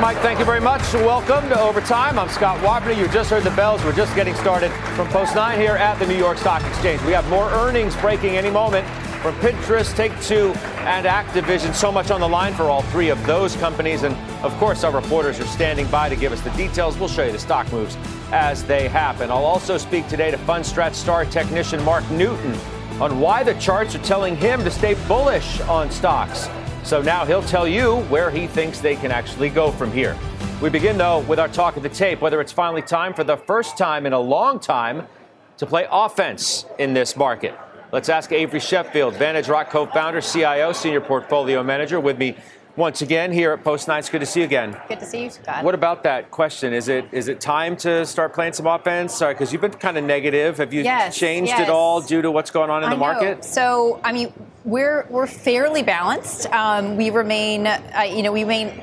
Right, 0.00 0.14
Mike, 0.14 0.22
thank 0.22 0.38
you 0.38 0.44
very 0.44 0.60
much. 0.60 0.80
Welcome 0.94 1.48
to 1.48 1.58
Overtime. 1.58 2.18
I'm 2.18 2.28
Scott 2.28 2.58
Wapner. 2.60 2.96
You 2.96 3.08
just 3.08 3.30
heard 3.30 3.42
the 3.42 3.50
bells. 3.50 3.84
We're 3.84 3.94
just 3.94 4.14
getting 4.14 4.34
started 4.36 4.70
from 4.94 5.08
Post 5.08 5.34
9 5.34 5.58
here 5.58 5.72
at 5.72 5.98
the 5.98 6.06
New 6.06 6.16
York 6.16 6.38
Stock 6.38 6.62
Exchange. 6.64 7.02
We 7.02 7.12
have 7.12 7.28
more 7.28 7.50
earnings 7.50 7.96
breaking 7.96 8.36
any 8.36 8.50
moment 8.50 8.86
from 9.22 9.34
Pinterest, 9.36 9.94
Take 9.96 10.12
Two, 10.20 10.52
and 10.86 11.06
Activision. 11.06 11.74
So 11.74 11.90
much 11.90 12.10
on 12.10 12.20
the 12.20 12.28
line 12.28 12.54
for 12.54 12.64
all 12.64 12.82
three 12.82 13.08
of 13.08 13.24
those 13.26 13.56
companies. 13.56 14.04
And 14.04 14.14
of 14.44 14.56
course, 14.58 14.84
our 14.84 14.92
reporters 14.92 15.40
are 15.40 15.46
standing 15.46 15.88
by 15.88 16.08
to 16.08 16.16
give 16.16 16.32
us 16.32 16.40
the 16.42 16.50
details. 16.50 16.96
We'll 16.96 17.08
show 17.08 17.24
you 17.24 17.32
the 17.32 17.38
stock 17.38 17.70
moves 17.72 17.96
as 18.30 18.64
they 18.64 18.88
happen. 18.88 19.30
I'll 19.30 19.44
also 19.44 19.78
speak 19.78 20.06
today 20.08 20.30
to 20.30 20.38
Fundstrat 20.38 20.94
star 20.94 21.24
technician 21.24 21.82
Mark 21.82 22.08
Newton 22.10 22.54
on 23.00 23.18
why 23.18 23.42
the 23.42 23.54
charts 23.54 23.94
are 23.94 24.02
telling 24.02 24.36
him 24.36 24.62
to 24.64 24.70
stay 24.70 24.94
bullish 25.06 25.60
on 25.62 25.90
stocks. 25.90 26.48
So 26.84 27.02
now 27.02 27.24
he'll 27.24 27.42
tell 27.42 27.68
you 27.68 27.96
where 28.04 28.30
he 28.30 28.46
thinks 28.46 28.80
they 28.80 28.96
can 28.96 29.10
actually 29.10 29.50
go 29.50 29.70
from 29.70 29.92
here. 29.92 30.16
We 30.62 30.70
begin, 30.70 30.98
though, 30.98 31.20
with 31.20 31.38
our 31.38 31.48
talk 31.48 31.76
of 31.76 31.82
the 31.82 31.88
tape, 31.88 32.20
whether 32.20 32.40
it's 32.40 32.52
finally 32.52 32.82
time 32.82 33.14
for 33.14 33.24
the 33.24 33.36
first 33.36 33.76
time 33.76 34.06
in 34.06 34.12
a 34.12 34.18
long 34.18 34.58
time 34.58 35.06
to 35.58 35.66
play 35.66 35.86
offense 35.90 36.64
in 36.78 36.94
this 36.94 37.16
market. 37.16 37.54
Let's 37.92 38.08
ask 38.08 38.32
Avery 38.32 38.60
Sheffield, 38.60 39.14
Vantage 39.14 39.48
Rock 39.48 39.70
co 39.70 39.86
founder, 39.86 40.20
CIO, 40.20 40.72
senior 40.72 41.00
portfolio 41.00 41.62
manager, 41.62 42.00
with 42.00 42.18
me 42.18 42.36
once 42.78 43.02
again 43.02 43.32
here 43.32 43.52
at 43.52 43.64
Post 43.64 43.88
9. 43.88 44.02
Good 44.10 44.20
to 44.20 44.26
see 44.26 44.40
you 44.40 44.46
again. 44.46 44.80
Good 44.88 45.00
to 45.00 45.04
see 45.04 45.24
you, 45.24 45.30
Scott. 45.30 45.64
What 45.64 45.74
about 45.74 46.04
that 46.04 46.30
question? 46.30 46.72
Is 46.72 46.88
it 46.88 47.06
is 47.12 47.28
it 47.28 47.40
time 47.40 47.76
to 47.78 48.06
start 48.06 48.32
playing 48.32 48.52
some 48.52 48.66
offense? 48.66 49.14
Sorry, 49.14 49.34
because 49.34 49.52
you've 49.52 49.60
been 49.60 49.72
kind 49.72 49.98
of 49.98 50.04
negative. 50.04 50.58
Have 50.58 50.72
you 50.72 50.82
yes, 50.82 51.18
changed 51.18 51.50
yes. 51.50 51.60
at 51.60 51.68
all 51.68 52.00
due 52.00 52.22
to 52.22 52.30
what's 52.30 52.50
going 52.50 52.70
on 52.70 52.84
in 52.84 52.88
I 52.88 52.92
the 52.92 52.98
market? 52.98 53.38
Know. 53.38 53.42
So, 53.42 54.00
I 54.04 54.12
mean, 54.12 54.32
we're 54.64 55.06
we're 55.10 55.26
fairly 55.26 55.82
balanced. 55.82 56.46
Um, 56.46 56.96
we 56.96 57.10
remain, 57.10 57.66
uh, 57.66 58.06
you 58.08 58.22
know, 58.22 58.32
we 58.32 58.44
remain 58.44 58.80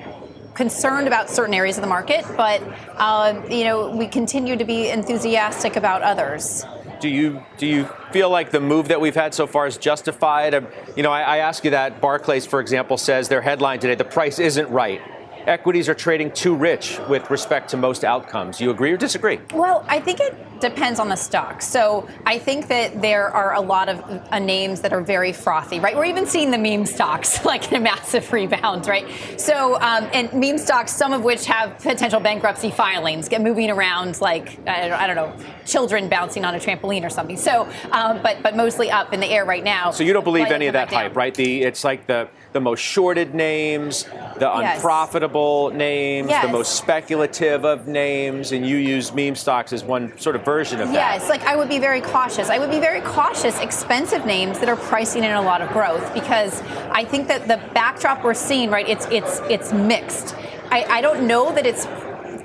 concerned 0.53 1.07
about 1.07 1.29
certain 1.29 1.53
areas 1.53 1.77
of 1.77 1.81
the 1.81 1.87
market, 1.87 2.25
but 2.35 2.61
uh, 2.97 3.41
you 3.49 3.63
know, 3.63 3.89
we 3.89 4.07
continue 4.07 4.57
to 4.57 4.65
be 4.65 4.89
enthusiastic 4.89 5.77
about 5.77 6.01
others 6.01 6.65
do 7.05 7.11
you 7.11 7.43
do 7.59 7.67
you 7.67 7.87
feel 8.11 8.31
like 8.31 8.49
the 8.49 8.59
move 8.59 8.87
that 8.87 8.99
we've 8.99 9.13
had 9.13 9.35
so 9.35 9.45
far 9.45 9.67
is 9.67 9.77
justified? 9.77 10.55
Um, 10.55 10.67
you 10.95 11.03
know, 11.03 11.11
I, 11.11 11.21
I 11.21 11.37
ask 11.37 11.63
you 11.63 11.69
that. 11.69 12.01
Barclays, 12.01 12.47
for 12.47 12.59
example, 12.59 12.97
says 12.97 13.29
their 13.29 13.41
headline 13.41 13.79
today: 13.79 13.93
the 13.93 14.03
price 14.03 14.39
isn't 14.39 14.67
right 14.71 15.01
equities 15.47 15.89
are 15.89 15.93
trading 15.93 16.31
too 16.31 16.55
rich 16.55 16.99
with 17.09 17.29
respect 17.29 17.69
to 17.69 17.77
most 17.77 18.03
outcomes. 18.03 18.59
You 18.59 18.71
agree 18.71 18.91
or 18.91 18.97
disagree? 18.97 19.39
Well, 19.53 19.85
I 19.87 19.99
think 19.99 20.19
it 20.19 20.59
depends 20.59 20.99
on 20.99 21.09
the 21.09 21.15
stock. 21.15 21.61
So 21.61 22.07
I 22.25 22.39
think 22.39 22.67
that 22.67 23.01
there 23.01 23.29
are 23.29 23.53
a 23.53 23.61
lot 23.61 23.89
of 23.89 24.01
uh, 24.31 24.39
names 24.39 24.81
that 24.81 24.93
are 24.93 25.01
very 25.01 25.33
frothy, 25.33 25.79
right? 25.79 25.95
We're 25.95 26.05
even 26.05 26.25
seeing 26.25 26.51
the 26.51 26.57
meme 26.57 26.85
stocks 26.85 27.43
like 27.51 27.71
in 27.71 27.77
a 27.77 27.79
massive 27.79 28.31
rebound, 28.31 28.87
right? 28.87 29.07
So 29.39 29.75
um, 29.75 30.09
and 30.13 30.31
meme 30.33 30.57
stocks, 30.57 30.93
some 30.93 31.13
of 31.13 31.23
which 31.23 31.45
have 31.45 31.77
potential 31.79 32.19
bankruptcy 32.19 32.71
filings, 32.71 33.29
get 33.29 33.41
moving 33.41 33.69
around 33.69 34.21
like 34.21 34.59
I 34.67 34.87
don't, 34.87 34.99
I 34.99 35.07
don't 35.07 35.15
know, 35.15 35.45
children 35.65 36.09
bouncing 36.09 36.45
on 36.45 36.55
a 36.55 36.59
trampoline 36.59 37.05
or 37.05 37.09
something. 37.09 37.37
So, 37.37 37.69
um, 37.91 38.21
but 38.21 38.41
but 38.41 38.55
mostly 38.55 38.89
up 38.91 39.13
in 39.13 39.19
the 39.19 39.27
air 39.27 39.45
right 39.45 39.63
now. 39.63 39.91
So 39.91 40.03
you 40.03 40.13
don't 40.13 40.23
believe 40.23 40.47
any 40.47 40.67
of 40.67 40.73
that 40.73 40.91
hype, 40.91 41.15
right? 41.15 41.33
The 41.33 41.63
it's 41.63 41.83
like 41.83 42.07
the 42.07 42.29
the 42.55 42.61
most 42.61 42.79
shorted 42.79 43.35
names, 43.35 44.05
the 44.05 44.39
yes. 44.39 44.77
unprofitable 44.77 45.71
names, 45.71 46.29
yes. 46.29 46.45
the 46.45 46.49
most 46.49 46.77
speculative 46.77 47.65
of 47.65 47.85
names, 47.85 48.53
and 48.53 48.65
you 48.65 48.77
use 48.77 49.13
meme 49.13 49.35
stocks 49.35 49.73
as 49.73 49.83
one 49.83 50.17
sort 50.17 50.37
of 50.37 50.45
version 50.45 50.79
of 50.79 50.87
that. 50.87 51.19
Yes, 51.19 51.27
like 51.27 51.43
I 51.43 51.57
would 51.57 51.67
be 51.67 51.79
very 51.79 51.99
cautious. 51.99 52.49
I 52.49 52.57
would 52.57 52.71
be 52.71 52.79
very 52.79 53.01
cautious, 53.01 53.59
expensive 53.59 54.25
names 54.25 54.57
that 54.59 54.69
are 54.69 54.77
pricing 54.77 55.25
in 55.25 55.31
a 55.31 55.41
lot 55.41 55.61
of 55.61 55.69
growth 55.71 56.13
because 56.13 56.61
I 56.91 57.03
think 57.03 57.27
that 57.27 57.41
the 57.49 57.57
backdrop 57.73 58.23
we're 58.23 58.33
seeing, 58.33 58.71
right, 58.71 58.87
it's 58.87 59.05
it's 59.07 59.41
it's 59.49 59.73
mixed. 59.73 60.33
I, 60.71 60.85
I 60.85 61.01
don't 61.01 61.27
know 61.27 61.53
that 61.53 61.65
it's 61.65 61.85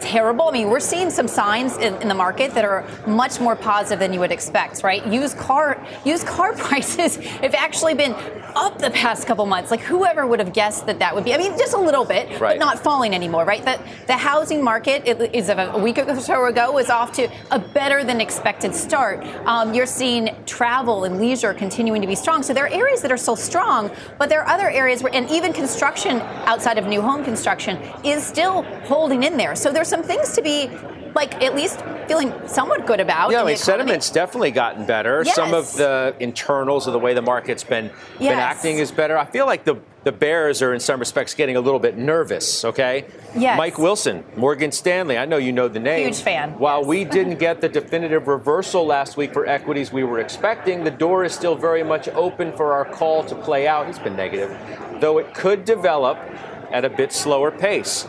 terrible. 0.00 0.48
I 0.48 0.52
mean, 0.52 0.68
we're 0.68 0.80
seeing 0.80 1.10
some 1.10 1.28
signs 1.28 1.76
in, 1.76 1.94
in, 2.02 2.08
the 2.08 2.14
market 2.14 2.54
that 2.54 2.64
are 2.64 2.84
much 3.06 3.40
more 3.40 3.54
positive 3.54 4.00
than 4.00 4.12
you 4.12 4.20
would 4.20 4.32
expect, 4.32 4.82
right? 4.82 5.06
Used 5.06 5.36
car 5.36 5.84
used 6.04 6.26
car 6.26 6.52
prices 6.56 7.16
have 7.16 7.54
actually 7.54 7.94
been 7.94 8.14
up 8.54 8.78
the 8.78 8.90
past 8.90 9.26
couple 9.26 9.46
months. 9.46 9.70
Like 9.70 9.80
whoever 9.80 10.26
would 10.26 10.38
have 10.38 10.52
guessed 10.52 10.86
that 10.86 10.98
that 10.98 11.14
would 11.14 11.24
be. 11.24 11.34
I 11.34 11.38
mean, 11.38 11.56
just 11.58 11.74
a 11.74 11.78
little 11.78 12.04
bit, 12.04 12.28
right. 12.40 12.58
but 12.58 12.58
not 12.58 12.78
falling 12.78 13.14
anymore, 13.14 13.44
right? 13.44 13.64
That 13.64 13.80
the 14.06 14.16
housing 14.16 14.62
market 14.62 15.06
is 15.06 15.48
a 15.48 15.78
week 15.78 15.98
or 15.98 16.20
so 16.20 16.44
ago 16.46 16.72
was 16.72 16.90
off 16.90 17.12
to 17.12 17.28
a 17.50 17.58
better 17.58 18.04
than 18.04 18.20
expected 18.20 18.74
start. 18.74 19.24
Um, 19.46 19.74
you're 19.74 19.86
seeing 19.86 20.34
travel 20.46 21.04
and 21.04 21.20
leisure 21.20 21.54
continuing 21.54 22.00
to 22.00 22.06
be 22.06 22.14
strong. 22.14 22.42
So 22.42 22.52
there 22.52 22.64
are 22.64 22.72
areas 22.72 23.02
that 23.02 23.12
are 23.12 23.16
still 23.16 23.36
strong, 23.36 23.90
but 24.18 24.28
there 24.28 24.42
are 24.42 24.48
other 24.48 24.70
areas 24.70 25.02
where, 25.02 25.14
and 25.14 25.30
even 25.30 25.52
construction 25.52 26.20
outside 26.46 26.78
of 26.78 26.86
new 26.86 27.02
home 27.02 27.24
construction 27.24 27.76
is 28.04 28.26
still 28.26 28.62
holding 28.84 29.22
in 29.22 29.36
there. 29.36 29.54
So 29.54 29.72
there's 29.72 29.89
some 29.90 30.02
things 30.02 30.32
to 30.36 30.42
be 30.42 30.70
like 31.14 31.42
at 31.42 31.54
least 31.54 31.82
feeling 32.06 32.32
somewhat 32.46 32.86
good 32.86 33.00
about. 33.00 33.32
Yeah, 33.32 33.42
I 33.42 33.44
mean, 33.44 33.56
sentiment's 33.56 34.10
definitely 34.10 34.52
gotten 34.52 34.86
better. 34.86 35.22
Yes. 35.24 35.34
Some 35.34 35.52
of 35.52 35.72
the 35.74 36.14
internals 36.20 36.86
of 36.86 36.92
the 36.92 36.98
way 36.98 37.12
the 37.12 37.22
market's 37.22 37.64
been 37.64 37.86
yes. 38.18 38.30
been 38.30 38.38
acting 38.38 38.78
is 38.78 38.92
better. 38.92 39.18
I 39.18 39.26
feel 39.26 39.46
like 39.46 39.64
the 39.64 39.76
the 40.02 40.12
Bears 40.12 40.62
are 40.62 40.72
in 40.72 40.80
some 40.80 40.98
respects 40.98 41.34
getting 41.34 41.56
a 41.56 41.60
little 41.60 41.80
bit 41.80 41.98
nervous. 41.98 42.64
Okay. 42.64 43.04
Yes. 43.36 43.58
Mike 43.58 43.76
Wilson, 43.76 44.24
Morgan 44.34 44.72
Stanley. 44.72 45.18
I 45.18 45.26
know 45.26 45.36
you 45.36 45.52
know 45.52 45.68
the 45.68 45.80
name. 45.80 46.06
Huge 46.06 46.22
fan. 46.22 46.58
While 46.58 46.80
yes. 46.80 46.88
we 46.88 47.04
didn't 47.16 47.38
get 47.38 47.60
the 47.60 47.68
definitive 47.68 48.26
reversal 48.26 48.86
last 48.86 49.16
week 49.16 49.32
for 49.32 49.46
equities 49.46 49.92
we 49.92 50.04
were 50.04 50.20
expecting, 50.20 50.84
the 50.84 50.90
door 50.90 51.24
is 51.24 51.34
still 51.34 51.54
very 51.54 51.82
much 51.82 52.08
open 52.08 52.52
for 52.52 52.72
our 52.72 52.84
call 52.84 53.24
to 53.24 53.34
play 53.34 53.66
out. 53.66 53.88
It's 53.88 53.98
been 53.98 54.16
negative, 54.16 54.56
though 55.00 55.18
it 55.18 55.34
could 55.34 55.64
develop 55.64 56.18
at 56.70 56.84
a 56.84 56.90
bit 56.90 57.12
slower 57.12 57.50
pace 57.50 58.06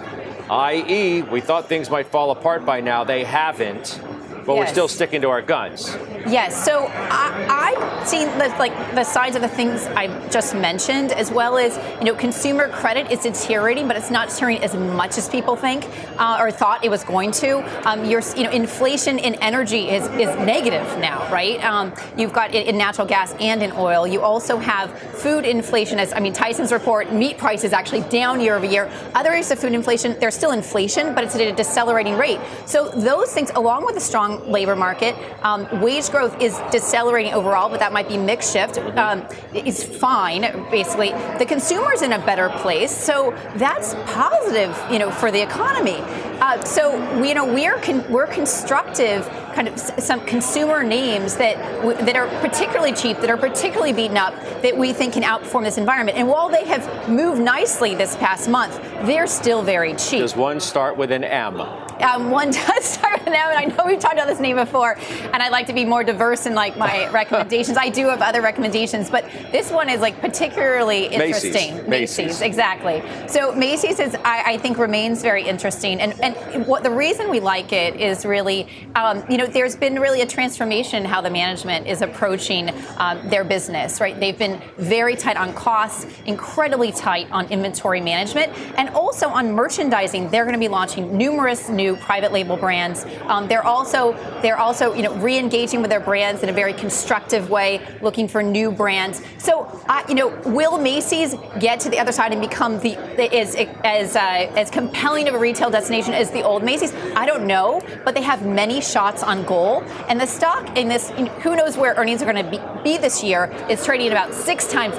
i.e., 0.52 1.22
we 1.22 1.40
thought 1.40 1.70
things 1.70 1.90
might 1.90 2.08
fall 2.08 2.30
apart 2.32 2.66
by 2.66 2.82
now. 2.82 3.06
They 3.06 3.24
haven't 3.24 4.02
but 4.46 4.54
yes. 4.54 4.60
we're 4.60 4.72
still 4.72 4.88
sticking 4.88 5.22
to 5.22 5.30
our 5.30 5.42
guns. 5.42 5.96
Yes. 6.28 6.66
So 6.66 6.88
I, 6.88 7.76
have 7.78 8.08
seen 8.08 8.28
the, 8.38 8.48
like 8.60 8.74
the 8.96 9.04
sides 9.04 9.36
of 9.36 9.42
the 9.42 9.48
things 9.48 9.86
I 9.88 10.08
just 10.30 10.54
mentioned, 10.56 11.12
as 11.12 11.32
well 11.32 11.58
as 11.58 11.78
you 12.00 12.06
know, 12.06 12.16
consumer 12.16 12.70
credit 12.70 13.12
is 13.12 13.22
deteriorating, 13.22 13.88
but 13.88 13.98
it's 13.98 14.12
not 14.12 14.30
deteriorating 14.30 14.64
as 14.64 14.76
much 14.76 15.18
as 15.18 15.30
people 15.30 15.56
think 15.56 15.88
uh, 16.18 16.38
or 16.40 16.52
thought 16.52 16.84
it 16.84 16.90
was 16.90 17.04
going 17.04 17.32
to. 17.34 17.60
Um, 17.88 18.06
you 18.06 18.20
know, 18.20 18.52
inflation 18.52 19.20
in 19.20 19.36
energy 19.36 19.90
is 19.90 20.06
is 20.08 20.36
negative 20.46 20.86
now, 21.00 21.32
right? 21.32 21.64
Um, 21.64 21.94
you've 22.18 22.34
got 22.34 22.54
it 22.54 22.68
in 22.68 22.78
natural 22.78 23.08
gas 23.08 23.34
and 23.40 23.64
in 23.64 23.72
oil. 23.74 24.08
You 24.08 24.22
also 24.22 24.58
have 24.58 24.98
food 25.00 25.46
inflation. 25.46 26.00
As 26.00 26.14
I 26.14 26.20
mean, 26.20 26.34
Tyson's 26.34 26.72
report, 26.72 27.12
meat 27.14 27.38
prices 27.38 27.74
actually 27.74 28.02
down 28.10 28.40
year 28.40 28.56
over 28.56 28.66
year. 28.66 28.92
Other 29.16 29.30
areas 29.30 29.52
of 29.52 29.60
food 29.60 29.74
inflation, 29.74 30.18
there's 30.20 30.36
still 30.36 30.52
inflation, 30.52 31.14
but 31.14 31.24
it's 31.24 31.36
at 31.36 31.42
a 31.42 31.52
decelerating 31.52 32.18
rate. 32.18 32.40
So 32.66 32.90
those 32.90 33.32
things, 33.34 33.52
along 33.56 33.86
with 33.86 33.96
the 33.96 34.02
strong 34.02 34.31
strong 34.32 34.52
labor 34.52 34.76
market. 34.76 35.16
Um, 35.44 35.68
wage 35.82 36.10
growth 36.10 36.40
is 36.42 36.60
decelerating 36.72 37.34
overall, 37.34 37.70
but 37.70 37.80
that 37.80 37.94
might 37.94 38.08
be 38.08 38.18
mix 38.18 38.52
shift. 38.52 38.78
Um, 38.78 39.26
is 39.54 39.84
fine, 39.84 40.42
basically. 40.70 41.10
The 41.38 41.46
consumer's 41.48 42.02
in 42.02 42.14
a 42.14 42.20
better 42.20 42.50
place, 42.50 42.92
so 42.92 43.36
that's 43.56 43.94
positive, 44.12 44.78
you 44.92 45.00
know, 45.00 45.12
for 45.12 45.32
the 45.32 45.42
economy. 45.42 45.98
Uh, 46.42 46.64
so 46.66 46.96
you 47.24 47.36
know 47.36 47.46
we're 47.46 47.78
con- 47.82 48.10
we're 48.12 48.26
constructive, 48.26 49.28
kind 49.54 49.68
of 49.68 49.78
some 49.80 50.20
consumer 50.26 50.84
names 50.84 51.36
that 51.36 51.56
w- 51.82 51.96
that 52.04 52.16
are 52.16 52.28
particularly 52.40 52.94
cheap, 52.94 53.20
that 53.20 53.30
are 53.30 53.38
particularly 53.38 53.94
beaten 53.94 54.18
up, 54.18 54.34
that 54.64 54.76
we 54.76 54.92
think 54.92 55.14
can 55.14 55.22
outperform 55.22 55.64
this 55.64 55.78
environment. 55.78 56.18
And 56.18 56.28
while 56.28 56.50
they 56.50 56.66
have 56.66 57.08
moved 57.08 57.40
nicely 57.40 57.94
this 57.94 58.16
past 58.16 58.50
month, 58.50 58.76
they're 59.06 59.28
still 59.28 59.62
very 59.62 59.94
cheap. 59.94 60.22
Does 60.22 60.36
one 60.36 60.60
start 60.60 60.98
with 60.98 61.12
an 61.12 61.24
M? 61.24 61.62
Um, 61.62 62.32
one 62.32 62.50
does 62.52 62.86
start 62.86 63.21
with 63.32 63.40
and 63.40 63.58
I 63.58 63.66
know 63.66 63.86
we've 63.88 64.00
talked 64.00 64.16
about 64.16 64.28
this 64.28 64.40
name 64.40 64.58
before, 64.58 64.98
and 64.98 65.42
I'd 65.42 65.52
like 65.52 65.68
to 65.68 65.74
be 65.74 65.86
more 65.86 66.04
diverse 66.04 66.46
in 66.46 66.54
like 66.54 66.78
my 66.78 67.10
recommendations. 67.12 67.78
I 67.78 67.90
do 67.90 68.08
have 68.08 68.22
other 68.22 68.42
recommendations, 68.42 69.10
but 69.10 69.26
this 69.52 69.72
one 69.72 69.90
is 69.90 70.02
like 70.02 70.20
particularly 70.20 71.06
interesting. 71.08 71.52
Macy's, 71.52 71.88
Macy's. 71.88 72.18
Macy's 72.18 72.42
exactly. 72.42 73.04
So 73.28 73.54
Macy's 73.54 74.00
is, 74.00 74.16
I, 74.24 74.54
I, 74.54 74.58
think, 74.58 74.78
remains 74.78 75.22
very 75.22 75.44
interesting, 75.44 76.00
and 76.00 76.20
and 76.22 76.68
what 76.68 76.84
the 76.84 76.92
reason 76.92 77.30
we 77.30 77.40
like 77.40 77.74
it 77.74 77.96
is 77.96 78.26
really, 78.26 78.68
um, 78.96 79.24
you 79.30 79.38
know, 79.38 79.48
there's 79.48 79.76
been 79.76 80.00
really 80.00 80.22
a 80.22 80.28
transformation 80.28 81.04
in 81.04 81.06
how 81.06 81.22
the 81.22 81.30
management 81.30 81.88
is 81.88 82.02
approaching 82.02 82.72
um, 82.98 83.30
their 83.30 83.44
business. 83.44 84.02
Right, 84.02 84.20
they've 84.20 84.38
been 84.38 84.62
very 84.78 85.16
tight 85.16 85.38
on 85.38 85.54
costs, 85.54 86.06
incredibly 86.26 86.92
tight 86.92 87.30
on 87.32 87.48
inventory 87.50 88.02
management, 88.02 88.54
and 88.78 88.90
also 88.90 89.28
on 89.28 89.52
merchandising. 89.52 90.30
They're 90.30 90.44
going 90.44 90.54
to 90.54 90.60
be 90.60 90.68
launching 90.68 91.18
numerous 91.18 91.70
new 91.70 91.96
private 91.96 92.32
label 92.32 92.58
brands. 92.58 93.06
Um, 93.28 93.48
they're 93.48 93.66
also 93.66 94.14
they're 94.42 94.58
also 94.58 94.94
you 94.94 95.04
know 95.04 95.14
re-engaging 95.16 95.82
with 95.82 95.90
their 95.90 96.00
brands 96.00 96.44
in 96.44 96.50
a 96.50 96.54
very 96.54 96.74
constructive 96.74 97.50
way, 97.50 97.86
looking 98.02 98.28
for 98.28 98.42
new 98.44 98.72
brands. 98.72 99.22
So 99.38 99.68
uh, 99.88 100.04
you 100.08 100.16
know, 100.16 100.30
will 100.46 100.78
Macy's 100.78 101.36
get 101.60 101.80
to 101.82 101.90
the 101.90 102.00
other 102.00 102.12
side 102.12 102.32
and 102.32 102.42
become 102.42 102.80
the 102.80 102.96
as 103.34 103.56
as 103.84 104.16
uh, 104.16 104.52
as 104.56 104.70
compelling 104.70 105.28
of 105.28 105.36
a 105.36 105.40
retail 105.40 105.70
destination 105.70 106.14
as 106.14 106.32
the 106.32 106.44
old 106.44 106.64
Macy's? 106.64 106.94
I 107.16 107.26
don't 107.26 107.48
know, 107.48 107.82
but 108.06 108.16
they 108.16 108.22
have 108.22 108.46
many 108.46 108.82
shots 108.82 109.24
on 109.24 109.44
goal, 109.44 109.84
and 110.08 110.20
the 110.20 110.28
stock 110.28 110.78
in 110.78 110.88
this 110.88 111.10
who 111.44 111.56
knows 111.56 111.78
where 111.78 111.94
earnings 111.96 112.22
are 112.22 112.32
going 112.32 112.44
to 112.44 112.52
be, 112.52 112.60
be 112.84 112.98
this 112.98 113.24
year 113.24 113.52
is 113.70 113.84
trading 113.86 114.12
about 114.12 114.34
six 114.34 114.68
times 114.68 114.96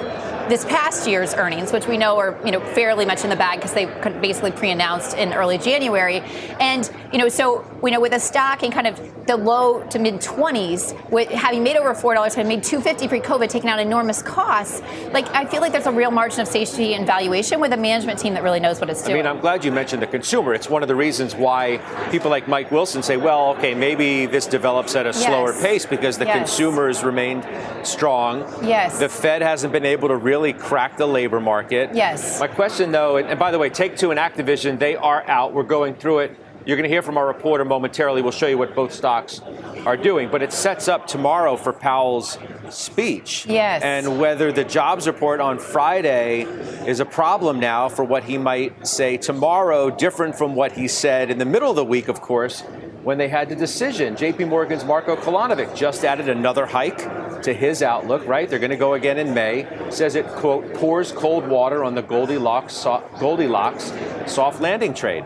this 0.53 0.67
past 0.67 1.09
year's 1.09 1.33
earnings, 1.33 1.73
which 1.73 1.87
we 1.87 1.97
know 1.97 2.19
are 2.19 2.39
you 2.45 2.53
know 2.53 2.61
fairly 2.75 3.07
much 3.07 3.25
in 3.25 3.31
the 3.31 3.37
bag 3.37 3.59
because 3.59 3.73
they 3.73 3.87
basically 4.21 4.51
pre-announced 4.51 5.17
in 5.17 5.33
early 5.33 5.57
January, 5.57 6.19
and 6.61 6.91
you 7.11 7.19
know 7.19 7.31
so 7.31 7.65
we 7.81 7.91
know 7.91 7.99
with 7.99 8.13
a 8.13 8.21
stock 8.21 8.63
in 8.63 8.71
kind 8.71 8.87
of 8.87 9.27
the 9.27 9.35
low 9.35 9.83
to 9.89 9.99
mid 9.99 10.17
20s, 10.17 11.11
with 11.11 11.31
having 11.31 11.63
made 11.63 11.77
over 11.77 11.95
four 11.95 12.13
dollars, 12.13 12.35
having 12.35 12.51
made 12.51 12.63
250 12.63 13.09
pre-COVID, 13.09 13.49
taking 13.49 13.71
out 13.71 13.79
enormous 13.79 14.21
costs, 14.21 14.83
like 15.13 15.27
I 15.29 15.47
feel 15.47 15.63
like 15.63 15.73
there's 15.73 15.87
a 15.87 15.93
real 15.93 16.11
margin 16.11 16.41
of 16.41 16.49
safety 16.49 16.95
and 16.95 17.07
valuation 17.07 17.59
with 17.59 17.73
a 17.73 17.77
management 17.79 18.19
team 18.19 18.35
that 18.35 18.43
really 18.43 18.61
knows 18.61 18.79
what 18.79 18.91
it's 18.91 19.03
doing. 19.03 19.15
I 19.15 19.19
mean, 19.21 19.27
I'm 19.27 19.41
glad 19.41 19.65
you 19.65 19.73
mentioned 19.73 20.03
the 20.03 20.07
consumer. 20.07 20.53
It's 20.53 20.69
one 20.69 20.83
of 20.83 20.89
the 20.89 20.95
reasons 20.95 21.35
why 21.35 21.79
people 22.11 22.31
like 22.31 22.47
Mike 22.47 22.71
Wilson 22.71 23.03
say, 23.03 23.17
well, 23.17 23.55
okay, 23.57 23.73
maybe 23.75 24.27
this 24.27 24.47
develops 24.47 24.97
at 24.97 25.07
a 25.07 25.11
yes. 25.11 25.25
slower 25.25 25.55
pace 25.55 25.87
because 25.87 26.19
the 26.19 26.27
yes. 26.27 26.37
consumers 26.37 27.03
remained 27.03 27.47
strong. 27.87 28.41
Yes. 28.63 28.99
The 28.99 29.09
Fed 29.09 29.41
hasn't 29.41 29.73
been 29.73 29.87
able 29.87 30.09
to 30.09 30.17
really 30.17 30.42
crack 30.51 30.97
the 30.97 31.07
labor 31.07 31.39
market. 31.39 31.91
Yes. 31.95 32.41
My 32.41 32.49
question, 32.49 32.91
though, 32.91 33.19
and 33.19 33.39
by 33.39 33.51
the 33.51 33.59
way, 33.59 33.69
Take 33.69 33.97
Two 33.97 34.11
and 34.11 34.19
Activision, 34.19 34.79
they 34.79 34.97
are 34.97 35.23
out. 35.29 35.53
We're 35.53 35.63
going 35.63 35.95
through 35.95 36.21
it. 36.21 36.37
You're 36.65 36.77
going 36.77 36.89
to 36.89 36.95
hear 36.95 37.03
from 37.03 37.17
our 37.17 37.27
reporter 37.27 37.65
momentarily. 37.65 38.23
We'll 38.23 38.31
show 38.31 38.47
you 38.47 38.57
what 38.57 38.75
both 38.75 38.93
stocks 38.93 39.41
are 39.85 39.97
doing. 39.97 40.31
But 40.31 40.43
it 40.43 40.53
sets 40.53 40.87
up 40.87 41.09
tomorrow 41.09 41.57
for 41.57 41.73
Powell's 41.73 42.39
speech. 42.71 43.47
Yes. 43.47 43.83
And 43.83 44.21
whether 44.21 44.53
the 44.53 44.63
jobs 44.63 45.09
report 45.09 45.41
on 45.41 45.59
Friday 45.59 46.43
is 46.87 47.01
a 47.01 47.05
problem 47.05 47.59
now 47.59 47.89
for 47.89 48.05
what 48.05 48.25
he 48.25 48.39
might 48.39 48.87
say 48.87 49.17
tomorrow, 49.17 49.91
different 49.91 50.37
from 50.37 50.55
what 50.55 50.73
he 50.73 50.87
said 50.87 51.31
in 51.31 51.39
the 51.39 51.45
middle 51.45 51.71
of 51.71 51.77
the 51.77 51.85
week, 51.85 52.07
of 52.07 52.21
course, 52.21 52.63
when 53.03 53.19
they 53.19 53.29
had 53.29 53.49
the 53.49 53.57
decision. 53.57 54.15
JP 54.15 54.49
Morgan's 54.49 54.85
Marco 54.85 55.17
Kolanovic 55.17 55.75
just 55.75 56.05
added 56.05 56.29
another 56.29 56.67
hike 56.67 56.99
to 57.43 57.53
his 57.53 57.83
outlook, 57.83 58.27
right? 58.27 58.49
They're 58.49 58.59
going 58.59 58.71
to 58.71 58.77
go 58.77 58.95
again 58.95 59.19
in 59.19 59.35
May. 59.35 59.67
Says 59.91 60.15
it, 60.15 60.27
quote, 60.29 60.75
pours 60.75 61.13
cold 61.13 61.47
water 61.49 61.85
on 61.85 61.95
the 61.95 62.03
Goldilocks, 62.03 62.75
so- 62.75 63.03
Goldilocks 63.19 63.93
soft 64.27 64.61
landing 64.61 64.95
trade. 64.95 65.25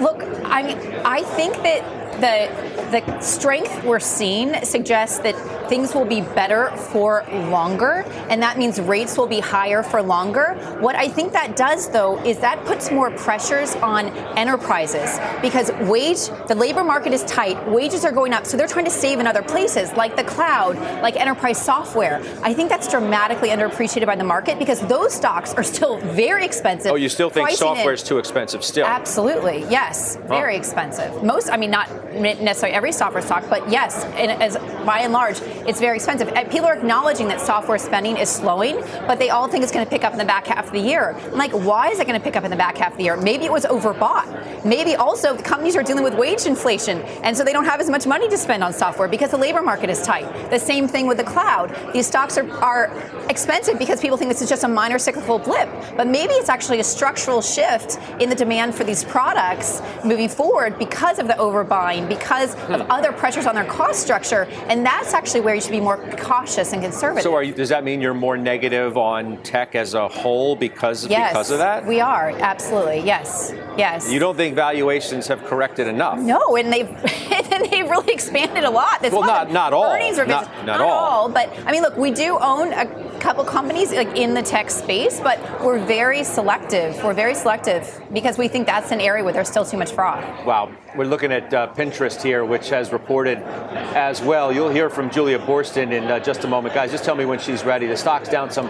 Look, 0.00 0.22
I 0.44 0.62
mean, 0.62 0.78
I 1.04 1.22
think 1.22 1.54
that 1.62 2.00
the 2.20 2.70
the 2.90 3.20
strength 3.20 3.84
we're 3.84 4.00
seeing 4.00 4.64
suggests 4.64 5.20
that 5.20 5.36
things 5.68 5.94
will 5.94 6.04
be 6.04 6.22
better 6.22 6.70
for 6.76 7.24
longer, 7.48 8.04
and 8.28 8.42
that 8.42 8.58
means 8.58 8.80
rates 8.80 9.16
will 9.16 9.28
be 9.28 9.38
higher 9.38 9.82
for 9.84 10.02
longer. 10.02 10.54
What 10.80 10.96
I 10.96 11.06
think 11.06 11.32
that 11.32 11.56
does, 11.56 11.88
though, 11.90 12.18
is 12.24 12.38
that 12.38 12.64
puts 12.64 12.90
more 12.90 13.12
pressures 13.12 13.76
on 13.76 14.08
enterprises 14.36 15.20
because 15.40 15.70
wage, 15.88 16.26
the 16.48 16.54
labor 16.56 16.82
market 16.90 17.12
is 17.12 17.22
tight, 17.22 17.56
wages 17.68 18.04
are 18.04 18.10
going 18.10 18.32
up, 18.32 18.44
so 18.44 18.56
they're 18.56 18.66
trying 18.66 18.84
to 18.84 18.90
save 18.90 19.20
in 19.20 19.26
other 19.32 19.42
places, 19.42 19.92
like 19.92 20.16
the 20.16 20.24
cloud, 20.24 20.74
like 21.06 21.14
enterprise 21.14 21.56
software. 21.56 22.20
I 22.42 22.52
think 22.52 22.68
that's 22.68 22.88
dramatically 22.90 23.50
underappreciated 23.50 24.06
by 24.06 24.16
the 24.16 24.24
market 24.24 24.58
because 24.58 24.80
those 24.88 25.14
stocks 25.14 25.54
are 25.54 25.62
still 25.62 25.98
very 25.98 26.44
expensive. 26.44 26.90
Oh, 26.90 26.96
you 26.96 27.08
still 27.08 27.30
think 27.30 27.48
software 27.50 27.94
is 27.94 28.02
too 28.02 28.18
expensive 28.18 28.64
still? 28.64 28.86
Absolutely, 28.86 29.60
yes, 29.70 30.16
very 30.26 30.54
huh. 30.54 30.58
expensive. 30.58 31.22
Most, 31.22 31.48
I 31.48 31.56
mean, 31.58 31.70
not 31.70 31.86
necessarily 32.12 32.74
every 32.74 32.90
software 32.90 33.22
stock, 33.22 33.44
but 33.48 33.70
yes, 33.70 34.04
and 34.16 34.32
as 34.42 34.56
by 34.84 35.02
and 35.02 35.12
large, 35.12 35.40
it's 35.68 35.78
very 35.78 35.94
expensive. 35.94 36.26
People 36.50 36.66
are 36.66 36.74
acknowledging 36.74 37.28
that 37.28 37.40
software 37.40 37.78
spending 37.78 38.16
is 38.16 38.28
slowing, 38.28 38.74
but 39.06 39.20
they 39.20 39.30
all 39.30 39.46
think 39.46 39.62
it's 39.62 39.72
going 39.72 39.86
to 39.86 39.90
pick 39.90 40.02
up 40.02 40.12
in 40.12 40.18
the 40.18 40.24
back 40.24 40.48
half 40.48 40.66
of 40.66 40.72
the 40.72 40.80
year. 40.80 41.14
I'm 41.30 41.38
like, 41.38 41.52
why 41.52 41.90
is 41.90 42.00
it 42.00 42.08
going 42.08 42.18
to 42.18 42.24
pick 42.24 42.34
up 42.34 42.42
in 42.42 42.50
the 42.50 42.56
back 42.56 42.78
half 42.78 42.92
of 42.92 42.98
the 42.98 43.04
year? 43.04 43.16
Maybe 43.16 43.44
it 43.44 43.52
was 43.52 43.64
overbought. 43.64 44.64
Maybe 44.64 44.96
also 44.96 45.36
the 45.36 45.42
companies 45.44 45.76
are 45.76 45.84
dealing 45.84 46.02
with 46.02 46.14
wage 46.14 46.46
inflation, 46.46 46.79
and 46.88 47.36
so 47.36 47.44
they 47.44 47.52
don't 47.52 47.64
have 47.64 47.80
as 47.80 47.90
much 47.90 48.06
money 48.06 48.28
to 48.28 48.38
spend 48.38 48.62
on 48.62 48.72
software 48.72 49.08
because 49.08 49.30
the 49.30 49.36
labor 49.36 49.62
market 49.62 49.90
is 49.90 50.02
tight. 50.02 50.50
The 50.50 50.58
same 50.58 50.88
thing 50.88 51.06
with 51.06 51.18
the 51.18 51.24
cloud. 51.24 51.76
These 51.92 52.06
stocks 52.06 52.38
are, 52.38 52.50
are 52.62 52.90
expensive 53.28 53.78
because 53.78 54.00
people 54.00 54.16
think 54.16 54.30
this 54.30 54.42
is 54.42 54.48
just 54.48 54.64
a 54.64 54.68
minor 54.68 54.98
cyclical 54.98 55.38
blip, 55.38 55.68
but 55.96 56.06
maybe 56.06 56.34
it's 56.34 56.48
actually 56.48 56.80
a 56.80 56.84
structural 56.84 57.42
shift 57.42 57.98
in 58.20 58.28
the 58.28 58.34
demand 58.34 58.74
for 58.74 58.84
these 58.84 59.04
products 59.04 59.82
moving 60.04 60.28
forward 60.28 60.78
because 60.78 61.18
of 61.18 61.26
the 61.26 61.34
overbuying, 61.34 62.08
because 62.08 62.54
of 62.54 62.80
hmm. 62.80 62.90
other 62.90 63.12
pressures 63.12 63.46
on 63.46 63.54
their 63.54 63.64
cost 63.64 64.02
structure, 64.02 64.44
and 64.68 64.84
that's 64.84 65.14
actually 65.14 65.40
where 65.40 65.54
you 65.54 65.60
should 65.60 65.70
be 65.70 65.80
more 65.80 65.98
cautious 66.18 66.72
and 66.72 66.82
conservative. 66.82 67.22
So, 67.22 67.38
you, 67.40 67.52
does 67.52 67.68
that 67.68 67.84
mean 67.84 68.00
you're 68.00 68.14
more 68.14 68.36
negative 68.36 68.96
on 68.96 69.42
tech 69.42 69.74
as 69.74 69.94
a 69.94 70.08
whole 70.08 70.56
because 70.56 71.06
yes, 71.06 71.32
because 71.32 71.50
of 71.50 71.58
that? 71.58 71.86
We 71.86 72.00
are 72.00 72.30
absolutely 72.30 73.00
yes, 73.00 73.52
yes. 73.76 74.10
You 74.10 74.18
don't 74.18 74.36
think 74.36 74.54
valuations 74.54 75.26
have 75.28 75.44
corrected 75.44 75.86
enough? 75.86 76.18
No, 76.18 76.56
and 76.56 76.69
they've 76.72 76.88
and 77.52 77.70
they've 77.70 77.88
really 77.88 78.12
expanded 78.12 78.64
a 78.64 78.70
lot. 78.70 79.00
This 79.02 79.12
well, 79.12 79.22
not 79.22 79.50
not 79.50 79.72
all. 79.72 79.92
Earnings 79.92 80.18
are 80.18 80.26
not, 80.26 80.44
not, 80.58 80.66
not 80.66 80.80
all. 80.80 80.90
all. 80.90 81.28
But 81.28 81.52
I 81.66 81.72
mean, 81.72 81.82
look, 81.82 81.96
we 81.96 82.10
do 82.10 82.38
own 82.38 82.72
a 82.72 82.86
couple 83.20 83.44
companies 83.44 83.92
like 83.92 84.16
in 84.16 84.34
the 84.34 84.42
tech 84.42 84.70
space, 84.70 85.20
but 85.20 85.38
we're 85.62 85.84
very 85.84 86.24
selective. 86.24 87.02
We're 87.04 87.14
very 87.14 87.34
selective 87.34 88.00
because 88.12 88.38
we 88.38 88.48
think 88.48 88.66
that's 88.66 88.92
an 88.92 89.00
area 89.00 89.22
where 89.22 89.32
there's 89.32 89.48
still 89.48 89.64
too 89.64 89.76
much 89.76 89.92
fraud. 89.92 90.24
Wow, 90.46 90.72
we're 90.96 91.04
looking 91.04 91.32
at 91.32 91.52
uh, 91.52 91.72
Pinterest 91.74 92.22
here, 92.22 92.44
which 92.44 92.70
has 92.70 92.92
reported 92.92 93.38
as 93.38 94.22
well. 94.22 94.52
You'll 94.52 94.70
hear 94.70 94.88
from 94.88 95.10
Julia 95.10 95.38
Boorstin 95.38 95.92
in 95.92 96.04
uh, 96.04 96.18
just 96.18 96.44
a 96.44 96.48
moment, 96.48 96.74
guys. 96.74 96.90
Just 96.90 97.04
tell 97.04 97.14
me 97.14 97.24
when 97.24 97.38
she's 97.38 97.64
ready. 97.64 97.86
The 97.86 97.96
stock's 97.96 98.28
down 98.28 98.50
some 98.50 98.68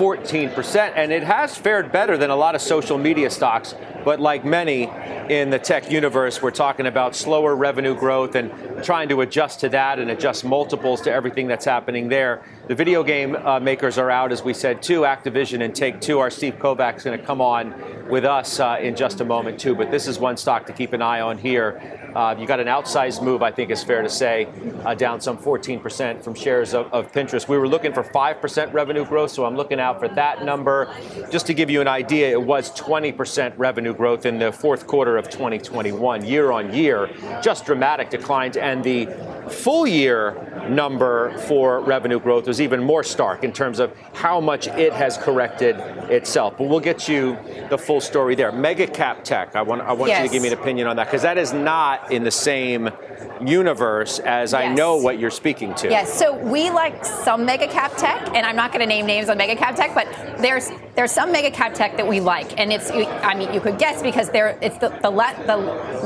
14%, 0.00 0.94
and 0.96 1.12
it 1.12 1.22
has 1.22 1.58
fared 1.58 1.92
better 1.92 2.16
than 2.16 2.30
a 2.30 2.36
lot 2.36 2.54
of 2.54 2.62
social 2.62 2.96
media 2.96 3.28
stocks. 3.28 3.74
But 4.02 4.18
like 4.18 4.46
many 4.46 4.84
in 5.28 5.50
the 5.50 5.58
tech 5.58 5.90
universe, 5.90 6.40
we're 6.40 6.52
talking 6.52 6.86
about 6.86 7.14
slower 7.14 7.54
revenue 7.54 7.94
growth 7.94 8.34
and 8.34 8.50
trying 8.82 9.10
to 9.10 9.20
adjust 9.20 9.60
to 9.60 9.68
that 9.68 9.98
and 9.98 10.10
adjust 10.10 10.42
multiples 10.42 11.02
to 11.02 11.12
everything 11.12 11.48
that's 11.48 11.66
happening 11.66 12.08
there. 12.08 12.42
The 12.66 12.74
video 12.74 13.02
game 13.02 13.36
uh, 13.36 13.60
makers 13.60 13.98
are 13.98 14.10
out, 14.10 14.32
as 14.32 14.42
we 14.42 14.54
said, 14.54 14.82
too. 14.82 15.02
Activision 15.02 15.62
and 15.62 15.74
Take 15.74 16.00
Two. 16.00 16.18
Our 16.18 16.30
Steve 16.30 16.54
Kovach's 16.58 17.04
going 17.04 17.20
to 17.20 17.26
come 17.26 17.42
on 17.42 17.74
with 18.08 18.24
us 18.24 18.58
uh, 18.58 18.78
in 18.80 18.96
just 18.96 19.20
a 19.20 19.24
moment, 19.26 19.60
too. 19.60 19.74
But 19.74 19.90
this 19.90 20.08
is 20.08 20.18
one 20.18 20.38
stock 20.38 20.64
to 20.66 20.72
keep 20.72 20.94
an 20.94 21.02
eye 21.02 21.20
on 21.20 21.36
here. 21.36 21.99
Uh, 22.14 22.34
you 22.38 22.46
got 22.46 22.60
an 22.60 22.66
outsized 22.66 23.22
move, 23.22 23.42
I 23.42 23.50
think 23.50 23.70
is 23.70 23.84
fair 23.84 24.02
to 24.02 24.08
say, 24.08 24.48
uh, 24.84 24.94
down 24.94 25.20
some 25.20 25.38
14% 25.38 26.22
from 26.22 26.34
shares 26.34 26.74
of, 26.74 26.92
of, 26.92 27.12
Pinterest. 27.12 27.48
We 27.48 27.58
were 27.58 27.68
looking 27.68 27.92
for 27.92 28.02
5% 28.02 28.72
revenue 28.72 29.04
growth, 29.04 29.30
so 29.30 29.44
I'm 29.44 29.56
looking 29.56 29.80
out 29.80 29.98
for 29.98 30.08
that 30.08 30.44
number. 30.44 30.92
Just 31.30 31.46
to 31.46 31.54
give 31.54 31.70
you 31.70 31.80
an 31.80 31.88
idea, 31.88 32.30
it 32.30 32.42
was 32.42 32.70
20% 32.72 33.54
revenue 33.56 33.94
growth 33.94 34.26
in 34.26 34.38
the 34.38 34.52
fourth 34.52 34.86
quarter 34.86 35.16
of 35.16 35.28
2021, 35.28 36.24
year 36.24 36.50
on 36.50 36.72
year. 36.74 37.10
Just 37.42 37.66
dramatic 37.66 38.10
declines. 38.10 38.56
And 38.56 38.82
the 38.82 39.06
full 39.50 39.86
year 39.86 40.66
number 40.68 41.36
for 41.40 41.80
revenue 41.80 42.20
growth 42.20 42.46
was 42.46 42.60
even 42.60 42.82
more 42.82 43.02
stark 43.02 43.44
in 43.44 43.52
terms 43.52 43.78
of 43.78 43.96
how 44.14 44.40
much 44.40 44.66
it 44.68 44.92
has 44.92 45.18
corrected 45.18 45.76
itself. 46.10 46.56
But 46.56 46.68
we'll 46.68 46.80
get 46.80 47.08
you 47.08 47.36
the 47.68 47.78
full 47.78 48.00
story 48.00 48.34
there. 48.34 48.52
Mega 48.52 48.86
cap 48.86 49.24
tech, 49.24 49.56
I 49.56 49.62
want, 49.62 49.82
I 49.82 49.92
want 49.92 50.10
yes. 50.10 50.22
you 50.22 50.28
to 50.28 50.32
give 50.32 50.42
me 50.42 50.48
an 50.48 50.58
opinion 50.58 50.86
on 50.86 50.96
that 50.96 51.06
because 51.06 51.22
that 51.22 51.38
is 51.38 51.52
not 51.52 52.12
in 52.12 52.24
the 52.24 52.30
same 52.30 52.90
universe 53.40 54.18
as 54.20 54.52
yes. 54.52 54.60
I 54.60 54.72
know 54.72 54.96
what 54.96 55.18
you're 55.18 55.30
speaking 55.30 55.74
to. 55.76 55.90
Yes, 55.90 56.12
so 56.12 56.36
we 56.36 56.70
like 56.70 57.04
some 57.04 57.44
mega 57.44 57.68
cap 57.68 57.96
tech, 57.96 58.34
and 58.34 58.46
I'm 58.46 58.56
not 58.56 58.72
going 58.72 58.80
to 58.80 58.86
name 58.86 59.06
names 59.06 59.28
on 59.28 59.38
mega 59.38 59.56
cap 59.56 59.76
tech, 59.76 59.94
but 59.94 60.06
there's 60.40 60.70
there's 60.94 61.12
some 61.12 61.32
mega 61.32 61.50
cap 61.50 61.74
tech 61.74 61.96
that 61.96 62.06
we 62.06 62.20
like, 62.20 62.58
and 62.58 62.72
it's 62.72 62.90
I 62.90 63.34
mean 63.34 63.52
you 63.54 63.60
could 63.60 63.78
guess 63.78 64.02
because 64.02 64.30
they're 64.30 64.58
it's 64.60 64.78
the 64.78 64.88
the, 65.02 65.10
le, 65.10 65.34
the 65.46 65.56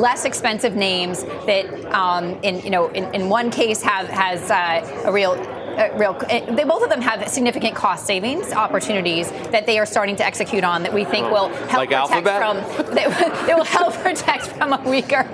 less 0.00 0.24
expensive 0.24 0.74
names 0.74 1.24
that 1.46 1.66
um, 1.92 2.38
in 2.42 2.60
you 2.60 2.70
know 2.70 2.88
in, 2.88 3.12
in 3.14 3.28
one 3.34 3.50
case 3.50 3.82
have 3.82 4.06
has 4.06 4.48
uh, 4.48 5.08
a 5.08 5.12
real 5.12 5.32
uh, 5.32 5.90
real. 5.96 6.12
Uh, 6.30 6.54
they 6.54 6.62
both 6.62 6.84
of 6.84 6.88
them 6.88 7.00
have 7.00 7.28
significant 7.28 7.74
cost 7.74 8.06
savings 8.06 8.52
opportunities 8.52 9.28
that 9.50 9.66
they 9.66 9.76
are 9.80 9.86
starting 9.86 10.14
to 10.14 10.24
execute 10.24 10.62
on 10.62 10.84
that 10.84 10.94
we 10.94 11.04
think 11.04 11.28
will 11.32 11.48
help 11.48 11.72
like 11.72 11.90
protect 11.90 12.28
Alphabet? 12.28 12.38
from. 12.40 12.56
That, 12.94 13.56
will 13.56 13.64
help 13.64 13.92
protect 13.94 14.46
from 14.46 14.72
a 14.72 14.80
weaker 14.88 15.24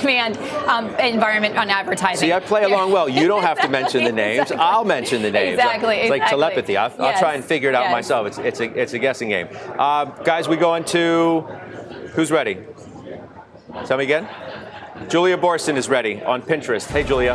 demand 0.00 0.38
um, 0.66 0.86
environment 0.96 1.58
on 1.58 1.68
advertising. 1.68 2.28
See, 2.28 2.32
I 2.32 2.40
play 2.40 2.64
along 2.64 2.92
well. 2.92 3.10
You 3.10 3.28
don't 3.28 3.42
have 3.42 3.60
to 3.60 3.68
mention 3.68 4.04
the 4.04 4.12
names. 4.24 4.42
exactly. 4.42 4.64
I'll 4.64 4.84
mention 4.84 5.20
the 5.20 5.30
names. 5.30 5.58
Exactly. 5.58 5.96
It's 5.96 6.10
like 6.10 6.22
exactly. 6.22 6.40
telepathy. 6.40 6.76
I'll, 6.78 6.88
yes. 6.90 7.00
I'll, 7.00 7.18
try 7.18 7.34
and 7.34 7.44
figure 7.44 7.68
it 7.68 7.74
out 7.74 7.84
yes. 7.84 7.92
myself. 7.92 8.26
It's, 8.26 8.38
it's, 8.38 8.60
a, 8.60 8.80
it's 8.80 8.94
a 8.94 8.98
guessing 8.98 9.28
game. 9.28 9.48
Uh, 9.78 10.06
guys, 10.30 10.48
we 10.48 10.56
go 10.56 10.74
into 10.76 11.42
who's 12.14 12.30
ready? 12.30 12.56
Tell 13.84 13.98
me 13.98 14.04
again. 14.04 14.26
Julia 15.08 15.36
Boorstin 15.36 15.76
is 15.76 15.88
ready 15.88 16.22
on 16.22 16.40
Pinterest. 16.40 16.86
Hey, 16.86 17.02
Julia. 17.02 17.34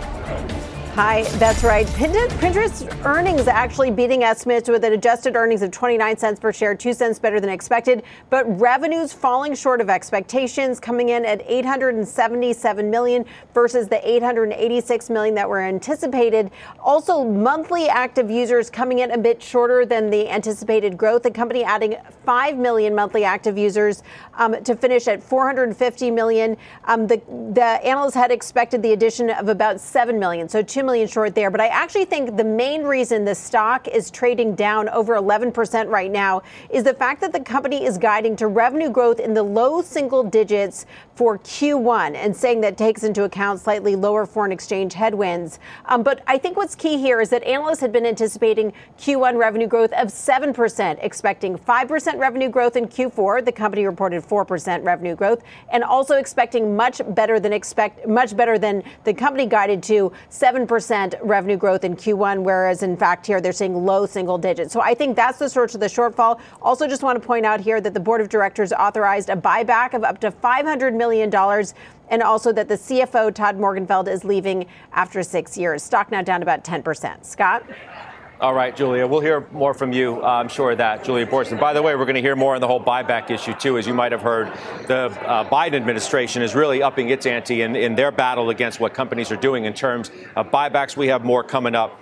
Hi, 1.02 1.24
that's 1.38 1.64
right. 1.64 1.88
Pinterest 1.88 3.06
earnings 3.06 3.48
actually 3.48 3.90
beating 3.90 4.26
estimates 4.26 4.68
with 4.68 4.84
an 4.84 4.92
adjusted 4.92 5.38
earnings 5.38 5.62
of 5.62 5.72
29 5.72 6.18
cents 6.18 6.42
per 6.42 6.52
share, 6.52 6.76
2 6.76 6.92
cents 6.92 7.20
better 7.20 7.40
than 7.40 7.50
expected, 7.50 8.04
but 8.30 8.44
revenues 8.60 9.14
falling 9.14 9.56
short 9.56 9.80
of 9.80 9.90
expectations, 9.90 10.78
coming 10.78 11.08
in 11.08 11.24
at 11.24 11.42
877 11.48 12.92
million 12.92 13.24
versus 13.54 13.88
the 13.88 14.06
886 14.06 15.10
million 15.10 15.36
that 15.36 15.48
were 15.48 15.62
anticipated. 15.62 16.52
Also, 16.82 17.24
monthly 17.24 17.88
active 17.88 18.30
users 18.30 18.70
coming 18.70 19.00
in 19.00 19.12
a 19.12 19.18
bit 19.18 19.42
shorter 19.42 19.86
than 19.86 20.10
the 20.10 20.30
anticipated 20.30 20.98
growth. 20.98 21.24
The 21.24 21.32
company 21.32 21.64
adding 21.64 21.96
5 22.26 22.58
million 22.58 22.94
monthly 22.94 23.24
active 23.24 23.58
users 23.58 24.04
um, 24.34 24.62
to 24.66 24.76
finish 24.76 25.08
at 25.08 25.24
450 25.24 26.12
million. 26.12 26.58
Um, 26.84 27.08
the, 27.08 27.22
the 27.54 27.64
analysts 27.64 28.16
had 28.16 28.32
expected 28.32 28.82
the 28.82 28.92
addition 28.92 29.30
of 29.30 29.48
about 29.48 29.80
7 29.80 30.20
million, 30.20 30.50
so 30.50 30.62
2 30.62 30.89
million 30.90 31.08
short 31.08 31.36
there. 31.36 31.52
But 31.52 31.62
I 31.62 31.68
actually 31.68 32.06
think 32.06 32.36
the 32.36 32.44
main 32.44 32.82
reason 32.82 33.24
the 33.24 33.36
stock 33.36 33.88
is 33.88 34.10
trading 34.10 34.56
down 34.56 34.90
over 34.90 35.14
11% 35.16 35.88
right 35.88 36.10
now 36.10 36.42
is 36.72 36.84
the 36.84 36.96
fact 36.96 37.22
that 37.22 37.32
the 37.32 37.40
company 37.40 37.86
is 37.86 38.00
guiding 38.00 38.36
to 38.38 38.48
revenue 38.48 38.90
growth 38.90 39.20
in 39.20 39.36
the 39.36 39.44
low 39.44 39.84
single 39.84 40.24
digits 40.24 40.88
for 41.14 41.38
Q1 41.38 42.16
and 42.16 42.36
saying 42.36 42.62
that 42.62 42.76
takes 42.76 43.04
into 43.04 43.24
account 43.26 43.60
slightly 43.60 43.96
lower 43.96 44.26
foreign 44.26 44.52
exchange 44.52 44.94
headwinds. 44.94 45.60
Um, 45.86 46.02
but 46.02 46.24
I 46.26 46.40
think 46.40 46.58
what's 46.58 46.74
key 46.74 46.98
here 46.98 47.22
is 47.22 47.30
that 47.30 47.44
analysts 47.44 47.82
had 47.82 47.92
been 47.92 48.06
anticipating 48.06 48.74
Q1 48.98 49.38
revenue 49.38 49.68
growth 49.68 49.92
of 49.94 50.08
7%, 50.08 50.98
expecting 51.02 51.58
5% 51.58 52.18
revenue 52.18 52.50
growth 52.50 52.76
in 52.76 52.88
Q4. 52.88 53.46
The 53.46 53.52
company 53.52 53.86
reported 53.86 54.24
4% 54.24 54.84
revenue 54.84 55.16
growth 55.16 55.44
and 55.72 55.84
also 55.84 56.16
expecting 56.16 56.76
much 56.76 57.02
better 57.10 57.40
than 57.40 57.54
expect 57.54 58.08
much 58.08 58.36
better 58.36 58.58
than 58.58 58.82
the 59.04 59.14
company 59.14 59.46
guided 59.46 59.84
to 59.84 60.12
7% 60.32 60.79
revenue 61.22 61.58
growth 61.58 61.84
in 61.84 61.96
Q1, 61.96 62.44
whereas 62.44 62.84
in 62.84 62.98
fact 62.98 63.26
here 63.26 63.42
they're 63.42 63.52
seeing 63.54 63.86
low 63.86 64.06
single 64.06 64.38
digits. 64.38 64.74
So 64.74 64.82
I 64.82 64.94
think 64.94 65.16
that's 65.16 65.40
the 65.40 65.50
source 65.50 65.74
of 65.74 65.82
the 65.82 65.88
shortfall. 65.88 66.40
Also, 66.62 66.88
just 66.88 67.04
want 67.04 67.22
to 67.22 67.26
point 67.26 67.46
out 67.46 67.60
here 67.60 67.82
that 67.82 67.94
the 67.94 68.00
board 68.00 68.22
of 68.22 68.30
directors 68.30 68.72
authorized 68.72 69.30
a 69.30 69.36
buyback 69.36 69.94
of 69.94 70.04
up 70.04 70.20
to 70.22 70.32
$500 70.32 70.96
million 70.96 71.34
and 72.10 72.24
also 72.24 72.52
that 72.52 72.68
the 72.68 72.76
CFO, 72.76 73.34
Todd 73.34 73.58
Morgenfeld, 73.58 74.08
is 74.08 74.24
leaving 74.24 74.66
after 74.94 75.24
six 75.24 75.58
years. 75.58 75.84
Stock 75.84 76.12
now 76.12 76.22
down 76.22 76.42
about 76.42 76.64
10%. 76.64 77.26
Scott? 77.26 77.64
All 78.42 78.54
right, 78.54 78.74
Julia, 78.74 79.06
we'll 79.06 79.20
hear 79.20 79.46
more 79.52 79.74
from 79.74 79.92
you. 79.92 80.24
Uh, 80.24 80.28
I'm 80.28 80.48
sure 80.48 80.72
of 80.72 80.78
that, 80.78 81.04
Julia 81.04 81.28
Boorstin. 81.28 81.60
By 81.60 81.74
the 81.74 81.82
way, 81.82 81.94
we're 81.98 82.06
going 82.06 82.16
to 82.16 82.22
hear 82.22 82.38
more 82.38 82.56
on 82.56 82.62
the 82.62 82.68
whole 82.68 82.82
buyback 82.82 83.30
issue, 83.30 83.54
too. 83.54 83.78
As 83.78 83.86
you 83.86 83.94
might 83.94 84.14
have 84.14 84.22
heard, 84.22 84.48
the 84.88 85.08
uh, 85.28 85.50
Biden 85.50 85.74
administration 85.74 86.42
is 86.42 86.56
really 86.56 86.82
upping 86.82 87.10
its 87.10 87.26
ante 87.26 87.64
in, 87.64 87.76
in 87.76 87.96
their 87.96 88.14
battle 88.14 88.50
against 88.50 88.80
what 88.80 88.94
companies 88.94 89.30
are 89.30 89.36
doing 89.36 89.66
in 89.66 89.74
terms 89.74 90.10
of 90.38 90.52
buybacks. 90.52 90.96
We 90.96 91.08
have 91.08 91.26
more 91.26 91.44
coming 91.44 91.76
up 91.76 92.00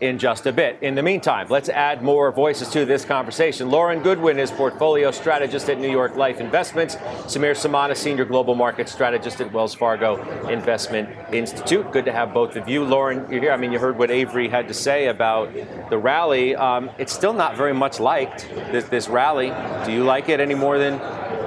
in 0.00 0.18
just 0.18 0.46
a 0.46 0.52
bit. 0.52 0.78
In 0.82 0.94
the 0.94 1.02
meantime, 1.02 1.48
let's 1.48 1.68
add 1.68 2.02
more 2.02 2.30
voices 2.30 2.68
to 2.70 2.84
this 2.84 3.04
conversation. 3.04 3.70
Lauren 3.70 4.02
Goodwin 4.02 4.38
is 4.38 4.50
portfolio 4.50 5.10
strategist 5.10 5.68
at 5.68 5.78
New 5.78 5.90
York 5.90 6.16
Life 6.16 6.40
Investments. 6.40 6.96
Sameer 7.26 7.56
Samana, 7.56 7.94
senior 7.94 8.24
global 8.24 8.54
market 8.54 8.88
strategist 8.88 9.40
at 9.40 9.52
Wells 9.52 9.74
Fargo 9.74 10.16
Investment 10.48 11.08
Institute. 11.32 11.90
Good 11.92 12.04
to 12.04 12.12
have 12.12 12.32
both 12.32 12.56
of 12.56 12.68
you. 12.68 12.84
Lauren, 12.84 13.30
you're 13.30 13.40
here. 13.40 13.52
I 13.52 13.56
mean, 13.56 13.72
you 13.72 13.78
heard 13.78 13.98
what 13.98 14.10
Avery 14.10 14.48
had 14.48 14.68
to 14.68 14.74
say 14.74 15.06
about 15.08 15.52
the 15.90 15.98
rally. 15.98 16.54
Um, 16.54 16.90
it's 16.98 17.12
still 17.12 17.32
not 17.32 17.56
very 17.56 17.74
much 17.74 17.98
liked, 17.98 18.48
this, 18.70 18.84
this 18.84 19.08
rally. 19.08 19.52
Do 19.84 19.92
you 19.92 20.04
like 20.04 20.28
it 20.28 20.38
any 20.40 20.54
more 20.54 20.78
than 20.78 21.00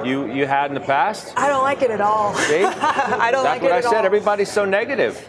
you, 0.05 0.31
you 0.31 0.45
had 0.45 0.69
in 0.71 0.73
the 0.73 0.81
past? 0.81 1.33
I 1.37 1.47
don't 1.47 1.63
like 1.63 1.81
it 1.81 1.91
at 1.91 2.01
all. 2.01 2.33
See? 2.35 2.63
I 2.63 3.29
don't 3.31 3.43
That's 3.43 3.61
like 3.61 3.63
it. 3.63 3.69
That's 3.69 3.71
what 3.71 3.71
I 3.71 3.77
at 3.77 3.83
said. 3.83 3.95
all. 3.95 4.05
Everybody's 4.05 4.51
so 4.51 4.65
negative. 4.65 5.27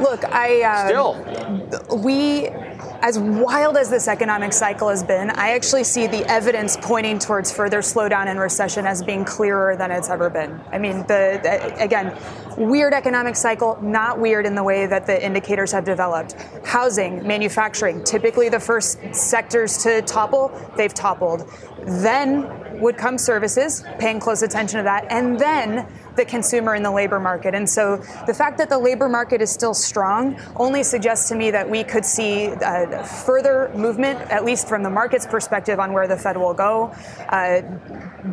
Look, 0.00 0.24
I 0.24 0.62
um, 0.62 0.88
Still. 0.88 1.98
we 1.98 2.50
as 3.00 3.18
wild 3.18 3.76
as 3.76 3.90
this 3.90 4.08
economic 4.08 4.52
cycle 4.52 4.88
has 4.88 5.02
been, 5.02 5.30
I 5.30 5.50
actually 5.50 5.84
see 5.84 6.06
the 6.06 6.24
evidence 6.30 6.76
pointing 6.80 7.18
towards 7.18 7.52
further 7.52 7.78
slowdown 7.78 8.26
and 8.26 8.40
recession 8.40 8.86
as 8.86 9.02
being 9.02 9.24
clearer 9.24 9.76
than 9.76 9.90
it's 9.90 10.10
ever 10.10 10.28
been. 10.28 10.60
I 10.72 10.78
mean, 10.78 10.98
the, 11.02 11.40
the 11.42 11.82
again, 11.82 12.16
weird 12.56 12.92
economic 12.92 13.36
cycle, 13.36 13.78
not 13.80 14.18
weird 14.18 14.46
in 14.46 14.54
the 14.54 14.64
way 14.64 14.86
that 14.86 15.06
the 15.06 15.24
indicators 15.24 15.70
have 15.72 15.84
developed. 15.84 16.34
Housing, 16.64 17.26
manufacturing, 17.26 18.02
typically 18.02 18.48
the 18.48 18.60
first 18.60 18.98
sectors 19.14 19.78
to 19.84 20.02
topple, 20.02 20.50
they've 20.76 20.94
toppled. 20.94 21.48
Then 21.84 22.80
would 22.80 22.96
come 22.96 23.18
services, 23.18 23.84
paying 23.98 24.20
close 24.20 24.42
attention 24.42 24.78
to 24.78 24.84
that, 24.84 25.06
and 25.10 25.38
then 25.38 25.86
the 26.18 26.26
consumer 26.26 26.74
and 26.74 26.84
the 26.84 26.90
labor 26.90 27.18
market. 27.18 27.54
And 27.54 27.68
so 27.68 27.96
the 28.26 28.34
fact 28.34 28.58
that 28.58 28.68
the 28.68 28.78
labor 28.78 29.08
market 29.08 29.40
is 29.40 29.50
still 29.50 29.72
strong 29.72 30.38
only 30.56 30.82
suggests 30.82 31.28
to 31.30 31.34
me 31.34 31.50
that 31.52 31.68
we 31.68 31.82
could 31.82 32.04
see 32.04 32.48
uh, 32.48 33.02
further 33.02 33.70
movement, 33.74 34.20
at 34.30 34.44
least 34.44 34.68
from 34.68 34.82
the 34.82 34.90
market's 34.90 35.26
perspective, 35.26 35.80
on 35.80 35.92
where 35.94 36.06
the 36.06 36.16
Fed 36.16 36.36
will 36.36 36.52
go. 36.52 36.92
Uh, 37.30 37.62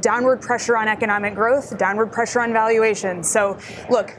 downward 0.01 0.41
pressure 0.41 0.75
on 0.75 0.87
economic 0.87 1.35
growth, 1.35 1.77
downward 1.77 2.11
pressure 2.11 2.41
on 2.41 2.51
valuation. 2.51 3.23
So, 3.23 3.57
look, 3.89 4.17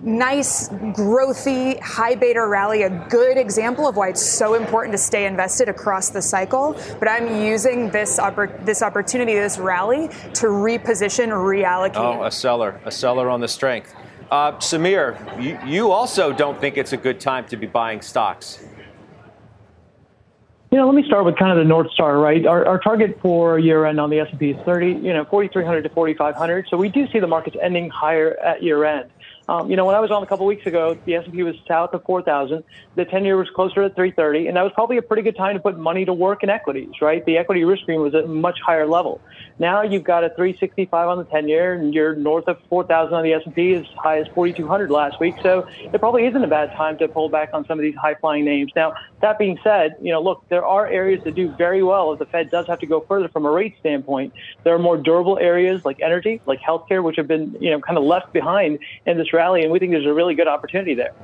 nice, 0.00 0.68
growthy, 0.68 1.80
high 1.80 2.14
beta 2.14 2.46
rally, 2.46 2.82
a 2.82 2.90
good 3.08 3.36
example 3.36 3.88
of 3.88 3.96
why 3.96 4.08
it's 4.08 4.22
so 4.22 4.54
important 4.54 4.92
to 4.92 4.98
stay 4.98 5.26
invested 5.26 5.68
across 5.68 6.10
the 6.10 6.22
cycle. 6.22 6.78
But 6.98 7.08
I'm 7.08 7.42
using 7.42 7.90
this 7.90 8.18
oppor- 8.18 8.64
this 8.64 8.82
opportunity, 8.82 9.34
this 9.34 9.58
rally, 9.58 10.08
to 10.08 10.46
reposition, 10.46 11.28
reallocate. 11.28 11.96
Oh, 11.96 12.24
a 12.24 12.30
seller, 12.30 12.80
a 12.84 12.90
seller 12.90 13.28
on 13.28 13.40
the 13.40 13.48
strength. 13.48 13.94
Uh, 14.30 14.52
Sameer, 14.58 15.42
you, 15.42 15.58
you 15.66 15.90
also 15.90 16.32
don't 16.32 16.60
think 16.60 16.76
it's 16.76 16.92
a 16.92 16.98
good 16.98 17.18
time 17.18 17.46
to 17.46 17.56
be 17.56 17.66
buying 17.66 18.02
stocks. 18.02 18.62
You 20.70 20.76
know, 20.76 20.84
let 20.84 20.94
me 20.94 21.02
start 21.06 21.24
with 21.24 21.38
kind 21.38 21.50
of 21.50 21.56
the 21.56 21.64
North 21.64 21.90
Star, 21.92 22.18
right? 22.18 22.44
Our, 22.44 22.66
our 22.66 22.78
target 22.78 23.18
for 23.22 23.58
year 23.58 23.86
end 23.86 23.98
on 23.98 24.10
the 24.10 24.20
S&P 24.20 24.50
is 24.50 24.56
30, 24.66 24.86
you 24.88 25.14
know, 25.14 25.24
4,300 25.24 25.80
to 25.80 25.88
4,500. 25.88 26.66
So 26.68 26.76
we 26.76 26.90
do 26.90 27.10
see 27.10 27.20
the 27.20 27.26
markets 27.26 27.56
ending 27.62 27.88
higher 27.88 28.36
at 28.40 28.62
year 28.62 28.84
end. 28.84 29.08
Um, 29.48 29.70
you 29.70 29.76
know, 29.76 29.86
when 29.86 29.94
I 29.94 30.00
was 30.00 30.10
on 30.10 30.22
a 30.22 30.26
couple 30.26 30.44
weeks 30.44 30.66
ago, 30.66 30.98
the 31.06 31.14
S&P 31.14 31.42
was 31.42 31.56
south 31.66 31.94
of 31.94 32.04
4,000. 32.04 32.62
The 32.96 33.06
10-year 33.06 33.36
was 33.36 33.48
closer 33.48 33.88
to 33.88 33.94
330, 33.94 34.46
and 34.46 34.56
that 34.56 34.62
was 34.62 34.72
probably 34.74 34.98
a 34.98 35.02
pretty 35.02 35.22
good 35.22 35.36
time 35.36 35.56
to 35.56 35.60
put 35.60 35.78
money 35.78 36.04
to 36.04 36.12
work 36.12 36.42
in 36.42 36.50
equities, 36.50 36.90
right? 37.00 37.24
The 37.24 37.38
equity 37.38 37.64
risk 37.64 37.84
premium 37.86 38.02
was 38.02 38.14
at 38.14 38.24
a 38.24 38.28
much 38.28 38.58
higher 38.60 38.86
level. 38.86 39.22
Now 39.58 39.82
you've 39.82 40.04
got 40.04 40.22
a 40.22 40.28
365 40.28 41.08
on 41.08 41.16
the 41.16 41.24
10-year, 41.24 41.74
and 41.74 41.94
you're 41.94 42.14
north 42.14 42.46
of 42.46 42.58
4,000 42.68 43.14
on 43.14 43.22
the 43.22 43.32
S&P, 43.32 43.74
as 43.74 43.86
high 43.96 44.18
as 44.18 44.26
4,200 44.34 44.90
last 44.90 45.18
week. 45.18 45.36
So 45.42 45.66
it 45.80 45.98
probably 45.98 46.26
isn't 46.26 46.44
a 46.44 46.48
bad 46.48 46.72
time 46.72 46.98
to 46.98 47.08
pull 47.08 47.30
back 47.30 47.50
on 47.54 47.66
some 47.66 47.78
of 47.78 47.82
these 47.82 47.96
high-flying 47.96 48.44
names. 48.44 48.72
Now, 48.76 48.94
that 49.20 49.38
being 49.38 49.58
said, 49.64 49.96
you 50.00 50.12
know, 50.12 50.22
look, 50.22 50.48
there 50.48 50.64
are 50.64 50.86
areas 50.86 51.24
that 51.24 51.34
do 51.34 51.50
very 51.56 51.82
well 51.82 52.12
if 52.12 52.18
the 52.18 52.26
Fed 52.26 52.50
does 52.50 52.66
have 52.66 52.78
to 52.80 52.86
go 52.86 53.00
further 53.00 53.28
from 53.28 53.46
a 53.46 53.50
rate 53.50 53.74
standpoint. 53.80 54.32
There 54.64 54.74
are 54.74 54.78
more 54.78 54.96
durable 54.96 55.38
areas 55.38 55.84
like 55.84 56.00
energy, 56.00 56.40
like 56.46 56.60
healthcare, 56.60 57.02
which 57.02 57.16
have 57.16 57.26
been, 57.26 57.56
you 57.60 57.70
know, 57.70 57.80
kind 57.80 57.98
of 57.98 58.04
left 58.04 58.32
behind 58.32 58.78
in 59.06 59.18
this 59.18 59.32
rally, 59.32 59.62
and 59.62 59.72
we 59.72 59.78
think 59.78 59.92
there's 59.92 60.06
a 60.06 60.12
really 60.12 60.34
good 60.34 60.48
opportunity 60.48 60.94
there. 60.94 61.14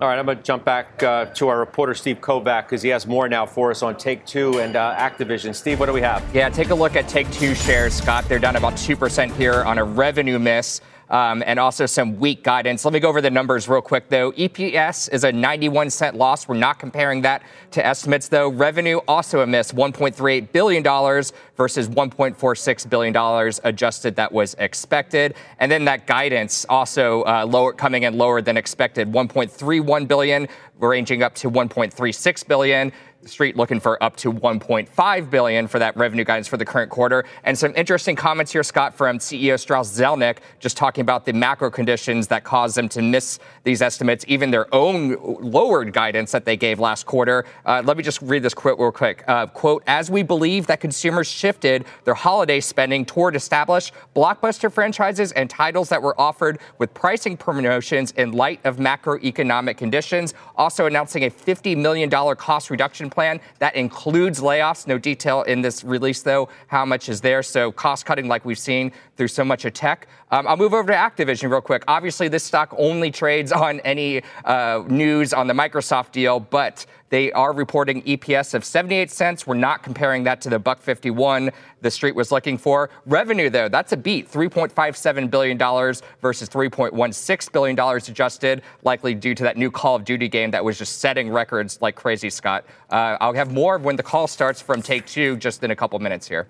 All 0.00 0.08
right, 0.08 0.18
I'm 0.18 0.24
going 0.24 0.38
to 0.38 0.42
jump 0.42 0.64
back 0.64 1.00
uh, 1.04 1.26
to 1.26 1.46
our 1.46 1.60
reporter, 1.60 1.94
Steve 1.94 2.20
Kovach, 2.20 2.64
because 2.64 2.82
he 2.82 2.88
has 2.88 3.06
more 3.06 3.28
now 3.28 3.46
for 3.46 3.70
us 3.70 3.84
on 3.84 3.96
Take 3.96 4.26
Two 4.26 4.58
and 4.58 4.74
uh, 4.74 4.96
Activision. 4.96 5.54
Steve, 5.54 5.78
what 5.78 5.86
do 5.86 5.92
we 5.92 6.00
have? 6.00 6.24
Yeah, 6.34 6.48
take 6.48 6.70
a 6.70 6.74
look 6.74 6.96
at 6.96 7.06
Take 7.06 7.30
Two 7.30 7.54
shares, 7.54 7.94
Scott. 7.94 8.24
They're 8.28 8.40
down 8.40 8.56
about 8.56 8.72
2% 8.72 9.30
here 9.36 9.62
on 9.62 9.78
a 9.78 9.84
revenue 9.84 10.40
miss. 10.40 10.80
Um, 11.12 11.44
and 11.46 11.60
also 11.60 11.84
some 11.84 12.18
weak 12.18 12.42
guidance. 12.42 12.86
Let 12.86 12.94
me 12.94 12.98
go 12.98 13.10
over 13.10 13.20
the 13.20 13.30
numbers 13.30 13.68
real 13.68 13.82
quick, 13.82 14.08
though. 14.08 14.32
EPS 14.32 15.12
is 15.12 15.24
a 15.24 15.30
91 15.30 15.90
cent 15.90 16.16
loss. 16.16 16.48
We're 16.48 16.56
not 16.56 16.78
comparing 16.78 17.20
that 17.20 17.42
to 17.72 17.86
estimates, 17.86 18.28
though. 18.28 18.48
Revenue 18.48 18.98
also 19.06 19.40
a 19.40 19.46
miss, 19.46 19.72
1.38 19.72 20.52
billion 20.52 20.82
dollars 20.82 21.34
versus 21.58 21.88
1.46 21.88 22.88
billion 22.88 23.12
dollars 23.12 23.60
adjusted. 23.62 24.16
That 24.16 24.32
was 24.32 24.54
expected, 24.54 25.34
and 25.58 25.70
then 25.70 25.84
that 25.84 26.06
guidance 26.06 26.64
also 26.70 27.22
uh, 27.24 27.44
lower, 27.46 27.74
coming 27.74 28.04
in 28.04 28.16
lower 28.16 28.40
than 28.40 28.56
expected, 28.56 29.12
1.31 29.12 30.08
billion, 30.08 30.48
ranging 30.78 31.22
up 31.22 31.34
to 31.36 31.50
1.36 31.50 32.48
billion 32.48 32.90
Street 33.24 33.56
looking 33.56 33.80
for 33.80 34.02
up 34.02 34.16
to 34.16 34.32
1.5 34.32 35.30
billion 35.30 35.66
for 35.66 35.78
that 35.78 35.96
revenue 35.96 36.24
guidance 36.24 36.48
for 36.48 36.56
the 36.56 36.64
current 36.64 36.90
quarter. 36.90 37.24
And 37.44 37.56
some 37.56 37.72
interesting 37.76 38.16
comments 38.16 38.52
here, 38.52 38.62
Scott, 38.62 38.94
from 38.94 39.18
CEO 39.18 39.58
Strauss 39.58 39.96
Zelnick, 39.96 40.38
just 40.60 40.76
talking 40.76 41.02
about 41.02 41.24
the 41.24 41.32
macro 41.32 41.70
conditions 41.70 42.26
that 42.28 42.44
caused 42.44 42.76
them 42.76 42.88
to 42.90 43.02
miss 43.02 43.38
these 43.64 43.82
estimates, 43.82 44.24
even 44.28 44.50
their 44.50 44.72
own 44.74 45.16
lowered 45.40 45.92
guidance 45.92 46.32
that 46.32 46.44
they 46.44 46.56
gave 46.56 46.80
last 46.80 47.06
quarter. 47.06 47.44
Uh, 47.64 47.82
let 47.84 47.96
me 47.96 48.02
just 48.02 48.20
read 48.22 48.42
this 48.42 48.54
quote 48.54 48.78
real 48.78 48.92
quick. 48.92 49.24
Uh, 49.28 49.46
quote: 49.46 49.82
As 49.86 50.10
we 50.10 50.22
believe 50.22 50.66
that 50.66 50.80
consumers 50.80 51.28
shifted 51.28 51.84
their 52.04 52.14
holiday 52.14 52.60
spending 52.60 53.04
toward 53.04 53.36
established 53.36 53.92
blockbuster 54.14 54.72
franchises 54.72 55.32
and 55.32 55.48
titles 55.48 55.88
that 55.88 56.02
were 56.02 56.18
offered 56.20 56.58
with 56.78 56.92
pricing 56.94 57.36
promotions 57.36 58.12
in 58.12 58.32
light 58.32 58.60
of 58.64 58.76
macroeconomic 58.76 59.76
conditions. 59.76 60.34
Also 60.56 60.86
announcing 60.86 61.24
a 61.24 61.30
$50 61.30 61.76
million 61.76 62.10
cost 62.10 62.70
reduction 62.70 63.10
plan 63.12 63.40
that 63.60 63.76
includes 63.76 64.40
layoffs. 64.40 64.86
No 64.86 64.98
detail 64.98 65.42
in 65.42 65.60
this 65.60 65.84
release, 65.84 66.22
though, 66.22 66.48
how 66.66 66.84
much 66.84 67.08
is 67.08 67.20
there. 67.20 67.42
So 67.42 67.70
cost 67.70 68.06
cutting, 68.06 68.26
like 68.26 68.44
we've 68.44 68.58
seen 68.58 68.90
through 69.16 69.28
so 69.28 69.44
much 69.44 69.64
of 69.64 69.72
tech. 69.74 70.08
Um, 70.30 70.48
I'll 70.48 70.56
move 70.56 70.74
over 70.74 70.90
to 70.90 70.96
Activision 70.96 71.50
real 71.50 71.60
quick. 71.60 71.84
Obviously, 71.86 72.28
this 72.28 72.42
stock 72.42 72.74
only 72.78 73.10
trades 73.10 73.52
on 73.52 73.80
any 73.80 74.22
uh, 74.44 74.82
news 74.88 75.32
on 75.32 75.46
the 75.46 75.54
Microsoft 75.54 76.12
deal, 76.12 76.40
but 76.40 76.86
they 77.12 77.30
are 77.32 77.52
reporting 77.52 78.00
EPS 78.04 78.54
of 78.54 78.64
78 78.64 79.10
cents. 79.10 79.46
We're 79.46 79.54
not 79.54 79.82
comparing 79.82 80.24
that 80.24 80.40
to 80.40 80.48
the 80.48 80.58
buck 80.58 80.80
51 80.80 81.50
the 81.82 81.90
street 81.90 82.14
was 82.14 82.32
looking 82.32 82.56
for. 82.56 82.88
Revenue, 83.04 83.50
though, 83.50 83.68
that's 83.68 83.92
a 83.92 83.98
beat. 83.98 84.32
$3.57 84.32 85.30
billion 85.30 85.58
versus 85.58 86.48
$3.16 86.48 87.52
billion 87.52 87.78
adjusted, 87.78 88.62
likely 88.82 89.14
due 89.14 89.34
to 89.34 89.42
that 89.42 89.58
new 89.58 89.70
Call 89.70 89.96
of 89.96 90.06
Duty 90.06 90.26
game 90.26 90.50
that 90.52 90.64
was 90.64 90.78
just 90.78 91.00
setting 91.00 91.28
records 91.28 91.78
like 91.82 91.96
crazy, 91.96 92.30
Scott. 92.30 92.64
Uh, 92.88 93.18
I'll 93.20 93.34
have 93.34 93.52
more 93.52 93.76
when 93.76 93.96
the 93.96 94.02
call 94.02 94.26
starts 94.26 94.62
from 94.62 94.80
Take 94.80 95.04
Two 95.04 95.36
just 95.36 95.62
in 95.62 95.70
a 95.70 95.76
couple 95.76 95.98
minutes 95.98 96.26
here. 96.26 96.48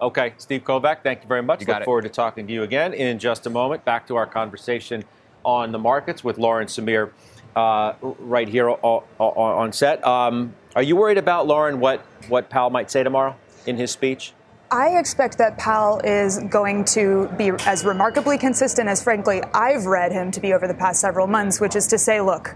Okay, 0.00 0.34
Steve 0.38 0.64
Kovach, 0.64 1.04
thank 1.04 1.22
you 1.22 1.28
very 1.28 1.44
much. 1.44 1.60
You 1.60 1.68
Look 1.68 1.82
it. 1.82 1.84
forward 1.84 2.02
to 2.02 2.08
talking 2.08 2.44
to 2.48 2.52
you 2.52 2.64
again 2.64 2.92
in 2.92 3.20
just 3.20 3.46
a 3.46 3.50
moment. 3.50 3.84
Back 3.84 4.08
to 4.08 4.16
our 4.16 4.26
conversation 4.26 5.04
on 5.44 5.70
the 5.70 5.78
markets 5.78 6.24
with 6.24 6.38
Lauren 6.38 6.66
Sameer 6.66 7.12
uh, 7.56 7.94
right 8.00 8.48
here 8.48 8.68
on 8.70 9.72
set. 9.72 10.06
Um, 10.06 10.54
are 10.76 10.82
you 10.82 10.94
worried 10.94 11.18
about, 11.18 11.46
Lauren, 11.46 11.80
what, 11.80 12.00
what 12.28 12.50
Powell 12.50 12.70
might 12.70 12.90
say 12.90 13.02
tomorrow 13.02 13.34
in 13.66 13.76
his 13.76 13.90
speech? 13.90 14.32
I 14.70 14.98
expect 14.98 15.38
that 15.38 15.56
Powell 15.58 16.00
is 16.00 16.40
going 16.50 16.84
to 16.86 17.28
be 17.38 17.50
as 17.66 17.84
remarkably 17.84 18.36
consistent 18.36 18.88
as, 18.88 19.02
frankly, 19.02 19.42
I've 19.54 19.86
read 19.86 20.12
him 20.12 20.30
to 20.32 20.40
be 20.40 20.52
over 20.52 20.68
the 20.68 20.74
past 20.74 21.00
several 21.00 21.26
months, 21.26 21.60
which 21.60 21.76
is 21.76 21.86
to 21.88 21.98
say, 21.98 22.20
look, 22.20 22.54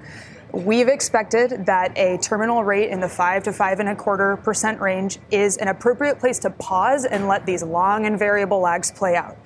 We've 0.53 0.89
expected 0.89 1.67
that 1.67 1.97
a 1.97 2.19
terminal 2.19 2.65
rate 2.65 2.91
in 2.91 2.99
the 2.99 3.09
five 3.09 3.45
to 3.45 3.53
five 3.53 3.79
and 3.79 3.89
a 3.89 3.95
quarter 3.95 4.37
percent 4.37 4.81
range 4.81 5.19
is 5.31 5.57
an 5.59 5.69
appropriate 5.69 6.19
place 6.19 6.41
to 6.41 6.51
pause 6.51 7.05
and 7.05 7.29
let 7.29 7.47
these 7.47 7.63
long 7.63 8.05
and 8.05 8.19
variable 8.19 8.59
lags 8.59 8.91
play 8.91 9.15
out. 9.15 9.37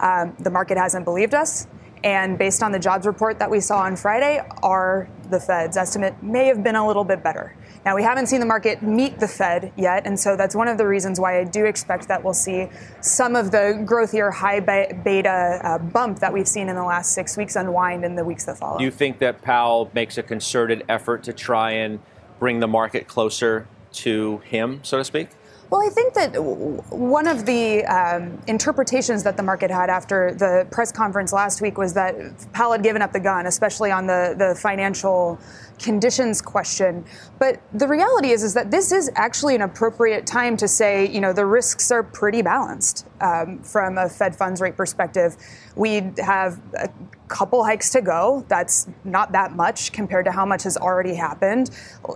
Um, 0.00 0.36
the 0.38 0.50
market 0.50 0.76
hasn't 0.76 1.06
believed 1.06 1.32
us. 1.32 1.66
And 2.02 2.38
based 2.38 2.62
on 2.62 2.72
the 2.72 2.78
jobs 2.78 3.06
report 3.06 3.38
that 3.38 3.50
we 3.50 3.60
saw 3.60 3.80
on 3.80 3.96
Friday, 3.96 4.42
our 4.62 5.08
the 5.30 5.38
Fed's 5.38 5.76
estimate 5.76 6.20
may 6.22 6.46
have 6.46 6.62
been 6.62 6.74
a 6.74 6.86
little 6.86 7.04
bit 7.04 7.22
better. 7.22 7.54
Now, 7.84 7.96
we 7.96 8.02
haven't 8.02 8.26
seen 8.26 8.40
the 8.40 8.46
market 8.46 8.82
meet 8.82 9.20
the 9.20 9.28
Fed 9.28 9.72
yet, 9.76 10.06
and 10.06 10.18
so 10.18 10.36
that's 10.36 10.54
one 10.54 10.68
of 10.68 10.76
the 10.76 10.86
reasons 10.86 11.18
why 11.18 11.38
I 11.38 11.44
do 11.44 11.64
expect 11.64 12.08
that 12.08 12.22
we'll 12.22 12.34
see 12.34 12.68
some 13.00 13.36
of 13.36 13.50
the 13.50 13.82
growthier 13.86 14.32
high 14.32 14.60
beta 14.60 15.60
uh, 15.62 15.78
bump 15.78 16.18
that 16.18 16.32
we've 16.32 16.48
seen 16.48 16.68
in 16.68 16.74
the 16.74 16.84
last 16.84 17.12
six 17.12 17.38
weeks 17.38 17.56
unwind 17.56 18.04
in 18.04 18.16
the 18.16 18.24
weeks 18.24 18.44
that 18.44 18.58
follow. 18.58 18.78
Do 18.78 18.84
you 18.84 18.90
think 18.90 19.18
that 19.20 19.40
Powell 19.40 19.90
makes 19.94 20.18
a 20.18 20.22
concerted 20.22 20.84
effort 20.88 21.22
to 21.24 21.32
try 21.32 21.72
and 21.72 22.00
bring 22.38 22.60
the 22.60 22.68
market 22.68 23.08
closer 23.08 23.66
to 23.92 24.38
him, 24.38 24.80
so 24.82 24.98
to 24.98 25.04
speak? 25.04 25.28
Well, 25.70 25.86
I 25.86 25.88
think 25.88 26.14
that 26.14 26.32
one 26.36 27.28
of 27.28 27.46
the 27.46 27.84
um, 27.84 28.42
interpretations 28.48 29.22
that 29.22 29.36
the 29.36 29.44
market 29.44 29.70
had 29.70 29.88
after 29.88 30.34
the 30.34 30.66
press 30.72 30.90
conference 30.90 31.32
last 31.32 31.60
week 31.60 31.78
was 31.78 31.94
that 31.94 32.16
Powell 32.52 32.72
had 32.72 32.82
given 32.82 33.02
up 33.02 33.12
the 33.12 33.20
gun, 33.20 33.46
especially 33.46 33.92
on 33.92 34.06
the, 34.08 34.34
the 34.36 34.56
financial 34.56 35.38
conditions 35.80 36.40
question. 36.42 37.04
But 37.38 37.60
the 37.72 37.88
reality 37.88 38.30
is, 38.30 38.42
is 38.42 38.54
that 38.54 38.70
this 38.70 38.92
is 38.92 39.10
actually 39.14 39.54
an 39.54 39.62
appropriate 39.62 40.26
time 40.26 40.56
to 40.58 40.68
say, 40.68 41.08
you 41.08 41.20
know, 41.20 41.32
the 41.32 41.46
risks 41.46 41.90
are 41.90 42.02
pretty 42.02 42.42
balanced 42.42 43.06
um, 43.20 43.62
from 43.62 43.98
a 43.98 44.08
Fed 44.08 44.36
funds 44.36 44.60
rate 44.60 44.76
perspective. 44.76 45.36
We 45.76 46.12
have 46.18 46.60
a 46.74 46.90
couple 47.28 47.64
hikes 47.64 47.90
to 47.90 48.02
go. 48.02 48.44
That's 48.48 48.88
not 49.04 49.32
that 49.32 49.54
much 49.54 49.92
compared 49.92 50.24
to 50.24 50.32
how 50.32 50.44
much 50.44 50.64
has 50.64 50.76
already 50.76 51.14
happened. 51.14 51.70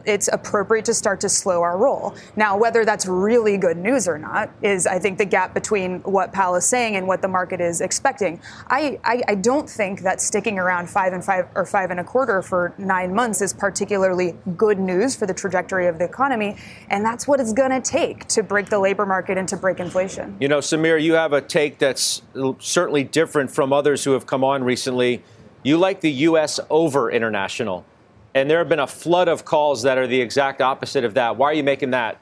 It's 0.04 0.28
appropriate 0.28 0.84
to 0.86 0.94
start 0.94 1.20
to 1.20 1.28
slow 1.28 1.62
our 1.62 1.78
roll. 1.78 2.14
Now, 2.36 2.58
whether 2.58 2.84
that's 2.84 3.06
really 3.06 3.56
good 3.56 3.76
news 3.76 4.08
or 4.08 4.18
not 4.18 4.50
is, 4.60 4.86
I 4.86 4.98
think, 4.98 5.18
the 5.18 5.24
gap 5.24 5.54
between 5.54 6.00
what 6.00 6.32
Powell 6.32 6.56
is 6.56 6.66
saying 6.66 6.96
and 6.96 7.06
what 7.06 7.22
the 7.22 7.28
market 7.28 7.60
is 7.60 7.80
expecting. 7.80 8.40
I, 8.66 8.98
I, 9.04 9.22
I 9.28 9.34
don't 9.36 9.70
think 9.70 10.00
that 10.00 10.20
sticking 10.20 10.58
around 10.58 10.90
five 10.90 11.12
and 11.12 11.24
five 11.24 11.46
or 11.54 11.64
five 11.64 11.92
and 11.92 12.00
a 12.00 12.04
quarter 12.04 12.42
for 12.42 12.74
nine 12.76 13.14
months 13.14 13.40
is 13.40 13.53
particularly 13.54 14.36
good 14.56 14.78
news 14.78 15.14
for 15.16 15.26
the 15.26 15.34
trajectory 15.34 15.86
of 15.86 15.98
the 15.98 16.04
economy. 16.04 16.56
And 16.90 17.04
that's 17.04 17.26
what 17.26 17.40
it's 17.40 17.52
going 17.52 17.70
to 17.70 17.80
take 17.80 18.26
to 18.28 18.42
break 18.42 18.68
the 18.68 18.78
labor 18.78 19.06
market 19.06 19.38
and 19.38 19.48
to 19.48 19.56
break 19.56 19.80
inflation. 19.80 20.36
You 20.40 20.48
know, 20.48 20.58
Sameer, 20.58 21.00
you 21.02 21.14
have 21.14 21.32
a 21.32 21.40
take 21.40 21.78
that's 21.78 22.22
certainly 22.58 23.04
different 23.04 23.50
from 23.50 23.72
others 23.72 24.04
who 24.04 24.12
have 24.12 24.26
come 24.26 24.44
on 24.44 24.64
recently. 24.64 25.22
You 25.62 25.78
like 25.78 26.00
the 26.00 26.10
U.S. 26.10 26.60
over 26.68 27.10
international. 27.10 27.86
And 28.34 28.50
there 28.50 28.58
have 28.58 28.68
been 28.68 28.80
a 28.80 28.86
flood 28.86 29.28
of 29.28 29.44
calls 29.44 29.82
that 29.82 29.96
are 29.96 30.06
the 30.06 30.20
exact 30.20 30.60
opposite 30.60 31.04
of 31.04 31.14
that. 31.14 31.36
Why 31.36 31.50
are 31.50 31.54
you 31.54 31.62
making 31.62 31.92
that? 31.92 32.18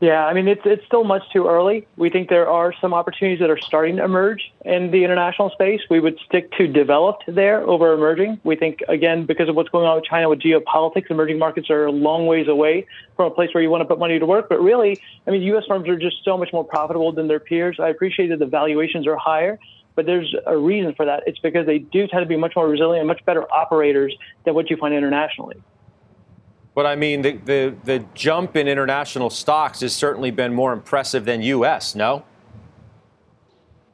Yeah, 0.00 0.26
I 0.26 0.32
mean, 0.32 0.46
it's, 0.46 0.60
it's 0.64 0.84
still 0.86 1.02
much 1.02 1.22
too 1.32 1.48
early. 1.48 1.88
We 1.96 2.08
think 2.08 2.28
there 2.28 2.48
are 2.48 2.72
some 2.80 2.94
opportunities 2.94 3.40
that 3.40 3.50
are 3.50 3.58
starting 3.58 3.96
to 3.96 4.04
emerge 4.04 4.52
in 4.64 4.92
the 4.92 5.02
international 5.02 5.50
space. 5.50 5.80
We 5.90 5.98
would 5.98 6.20
stick 6.24 6.52
to 6.52 6.68
developed 6.68 7.24
there 7.26 7.62
over 7.62 7.92
emerging. 7.94 8.40
We 8.44 8.54
think, 8.54 8.78
again, 8.88 9.26
because 9.26 9.48
of 9.48 9.56
what's 9.56 9.70
going 9.70 9.86
on 9.86 9.96
with 9.96 10.04
China 10.04 10.28
with 10.28 10.38
geopolitics, 10.38 11.10
emerging 11.10 11.40
markets 11.40 11.68
are 11.68 11.86
a 11.86 11.90
long 11.90 12.26
ways 12.26 12.46
away 12.46 12.86
from 13.16 13.26
a 13.26 13.34
place 13.34 13.52
where 13.52 13.62
you 13.62 13.70
want 13.70 13.80
to 13.80 13.86
put 13.86 13.98
money 13.98 14.20
to 14.20 14.26
work. 14.26 14.48
But 14.48 14.60
really, 14.60 15.00
I 15.26 15.32
mean, 15.32 15.42
U.S. 15.42 15.64
firms 15.66 15.88
are 15.88 15.98
just 15.98 16.24
so 16.24 16.38
much 16.38 16.52
more 16.52 16.64
profitable 16.64 17.10
than 17.10 17.26
their 17.26 17.40
peers. 17.40 17.78
I 17.80 17.88
appreciate 17.88 18.28
that 18.28 18.38
the 18.38 18.46
valuations 18.46 19.04
are 19.08 19.16
higher, 19.16 19.58
but 19.96 20.06
there's 20.06 20.32
a 20.46 20.56
reason 20.56 20.94
for 20.94 21.06
that. 21.06 21.24
It's 21.26 21.40
because 21.40 21.66
they 21.66 21.78
do 21.80 22.06
tend 22.06 22.22
to 22.22 22.26
be 22.26 22.36
much 22.36 22.54
more 22.54 22.68
resilient 22.68 23.04
much 23.08 23.24
better 23.24 23.52
operators 23.52 24.14
than 24.44 24.54
what 24.54 24.70
you 24.70 24.76
find 24.76 24.94
internationally. 24.94 25.56
But 26.74 26.86
I 26.86 26.94
mean, 26.94 27.22
the, 27.22 27.32
the, 27.32 27.74
the 27.84 28.04
jump 28.14 28.56
in 28.56 28.68
international 28.68 29.30
stocks 29.30 29.80
has 29.80 29.94
certainly 29.94 30.30
been 30.30 30.54
more 30.54 30.72
impressive 30.72 31.24
than 31.24 31.42
U.S., 31.42 31.94
no? 31.94 32.24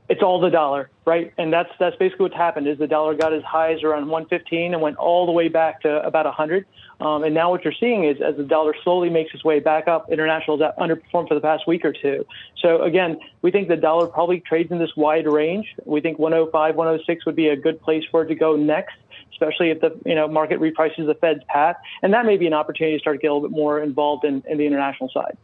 It's 0.08 0.22
all 0.22 0.38
the 0.38 0.50
dollar, 0.50 0.90
right? 1.06 1.32
And 1.38 1.50
that's 1.50 1.70
that's 1.80 1.96
basically 1.96 2.24
what's 2.24 2.36
happened. 2.36 2.68
Is 2.68 2.76
the 2.78 2.86
dollar 2.86 3.14
got 3.14 3.32
as 3.32 3.42
high 3.42 3.72
as 3.72 3.82
around 3.82 4.08
115 4.08 4.74
and 4.74 4.82
went 4.82 4.96
all 4.98 5.24
the 5.24 5.32
way 5.32 5.48
back 5.48 5.80
to 5.82 6.04
about 6.06 6.26
100. 6.26 6.66
Um, 7.00 7.24
and 7.24 7.34
now 7.34 7.50
what 7.50 7.64
you're 7.64 7.74
seeing 7.78 8.04
is 8.04 8.20
as 8.20 8.36
the 8.36 8.44
dollar 8.44 8.74
slowly 8.84 9.08
makes 9.08 9.34
its 9.34 9.44
way 9.44 9.60
back 9.60 9.88
up, 9.88 10.12
international 10.12 10.58
has 10.58 10.72
underperformed 10.78 11.28
for 11.28 11.34
the 11.34 11.40
past 11.40 11.66
week 11.66 11.84
or 11.84 11.92
two. 11.92 12.26
So 12.60 12.82
again, 12.82 13.18
we 13.40 13.50
think 13.50 13.68
the 13.68 13.76
dollar 13.76 14.06
probably 14.06 14.40
trades 14.40 14.70
in 14.70 14.78
this 14.78 14.94
wide 14.94 15.26
range. 15.26 15.74
We 15.86 16.02
think 16.02 16.18
105, 16.18 16.76
106 16.76 17.26
would 17.26 17.36
be 17.36 17.48
a 17.48 17.56
good 17.56 17.80
place 17.80 18.04
for 18.10 18.22
it 18.22 18.28
to 18.28 18.34
go 18.34 18.56
next 18.56 18.96
especially 19.32 19.70
if 19.70 19.80
the 19.80 19.92
you 20.04 20.14
know 20.14 20.28
market 20.28 20.60
reprices 20.60 21.06
the 21.06 21.14
Fed's 21.14 21.42
path, 21.48 21.76
and 22.02 22.14
that 22.14 22.24
may 22.24 22.36
be 22.36 22.46
an 22.46 22.52
opportunity 22.52 22.96
to 22.96 23.00
start 23.00 23.16
to 23.16 23.20
get 23.20 23.30
a 23.30 23.34
little 23.34 23.48
bit 23.48 23.56
more 23.56 23.80
involved 23.80 24.24
in, 24.24 24.44
in 24.48 24.58
the 24.58 24.66
international 24.66 25.10
side. 25.12 25.36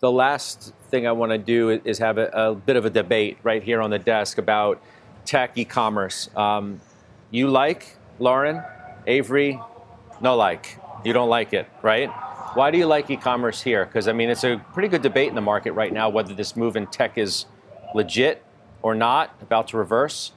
The 0.00 0.12
last 0.12 0.72
thing 0.90 1.08
I 1.08 1.12
want 1.12 1.32
to 1.32 1.38
do 1.38 1.70
is 1.70 1.98
have 1.98 2.18
a, 2.18 2.28
a, 2.28 2.54
bit 2.54 2.76
of 2.76 2.84
a 2.84 2.90
debate 2.90 3.38
right 3.42 3.62
here 3.62 3.82
on 3.82 3.90
the 3.90 3.98
desk 3.98 4.38
about 4.38 4.80
tech 5.24 5.58
e-commerce. 5.58 6.30
Um, 6.36 6.80
you 7.32 7.48
like 7.48 7.96
Lauren, 8.20 8.62
Avery, 9.08 9.60
no 10.20 10.36
like. 10.36 10.78
You 11.04 11.12
don't 11.12 11.28
like 11.28 11.52
it, 11.52 11.68
right? 11.82 12.08
Why 12.54 12.70
do 12.70 12.78
you 12.78 12.86
like 12.86 13.10
e-commerce 13.10 13.60
here? 13.60 13.84
Because 13.86 14.06
I 14.06 14.12
mean, 14.12 14.30
it's 14.30 14.44
a 14.44 14.64
pretty 14.72 14.88
good 14.88 15.02
debate 15.02 15.30
in 15.30 15.34
the 15.34 15.40
market 15.40 15.72
right 15.72 15.92
now 15.92 16.08
whether 16.08 16.32
this 16.32 16.54
move 16.56 16.76
in 16.76 16.86
tech 16.86 17.18
is 17.18 17.46
legit 17.92 18.44
or 18.82 18.94
not, 18.94 19.34
about 19.42 19.66
to 19.68 19.76
reverse. 19.76 20.30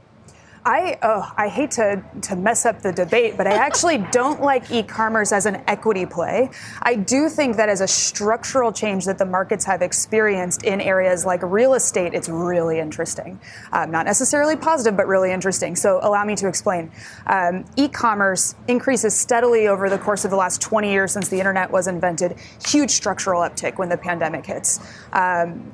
I 0.66 1.00
oh, 1.02 1.32
I 1.38 1.48
hate 1.48 1.72
to, 1.72 2.04
to 2.22 2.36
mess 2.36 2.66
up 2.66 2.82
the 2.82 2.92
debate, 2.92 3.36
but 3.36 3.48
I 3.48 3.54
actually 3.54 3.98
don't 4.12 4.42
like 4.42 4.70
e-commerce 4.70 5.32
as 5.32 5.46
an 5.46 5.64
equity 5.68 6.06
play. 6.06 6.50
I 6.84 6.96
do 6.96 7.30
think 7.30 7.58
that 7.58 7.68
as 7.68 7.82
a 7.82 7.88
structural 7.88 8.72
change 8.72 9.06
that 9.06 9.18
the 9.18 9.26
markets 9.26 9.66
have 9.66 9.82
experienced 9.82 10.64
in 10.64 10.80
areas 10.80 11.26
like 11.26 11.42
real 11.42 11.74
estate, 11.74 12.14
it's 12.14 12.30
really 12.30 12.80
interesting. 12.80 13.40
Um, 13.72 13.90
not 13.90 14.06
necessarily 14.06 14.56
positive, 14.56 14.96
but 14.96 15.08
really 15.08 15.32
interesting. 15.32 15.76
So 15.76 16.00
allow 16.04 16.24
me 16.26 16.36
to 16.36 16.48
explain. 16.48 16.92
Um, 17.26 17.66
e-commerce 17.76 18.56
increases 18.68 19.18
steadily 19.18 19.68
over 19.68 19.90
the 19.90 19.98
course 19.98 20.26
of 20.26 20.32
the 20.32 20.38
last 20.38 20.62
20 20.62 20.92
years 20.92 21.12
since 21.12 21.30
the 21.30 21.40
internet 21.40 21.72
was 21.72 21.88
invented. 21.88 22.36
Huge 22.68 22.92
structural 22.92 23.42
uptick 23.42 23.78
when 23.78 23.90
the 23.90 23.98
pandemic 23.98 24.46
hits. 24.46 24.80
Um, 25.14 25.72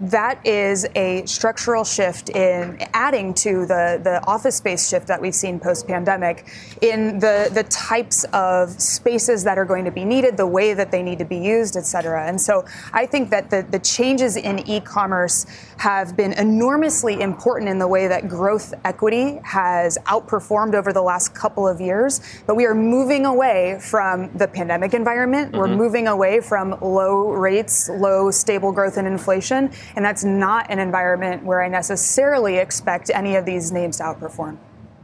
that 0.00 0.44
is 0.46 0.86
a 0.94 1.24
structural 1.26 1.84
shift 1.84 2.30
in 2.30 2.78
adding 2.94 3.34
to 3.34 3.66
the, 3.66 4.00
the 4.02 4.24
office 4.26 4.56
space 4.56 4.88
shift 4.88 5.06
that 5.06 5.20
we've 5.20 5.34
seen 5.34 5.60
post 5.60 5.86
pandemic 5.86 6.46
in 6.80 7.18
the, 7.18 7.50
the 7.52 7.64
types 7.64 8.24
of 8.32 8.70
spaces 8.80 9.44
that 9.44 9.58
are 9.58 9.64
going 9.64 9.84
to 9.84 9.90
be 9.90 10.04
needed, 10.04 10.36
the 10.36 10.46
way 10.46 10.72
that 10.72 10.90
they 10.90 11.02
need 11.02 11.18
to 11.18 11.24
be 11.24 11.36
used, 11.36 11.76
et 11.76 11.84
cetera. 11.84 12.26
And 12.26 12.40
so 12.40 12.64
I 12.92 13.04
think 13.04 13.30
that 13.30 13.50
the, 13.50 13.66
the 13.70 13.78
changes 13.78 14.36
in 14.36 14.66
e 14.68 14.80
commerce 14.80 15.46
have 15.76 16.16
been 16.16 16.32
enormously 16.32 17.20
important 17.20 17.68
in 17.68 17.78
the 17.78 17.88
way 17.88 18.08
that 18.08 18.28
growth 18.28 18.72
equity 18.84 19.38
has 19.44 19.98
outperformed 20.06 20.74
over 20.74 20.92
the 20.92 21.02
last 21.02 21.34
couple 21.34 21.66
of 21.68 21.80
years. 21.80 22.20
But 22.46 22.54
we 22.54 22.64
are 22.66 22.74
moving 22.74 23.26
away 23.26 23.78
from 23.80 24.30
the 24.36 24.48
pandemic 24.48 24.94
environment. 24.94 25.52
Mm-hmm. 25.52 25.58
We're 25.58 25.76
moving 25.76 26.08
away 26.08 26.40
from 26.40 26.78
low 26.80 27.32
rates, 27.32 27.88
low 27.88 28.30
stable 28.30 28.72
growth 28.72 28.96
and 28.96 29.06
inflation. 29.06 29.70
And 29.96 30.04
that's 30.04 30.24
not 30.24 30.70
an 30.70 30.78
environment 30.78 31.44
where 31.44 31.62
I 31.62 31.68
necessarily 31.68 32.56
expect 32.56 33.10
any 33.12 33.36
of 33.36 33.44
these 33.44 33.72
names 33.72 33.98
to 33.98 34.04
outperform. 34.04 34.58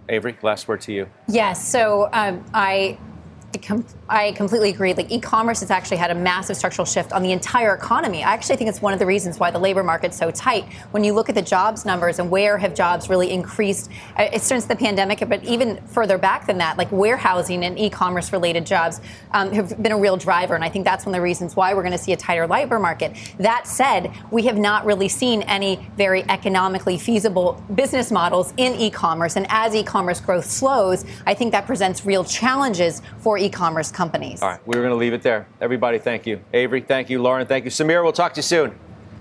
Avery, 0.09 0.37
last 0.43 0.69
word 0.69 0.81
to 0.83 0.93
you. 0.93 1.09
Yes. 1.29 1.67
So 1.67 2.09
um, 2.13 2.45
I 2.55 2.99
I 4.09 4.33
completely 4.33 4.71
agree. 4.71 4.95
Like 4.95 5.11
e-commerce 5.11 5.61
has 5.61 5.71
actually 5.71 5.97
had 5.97 6.11
a 6.11 6.15
massive 6.15 6.57
structural 6.57 6.85
shift 6.85 7.13
on 7.13 7.23
the 7.23 7.33
entire 7.33 7.75
economy. 7.75 8.23
I 8.23 8.33
actually 8.33 8.57
think 8.57 8.69
it's 8.71 8.83
one 8.83 8.93
of 8.93 8.99
the 8.99 9.07
reasons 9.07 9.41
why 9.41 9.51
the 9.51 9.59
labor 9.59 9.83
market's 9.83 10.17
so 10.17 10.31
tight. 10.31 10.65
When 10.93 11.03
you 11.03 11.13
look 11.13 11.29
at 11.29 11.35
the 11.35 11.43
jobs 11.43 11.85
numbers 11.85 12.19
and 12.19 12.31
where 12.31 12.59
have 12.59 12.75
jobs 12.75 13.09
really 13.09 13.31
increased 13.31 13.91
uh, 14.17 14.39
since 14.39 14.67
the 14.67 14.77
pandemic, 14.77 15.27
but 15.29 15.43
even 15.43 15.79
further 15.87 16.19
back 16.19 16.47
than 16.47 16.59
that, 16.59 16.79
like 16.79 16.91
warehousing 16.93 17.65
and 17.65 17.79
e-commerce 17.79 18.33
related 18.33 18.67
jobs 18.67 19.01
um, 19.33 19.53
have 19.53 19.83
been 19.83 19.93
a 19.93 19.99
real 19.99 20.17
driver. 20.17 20.55
And 20.55 20.63
I 20.63 20.69
think 20.69 20.85
that's 20.85 21.05
one 21.05 21.15
of 21.15 21.19
the 21.19 21.23
reasons 21.23 21.57
why 21.57 21.75
we're 21.75 21.83
going 21.83 21.93
to 21.93 21.99
see 21.99 22.13
a 22.13 22.17
tighter 22.17 22.47
labor 22.47 22.79
market. 22.79 23.17
That 23.39 23.67
said, 23.67 24.13
we 24.31 24.43
have 24.45 24.59
not 24.59 24.85
really 24.85 25.09
seen 25.09 25.43
any 25.43 25.89
very 25.97 26.23
economically 26.29 26.99
feasible 26.99 27.63
business 27.75 28.13
models 28.13 28.53
in 28.57 28.75
e-commerce. 28.75 29.37
And 29.37 29.47
as 29.49 29.75
e-commerce 29.75 30.21
growth 30.21 30.45
slows, 30.45 31.05
I 31.27 31.35
think 31.35 31.53
that 31.53 31.67
presents 31.67 32.05
real 32.05 32.25
challenges 32.25 33.03
for 33.19 33.36
e-commerce 33.39 33.91
companies. 33.91 34.43
All 34.43 34.49
right, 34.49 34.67
we 34.67 34.77
are 34.77 34.81
going 34.81 34.93
to 34.93 34.97
leave 34.97 35.13
it 35.13 35.23
there. 35.23 35.47
Everybody, 35.61 35.99
thank 35.99 36.27
you. 36.27 36.41
Avery, 36.53 36.81
thank 36.81 37.11
you. 37.11 37.21
Lauren, 37.21 37.47
thank 37.47 37.65
you. 37.65 37.71
Sameer, 37.71 38.03
we'll 38.03 38.13
talk 38.13 38.35
to 38.35 38.39
you 38.39 38.43
soon. 38.43 38.79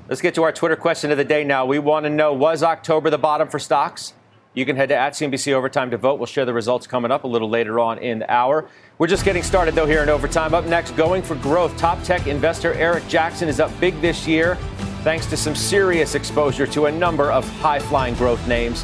Let's 0.08 0.22
get 0.22 0.36
to 0.36 0.44
our 0.44 0.52
Twitter 0.52 0.76
question 0.76 1.12
of 1.12 1.18
the 1.18 1.24
day 1.24 1.44
now. 1.44 1.66
We 1.66 1.80
want 1.80 2.06
to 2.06 2.10
know 2.10 2.34
was 2.34 2.64
October 2.64 3.10
the 3.10 3.18
bottom 3.18 3.48
for 3.48 3.60
stocks? 3.60 4.14
You 4.54 4.66
can 4.66 4.76
head 4.76 4.90
to 4.90 4.96
at 4.96 5.14
CNBC 5.14 5.52
Overtime 5.54 5.92
to 5.92 5.98
vote. 5.98 6.20
We'll 6.20 6.28
share 6.28 6.46
the 6.46 6.54
results 6.54 6.88
coming 6.88 7.12
up 7.12 7.26
a 7.26 7.28
little 7.28 7.50
later 7.50 7.80
on 7.80 7.98
in 7.98 8.20
the 8.20 8.32
hour. 8.32 8.70
We're 8.98 9.08
just 9.08 9.26
getting 9.26 9.44
started, 9.44 9.76
though, 9.76 9.86
here 9.86 10.02
in 10.02 10.10
Overtime. 10.10 10.54
Up 10.54 10.66
next, 10.66 10.92
going 10.92 11.24
for 11.24 11.36
growth. 11.36 11.76
Top 11.78 12.02
tech 12.04 12.28
investor 12.28 12.74
Eric 12.74 13.06
Jackson 13.08 13.50
is 13.50 13.60
up 13.60 13.72
big 13.80 14.00
this 14.00 14.26
year 14.28 14.58
thanks 15.06 15.28
to 15.28 15.38
some 15.38 15.54
serious 15.54 16.16
exposure 16.16 16.66
to 16.66 16.88
a 16.88 16.92
number 16.92 17.32
of 17.32 17.48
high 17.60 17.78
flying 17.78 18.16
growth 18.16 18.46
names. 18.48 18.84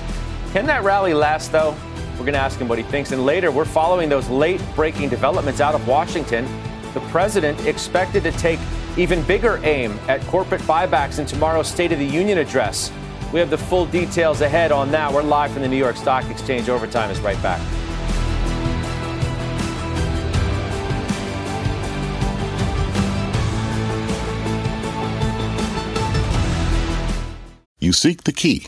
Can 0.52 0.68
that 0.68 0.84
rally 0.84 1.16
last, 1.16 1.52
though? 1.52 1.76
We're 2.14 2.26
going 2.26 2.34
to 2.34 2.40
ask 2.40 2.60
him 2.60 2.68
what 2.68 2.78
he 2.78 2.84
thinks. 2.84 3.12
And 3.12 3.26
later, 3.26 3.52
we're 3.52 3.66
following 3.66 4.10
those 4.10 4.30
late 4.30 4.62
breaking 4.76 5.10
developments 5.10 5.60
out 5.60 5.76
of 5.76 5.88
Washington. 5.88 6.48
The 6.94 7.00
president 7.10 7.66
expected 7.66 8.24
to 8.24 8.32
take 8.34 8.60
even 8.98 9.24
bigger 9.24 9.60
aim 9.64 10.00
at 10.08 10.22
corporate 10.28 10.62
buybacks 10.62 11.20
in 11.20 11.26
tomorrow's 11.26 11.68
State 11.68 11.92
of 11.92 12.00
the 12.00 12.06
Union 12.06 12.38
address. 12.38 12.92
We 13.32 13.40
have 13.40 13.50
the 13.50 13.58
full 13.58 13.86
details 13.86 14.42
ahead 14.42 14.72
on 14.72 14.92
that. 14.92 15.12
We're 15.12 15.24
live 15.24 15.52
from 15.52 15.62
the 15.62 15.68
New 15.68 15.78
York 15.78 15.96
Stock 15.96 16.30
Exchange. 16.30 16.68
Overtime 16.68 17.10
is 17.10 17.20
right 17.22 17.42
back. 17.42 17.62
You 27.80 27.94
seek 27.94 28.26
the 28.26 28.32
key 28.32 28.68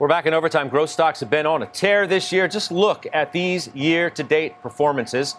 We're 0.00 0.08
back 0.08 0.24
in 0.24 0.32
overtime. 0.32 0.70
Growth 0.70 0.88
stocks 0.88 1.20
have 1.20 1.28
been 1.28 1.44
on 1.44 1.62
a 1.62 1.66
tear 1.66 2.06
this 2.06 2.32
year. 2.32 2.48
Just 2.48 2.72
look 2.72 3.06
at 3.12 3.34
these 3.34 3.68
year 3.74 4.08
to 4.08 4.22
date 4.22 4.54
performances 4.62 5.36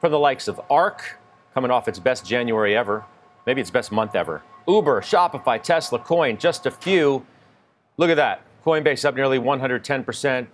from 0.00 0.12
the 0.12 0.20
likes 0.20 0.46
of 0.46 0.60
ARK, 0.70 1.18
coming 1.52 1.72
off 1.72 1.88
its 1.88 1.98
best 1.98 2.24
January 2.24 2.76
ever, 2.76 3.04
maybe 3.44 3.60
its 3.60 3.72
best 3.72 3.90
month 3.90 4.14
ever. 4.14 4.40
Uber, 4.68 5.00
Shopify, 5.00 5.60
Tesla, 5.60 5.98
Coin, 5.98 6.38
just 6.38 6.64
a 6.64 6.70
few. 6.70 7.26
Look 7.96 8.08
at 8.08 8.14
that. 8.14 8.42
Coinbase 8.64 9.04
up 9.04 9.16
nearly 9.16 9.40
110%. 9.40 10.46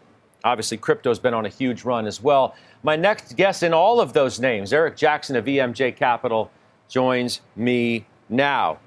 Obviously, 0.43 0.79
crypto's 0.79 1.19
been 1.19 1.35
on 1.35 1.45
a 1.45 1.51
huge 1.51 1.85
run 1.85 2.07
as 2.07 2.23
well. 2.23 2.55
My 2.83 2.97
next 2.97 3.37
guest 3.37 3.63
in 3.63 3.75
all 3.75 4.01
of 4.01 4.15
those 4.15 4.41
names, 4.41 4.73
Eric 4.73 4.97
Jackson 4.97 5.37
of 5.37 5.45
EMJ 5.45 5.97
Capital, 5.97 6.51
joins 6.89 7.43
me 7.57 8.07
now. 8.31 8.79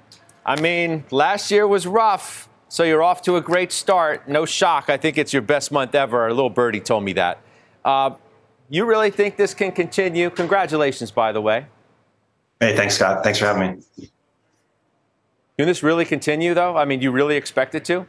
I 0.44 0.60
mean, 0.60 1.04
last 1.12 1.52
year 1.52 1.68
was 1.68 1.86
rough. 1.86 2.48
So 2.74 2.82
you're 2.82 3.04
off 3.04 3.22
to 3.22 3.36
a 3.36 3.40
great 3.40 3.70
start. 3.70 4.28
No 4.28 4.44
shock. 4.44 4.90
I 4.90 4.96
think 4.96 5.16
it's 5.16 5.32
your 5.32 5.42
best 5.42 5.70
month 5.70 5.94
ever. 5.94 6.26
A 6.26 6.34
little 6.34 6.50
birdie 6.50 6.80
told 6.80 7.04
me 7.04 7.12
that. 7.12 7.38
Uh, 7.84 8.16
you 8.68 8.84
really 8.84 9.12
think 9.12 9.36
this 9.36 9.54
can 9.54 9.70
continue? 9.70 10.28
Congratulations, 10.28 11.12
by 11.12 11.30
the 11.30 11.40
way. 11.40 11.66
Hey, 12.58 12.74
thanks, 12.74 12.96
Scott. 12.96 13.22
Thanks 13.22 13.38
for 13.38 13.44
having 13.44 13.76
me. 13.76 14.10
Can 15.56 15.68
this 15.68 15.84
really 15.84 16.04
continue, 16.04 16.52
though? 16.52 16.76
I 16.76 16.84
mean, 16.84 17.00
you 17.00 17.12
really 17.12 17.36
expect 17.36 17.76
it 17.76 17.84
to? 17.84 18.08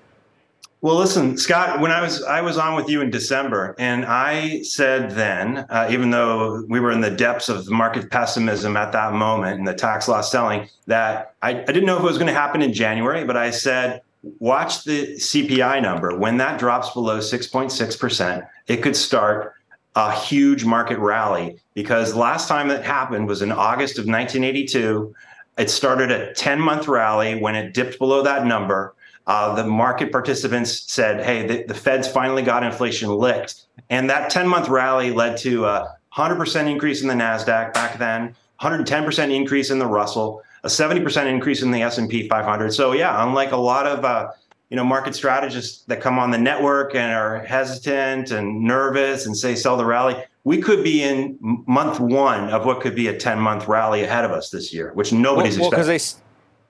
Well, 0.82 0.95
listen, 0.95 1.38
Scott. 1.38 1.80
When 1.80 1.91
I 1.91 2.01
was 2.01 2.23
I 2.23 2.41
was 2.41 2.58
on 2.58 2.75
with 2.75 2.89
you 2.89 3.01
in 3.01 3.12
December, 3.12 3.75
and 3.78 4.04
I 4.04 4.63
said 4.63 5.12
then, 5.12 5.67
uh, 5.69 5.89
even 5.91 6.10
though 6.10 6.65
we 6.69 6.80
were 6.80 6.89
in 6.89 7.01
the 7.01 7.12
depths 7.12 7.49
of 7.49 7.69
market 7.69 8.10
pessimism 8.10 8.78
at 8.78 8.91
that 8.93 9.13
moment 9.13 9.60
and 9.60 9.67
the 9.67 9.75
tax 9.75 10.08
loss 10.08 10.32
selling, 10.32 10.69
that 10.88 11.36
I, 11.43 11.51
I 11.51 11.65
didn't 11.65 11.86
know 11.86 11.97
if 11.97 12.01
it 12.01 12.06
was 12.06 12.17
going 12.17 12.34
to 12.34 12.39
happen 12.39 12.63
in 12.63 12.73
January, 12.73 13.25
but 13.25 13.38
I 13.38 13.51
said 13.51 14.01
watch 14.40 14.84
the 14.84 15.16
CPI 15.16 15.82
number. 15.82 16.18
When 16.18 16.38
that 16.38 16.60
drops 16.60 16.92
below 16.92 17.20
6.6%, 17.20 18.48
it 18.68 18.78
could 18.78 18.96
start 18.96 19.54
a 19.96 20.12
huge 20.12 20.66
market 20.66 21.00
rally 21.00 21.58
because 21.74 22.16
last 22.16 22.48
time 22.48 22.68
that 22.68 22.84
happened 22.84 23.28
was 23.28 23.42
in 23.42 23.52
August 23.52 23.98
of 23.98 24.06
1982. 24.06 25.14
It 25.58 25.70
started 25.70 26.12
a 26.12 26.34
10 26.34 26.60
month 26.60 26.88
rally. 26.88 27.40
When 27.40 27.56
it 27.56 27.74
dipped 27.74 27.98
below 28.00 28.22
that 28.24 28.46
number, 28.46 28.94
uh, 29.28 29.56
the 29.56 29.66
market 29.66 30.12
participants 30.12 30.92
said, 30.92 31.24
hey, 31.24 31.48
the, 31.48 31.64
the 31.64 31.74
Fed's 31.74 32.08
finally 32.08 32.42
got 32.42 32.64
inflation 32.64 33.10
licked. 33.10 33.62
And 33.90 34.10
that 34.10 34.30
10 34.30 34.48
month 34.48 34.68
rally 34.68 35.12
led 35.12 35.38
to 35.38 35.66
a 35.66 35.96
100% 36.16 36.70
increase 36.70 37.02
in 37.02 37.08
the 37.08 37.14
NASDAQ 37.14 37.74
back 37.74 37.98
then, 37.98 38.36
110% 38.62 39.34
increase 39.34 39.70
in 39.70 39.80
the 39.80 39.88
Russell, 39.88 40.42
a 40.65 40.67
70% 40.67 41.28
increase 41.28 41.62
in 41.62 41.69
the 41.69 41.84
S&P 41.84 42.28
500. 42.28 42.73
So 42.73 42.91
yeah, 42.93 43.23
unlike 43.23 43.51
a 43.51 43.58
lot 43.58 43.86
of 43.86 44.04
uh, 44.04 44.32
you 44.69 44.75
know 44.75 44.84
market 44.84 45.15
strategists 45.15 45.84
that 45.86 46.01
come 46.01 46.17
on 46.17 46.32
the 46.32 46.39
network 46.39 46.95
and 46.95 47.13
are 47.13 47.39
hesitant 47.43 48.32
and 48.32 48.63
nervous 48.63 49.28
and 49.28 49.38
say 49.38 49.56
sell 49.56 49.78
the 49.78 49.86
rally, 49.86 50.15
we 50.43 50.60
could 50.60 50.84
be 50.84 51.04
in 51.04 51.38
month 51.67 51.99
one 51.99 52.49
of 52.49 52.65
what 52.65 52.82
could 52.82 52.95
be 52.95 53.08
a 53.08 53.17
10 53.17 53.39
month 53.39 53.67
rally 53.67 54.04
ahead 54.04 54.25
of 54.25 54.32
us 54.32 54.49
this 54.49 54.73
year, 54.73 54.91
which 54.93 55.13
nobody's 55.13 55.58
well, 55.60 55.67
expecting. 55.69 55.93
Because 55.93 56.17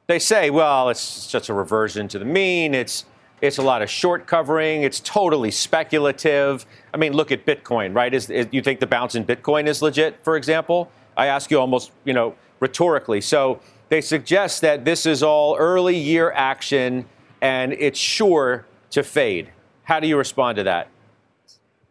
they 0.08 0.14
they 0.14 0.20
say, 0.20 0.50
well, 0.50 0.90
it's 0.90 1.28
just 1.32 1.48
a 1.48 1.54
reversion 1.54 2.10
to 2.10 2.20
the 2.20 2.26
mean. 2.26 2.74
It's 2.74 3.06
it's 3.42 3.58
a 3.58 3.62
lot 3.64 3.82
of 3.82 3.90
short 3.90 4.28
covering. 4.28 4.84
It's 4.84 5.00
totally 5.00 5.52
speculative. 5.52 6.66
I 6.94 6.98
mean, 6.98 7.14
look 7.14 7.32
at 7.32 7.46
Bitcoin, 7.46 7.96
right? 7.96 8.14
Is, 8.14 8.30
is 8.30 8.48
you 8.52 8.62
think 8.62 8.82
the 8.82 8.88
bounce 8.88 9.16
in 9.16 9.24
Bitcoin 9.24 9.68
is 9.68 9.82
legit? 9.82 10.22
For 10.24 10.36
example, 10.36 10.92
I 11.16 11.28
ask 11.28 11.50
you 11.50 11.60
almost, 11.60 11.92
you 12.04 12.14
know, 12.14 12.36
rhetorically. 12.60 13.22
So 13.22 13.62
they 13.90 14.02
suggest 14.02 14.62
that 14.62 14.86
this 14.86 15.06
is 15.06 15.24
all 15.24 15.56
early 15.58 15.98
year 15.98 16.32
action 16.32 17.06
and 17.42 17.74
it's 17.74 18.00
sure 18.00 18.66
to 18.92 19.04
fade. 19.04 19.50
How 19.84 20.00
do 20.00 20.08
you 20.08 20.18
respond 20.18 20.58
to 20.58 20.64
that? 20.64 20.90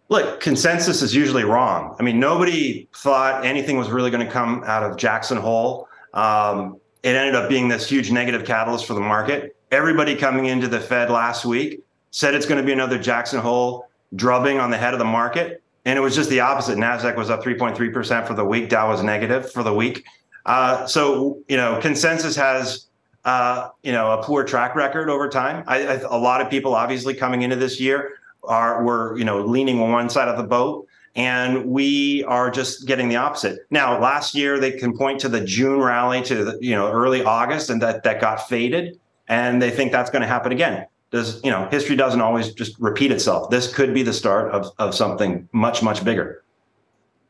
Look, 0.09 0.40
consensus 0.40 1.00
is 1.00 1.14
usually 1.14 1.44
wrong. 1.44 1.96
I 1.98 2.02
mean, 2.02 2.20
nobody 2.20 2.88
thought 2.94 3.44
anything 3.44 3.76
was 3.76 3.90
really 3.90 4.11
going 4.11 4.24
to 4.26 4.30
come 4.30 4.62
out 4.66 4.83
of 4.83 4.96
Jackson 4.96 5.38
Hole. 5.38 5.88
Um, 6.12 6.78
it 7.02 7.16
ended 7.16 7.35
up 7.35 7.48
being 7.48 7.68
this 7.68 7.88
huge 7.88 8.11
negative 8.11 8.44
catalyst 8.44 8.87
for 8.87 8.94
the 8.94 9.00
market. 9.00 9.57
Everybody 9.70 10.14
coming 10.14 10.46
into 10.46 10.68
the 10.68 10.80
Fed 10.80 11.11
last 11.11 11.44
week 11.44 11.83
said 12.11 12.35
it's 12.35 12.46
going 12.46 12.61
to 12.61 12.66
be 12.66 12.72
another 12.72 12.98
Jackson 12.98 13.40
Hole 13.40 13.88
drubbing 14.14 14.59
on 14.59 14.70
the 14.70 14.76
head 14.76 14.92
of 14.92 14.98
the 14.98 15.04
market. 15.04 15.62
And 15.85 15.98
it 15.98 16.00
was 16.00 16.14
just 16.14 16.30
the 16.30 16.40
opposite. 16.40 16.78
NASDAQ 16.78 17.16
was 17.16 17.30
up 17.30 17.42
3.3% 17.42 18.26
for 18.26 18.35
the 18.35 18.44
week. 18.44 18.68
Dow 18.68 18.88
was 18.88 19.02
negative 19.02 19.52
for 19.52 19.62
the 19.62 19.74
week. 19.74 20.04
Uh, 20.46 20.87
so, 20.87 21.38
you 21.48 21.57
know, 21.57 21.78
consensus 21.80 22.37
has, 22.37 22.87
uh, 23.24 23.70
you 23.83 23.92
know, 23.92 24.12
a 24.12 24.22
poor 24.22 24.44
track 24.44 24.74
record 24.74 25.09
over 25.09 25.28
time. 25.28 25.64
I, 25.66 25.87
I, 25.87 25.94
a 26.00 26.18
lot 26.18 26.40
of 26.40 26.50
people 26.50 26.74
obviously 26.74 27.14
coming 27.14 27.42
into 27.42 27.57
this 27.57 27.80
year 27.80 28.18
are 28.48 28.85
were 28.85 29.16
you 29.18 29.24
know 29.24 29.44
leaning 29.44 29.80
on 29.80 29.90
one 29.90 30.09
side 30.09 30.28
of 30.28 30.37
the 30.37 30.44
boat 30.44 30.87
and 31.16 31.64
we 31.64 32.24
are 32.24 32.50
just 32.50 32.87
getting 32.87 33.09
the 33.09 33.16
opposite. 33.16 33.61
Now 33.70 34.00
last 34.00 34.35
year 34.35 34.59
they 34.59 34.72
can 34.72 34.96
point 34.96 35.20
to 35.20 35.28
the 35.28 35.40
june 35.40 35.80
rally 35.80 36.22
to 36.22 36.44
the, 36.44 36.59
you 36.61 36.74
know 36.74 36.90
early 36.90 37.24
august 37.24 37.70
and 37.70 37.80
that 37.83 38.02
that 38.04 38.20
got 38.20 38.48
faded 38.48 38.98
and 39.28 39.61
they 39.61 39.70
think 39.70 39.92
that's 39.92 40.11
going 40.11 40.22
to 40.22 40.28
happen 40.28 40.52
again. 40.52 40.87
Does 41.11 41.42
you 41.44 41.50
know 41.50 41.68
history 41.70 41.96
doesn't 41.96 42.20
always 42.20 42.52
just 42.52 42.78
repeat 42.78 43.12
itself. 43.12 43.50
This 43.50 43.72
could 43.72 43.94
be 43.94 44.02
the 44.02 44.12
start 44.12 44.50
of, 44.52 44.66
of 44.78 44.94
something 44.94 45.48
much 45.52 45.83
much 45.83 46.04
bigger 46.04 46.43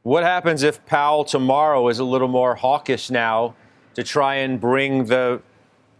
what 0.04 0.22
happens 0.22 0.62
if 0.62 0.84
powell 0.86 1.24
tomorrow 1.24 1.88
is 1.88 1.98
a 1.98 2.04
little 2.04 2.28
more 2.28 2.54
hawkish 2.54 3.10
now 3.10 3.54
to 3.94 4.02
try 4.02 4.36
and 4.36 4.60
bring 4.60 5.06
the 5.06 5.42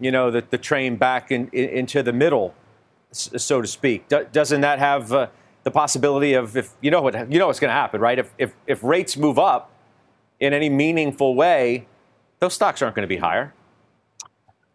you 0.01 0.11
know 0.11 0.31
the, 0.31 0.45
the 0.51 0.59
train 0.59 0.97
back 0.97 1.31
in, 1.31 1.49
in, 1.49 1.69
into 1.69 2.03
the 2.03 2.13
middle 2.13 2.55
so 3.15 3.61
to 3.61 3.67
speak. 3.67 4.09
Do, 4.09 4.27
doesn't 4.33 4.61
that 4.63 4.79
have 4.79 5.13
uh, 5.13 5.29
the 5.63 5.71
possibility 5.71 6.35
of 6.35 6.57
if 6.57 6.73
you 6.81 6.91
know 6.91 7.03
what 7.03 7.33
you 7.33 7.39
know 7.39 7.47
what's 7.47 7.61
going 7.61 7.71
to 7.71 7.75
happen, 7.75 8.01
right? 8.01 8.19
If, 8.19 8.33
if 8.39 8.53
if 8.67 8.83
rates 8.83 9.17
move 9.17 9.39
up 9.39 9.71
in 10.41 10.53
any 10.53 10.69
meaningful 10.69 11.35
way, 11.35 11.87
those 12.41 12.55
stocks 12.55 12.83
aren't 12.83 12.95
going 12.95 13.05
to 13.05 13.15
be 13.15 13.17
higher. 13.17 13.55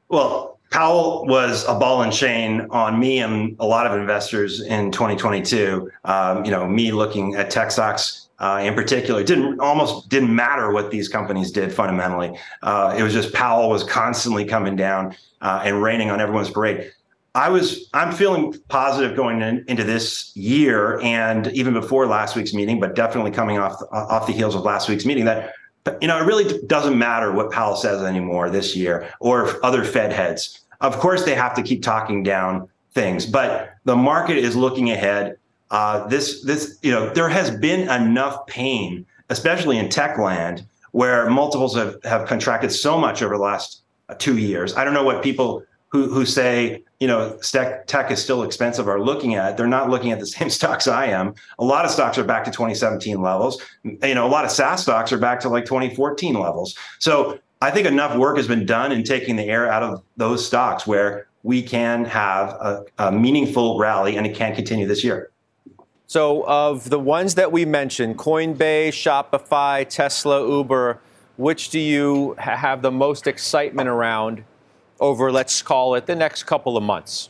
Well, 0.08 0.60
Powell 0.72 1.26
was 1.28 1.66
a 1.68 1.78
ball 1.78 2.02
and 2.02 2.14
chain 2.14 2.68
on 2.72 3.00
me 3.00 3.20
and 3.20 3.56
a 3.60 3.66
lot 3.66 3.86
of 3.86 4.00
investors 4.00 4.62
in 4.62 4.92
2022. 4.92 5.92
Um, 6.06 6.46
you 6.46 6.52
know, 6.52 6.68
me 6.68 6.92
looking 6.92 7.36
at 7.36 7.50
tech 7.50 7.72
stocks 7.72 8.29
uh, 8.40 8.62
in 8.64 8.74
particular, 8.74 9.22
it 9.22 9.28
didn't 9.28 9.60
almost 9.60 10.10
didn't 10.10 10.34
matter 10.34 10.72
what 10.72 10.92
these 10.92 11.10
companies 11.10 11.52
did 11.52 11.74
fundamentally. 11.74 12.38
Uh, 12.62 12.96
it 12.98 13.04
was 13.04 13.14
just 13.14 13.34
Powell 13.34 13.70
was 13.70 13.84
constantly 13.84 14.46
coming 14.46 14.76
down 14.76 15.16
uh, 15.42 15.62
and 15.64 15.82
raining 15.82 16.10
on 16.10 16.22
everyone's 16.22 16.50
parade. 16.50 16.92
I 17.36 17.50
was 17.50 17.90
I'm 17.94 18.12
feeling 18.12 18.58
positive 18.70 19.16
going 19.16 19.42
in, 19.42 19.64
into 19.68 19.84
this 19.84 20.36
year 20.36 21.00
and 21.02 21.48
even 21.48 21.74
before 21.74 22.08
last 22.08 22.36
week's 22.36 22.54
meeting, 22.54 22.80
but 22.80 22.96
definitely 22.96 23.32
coming 23.32 23.58
off 23.58 23.82
off 23.92 24.26
the 24.26 24.34
heels 24.34 24.56
of 24.56 24.64
last 24.64 24.90
week's 24.90 25.06
meeting 25.06 25.26
that 25.26 25.54
you 26.02 26.08
know 26.08 26.20
it 26.20 26.26
really 26.26 26.60
doesn't 26.68 26.98
matter 26.98 27.32
what 27.32 27.52
Powell 27.52 27.76
says 27.76 28.02
anymore 28.04 28.50
this 28.50 28.76
year 28.76 29.10
or 29.20 29.64
other 29.66 29.84
Fed 29.84 30.14
heads. 30.14 30.62
Of 30.82 30.98
course, 30.98 31.24
they 31.26 31.36
have 31.36 31.54
to 31.56 31.62
keep 31.62 31.84
talking 31.84 32.24
down 32.24 32.70
things, 32.94 33.26
but 33.26 33.76
the 33.86 33.96
market 33.96 34.38
is 34.38 34.56
looking 34.56 34.92
ahead. 34.92 35.38
Uh, 35.72 36.08
this 36.08 36.42
this 36.44 36.80
you 36.82 36.92
know 36.92 37.14
there 37.14 37.30
has 37.30 37.52
been 37.52 37.90
enough 37.90 38.46
pain, 38.48 39.06
especially 39.30 39.78
in 39.78 39.90
tech 39.90 40.18
land, 40.18 40.66
where 40.92 41.30
multiples 41.30 41.76
have 41.76 41.98
have 42.04 42.28
contracted 42.28 42.72
so 42.72 42.98
much 42.98 43.22
over 43.22 43.36
the 43.36 43.44
last 43.44 43.84
uh, 44.10 44.16
two 44.16 44.38
years. 44.38 44.76
I 44.76 44.84
don't 44.84 44.94
know 44.94 45.04
what 45.04 45.24
people 45.24 45.64
who 45.90 46.10
who 46.10 46.26
say 46.26 46.84
you 47.00 47.08
know 47.08 47.38
tech, 47.42 47.86
tech 47.86 48.10
is 48.10 48.22
still 48.22 48.42
expensive 48.44 48.88
are 48.88 49.00
looking 49.00 49.36
at. 49.36 49.58
They're 49.58 49.68
not 49.68 49.90
looking 49.90 50.12
at 50.12 50.20
the 50.20 50.26
same 50.38 50.50
stocks 50.50 50.88
i 50.88 51.06
am. 51.06 51.36
A 51.60 51.64
lot 51.64 51.86
of 51.86 51.92
stocks 51.92 52.18
are 52.18 52.24
back 52.24 52.46
to 52.46 52.52
2017 52.52 53.22
levels. 53.22 53.62
You 53.84 54.16
know 54.16 54.26
a 54.26 54.30
lot 54.30 54.46
of 54.46 54.52
saas 54.52 54.82
stocks 54.82 55.12
are 55.14 55.20
back 55.20 55.40
to 55.42 55.50
like 55.50 55.66
2014 55.66 56.34
levels. 56.34 56.76
So 57.00 57.40
i 57.62 57.70
think 57.70 57.86
enough 57.86 58.18
work 58.18 58.38
has 58.38 58.48
been 58.48 58.66
done 58.66 58.92
in 58.92 59.04
taking 59.04 59.36
the 59.36 59.44
air 59.44 59.70
out 59.72 59.84
of 59.84 60.02
those 60.18 60.46
stocks 60.46 60.88
where 60.88 61.28
we 61.44 61.62
can 61.62 62.06
have 62.06 62.50
a, 62.50 62.84
a 62.98 63.12
meaningful 63.12 63.78
rally 63.78 64.18
and 64.18 64.26
it 64.26 64.36
can 64.36 64.56
continue 64.56 64.88
this 64.88 65.04
year 65.04 65.30
so 66.10 66.44
of 66.48 66.90
the 66.90 67.00
ones 67.00 67.36
that 67.36 67.52
we 67.52 67.64
mentioned 67.66 68.18
coinbase 68.18 68.90
shopify 68.90 69.88
tesla 69.88 70.46
uber 70.46 71.00
which 71.40 71.70
do 71.70 71.80
you 71.80 72.36
have 72.38 72.82
the 72.82 72.92
most 72.92 73.26
excitement 73.26 73.88
around 73.88 74.44
over, 75.00 75.32
let's 75.32 75.62
call 75.62 75.96
it, 75.96 76.06
the 76.06 76.16
next 76.16 76.44
couple 76.44 76.76
of 76.76 76.84
months? 76.84 77.30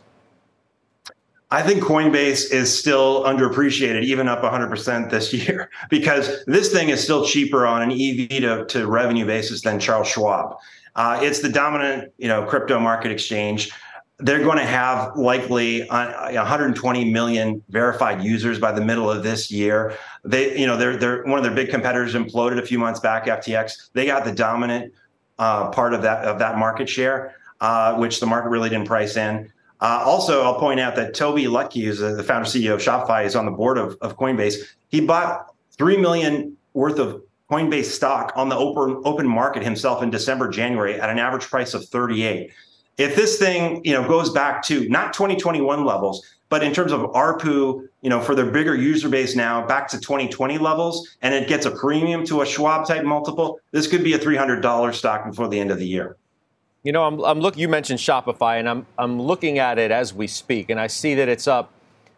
I 1.52 1.62
think 1.62 1.84
Coinbase 1.84 2.52
is 2.52 2.76
still 2.78 3.24
underappreciated, 3.24 4.04
even 4.04 4.28
up 4.28 4.42
100% 4.42 5.12
this 5.12 5.32
year, 5.32 5.70
because 5.90 6.44
this 6.46 6.72
thing 6.72 6.90
is 6.90 7.04
still 7.04 7.26
cheaper 7.26 7.68
on 7.68 7.84
an 7.84 7.92
EV 7.92 8.30
to, 8.42 8.66
to 8.70 8.88
revenue 8.88 9.26
basis 9.26 9.62
than 9.62 9.80
Charles 9.80 10.08
Schwab. 10.08 10.58
Uh, 10.96 11.20
it's 11.22 11.40
the 11.40 11.50
dominant, 11.50 12.12
you 12.18 12.28
know, 12.28 12.44
crypto 12.46 12.80
market 12.80 13.12
exchange. 13.12 13.72
They're 14.22 14.44
going 14.44 14.58
to 14.58 14.66
have 14.66 15.16
likely 15.16 15.88
120 15.88 17.12
million 17.12 17.64
verified 17.70 18.22
users 18.22 18.60
by 18.60 18.74
the 18.74 18.82
middle 18.82 19.10
of 19.10 19.24
this 19.24 19.50
year. 19.50 19.98
They, 20.26 20.60
you 20.60 20.68
know, 20.68 20.76
they're 20.76 20.98
they're 20.98 21.24
one 21.24 21.38
of 21.38 21.44
their 21.44 21.54
big 21.54 21.70
competitors 21.70 22.16
imploded 22.16 22.60
a 22.60 22.66
few 22.66 22.80
months 22.80 23.00
back. 23.00 23.26
FTX. 23.26 23.92
They 23.94 24.06
got 24.06 24.26
the 24.26 24.34
dominant 24.34 24.94
uh, 25.38 25.70
part 25.70 25.94
of 25.94 26.02
that 26.02 26.26
of 26.26 26.40
that 26.40 26.58
market 26.58 26.90
share 26.90 27.36
uh, 27.62 27.96
which 27.96 28.20
the 28.20 28.26
market 28.26 28.50
really 28.50 28.70
didn't 28.70 28.88
price 28.88 29.18
in. 29.18 29.52
Uh, 29.82 30.04
also, 30.06 30.44
I'll 30.44 30.60
point 30.60 30.80
out 30.80 30.96
that 30.96 31.14
Tobi 31.14 31.46
Lutke, 31.46 31.84
who's 31.84 32.00
the 32.00 32.24
founder 32.24 32.48
CEO 32.48 32.74
of 32.74 32.82
Shopify, 32.82 33.26
is 33.26 33.36
on 33.36 33.46
the 33.46 33.52
board 33.52 33.78
of, 33.78 33.98
of 34.02 34.18
Coinbase. 34.18 34.56
He 34.90 35.00
bought 35.00 35.54
three 35.78 35.98
million 35.98 36.58
worth 36.74 37.00
of 37.00 37.22
Coinbase 37.50 37.86
stock 37.86 38.34
on 38.36 38.50
the 38.50 38.56
open 38.56 39.02
open 39.06 39.28
market 39.28 39.64
himself 39.64 40.04
in 40.04 40.10
December, 40.10 40.50
January 40.50 41.00
at 41.00 41.10
an 41.10 41.18
average 41.18 41.48
price 41.48 41.74
of 41.74 41.86
38. 41.86 42.52
If 43.00 43.16
this 43.16 43.40
thing, 43.40 43.82
you 43.86 43.94
know, 43.94 44.06
goes 44.06 44.30
back 44.30 44.62
to 44.64 44.88
not 44.90 45.14
2021 45.14 45.86
levels, 45.86 46.22
but 46.50 46.64
in 46.64 46.74
terms 46.74 46.92
of 46.92 47.00
ARPU, 47.00 47.88
you 48.02 48.10
know, 48.10 48.20
for 48.20 48.36
their 48.36 48.52
bigger 48.52 48.76
user 48.76 49.08
base 49.08 49.38
now, 49.38 49.66
back 49.66 49.88
to 49.90 50.00
2020 50.00 50.58
levels, 50.58 51.08
and 51.22 51.34
it 51.34 51.48
gets 51.48 51.66
a 51.66 51.72
premium 51.72 52.26
to 52.26 52.42
a 52.42 52.46
Schwab 52.46 52.86
type 52.86 53.06
multiple, 53.06 53.62
this 53.72 53.88
could 53.88 54.04
be 54.04 54.14
a 54.14 54.20
$300 54.20 54.94
stock 54.94 55.26
before 55.26 55.48
the 55.48 55.58
end 55.58 55.72
of 55.72 55.80
the 55.80 55.88
year. 55.88 56.18
You 56.84 56.92
know, 56.92 57.06
I'm, 57.06 57.22
I'm 57.24 57.40
look. 57.40 57.58
You 57.58 57.68
mentioned 57.68 58.00
Shopify, 58.00 58.58
and 58.58 58.68
I'm 58.70 58.86
I'm 58.98 59.22
looking 59.22 59.60
at 59.60 59.78
it 59.78 59.92
as 59.92 60.14
we 60.14 60.28
speak, 60.28 60.70
and 60.70 60.80
I 60.80 60.88
see 60.88 61.14
that 61.16 61.28
it's 61.28 61.46
up 61.46 61.72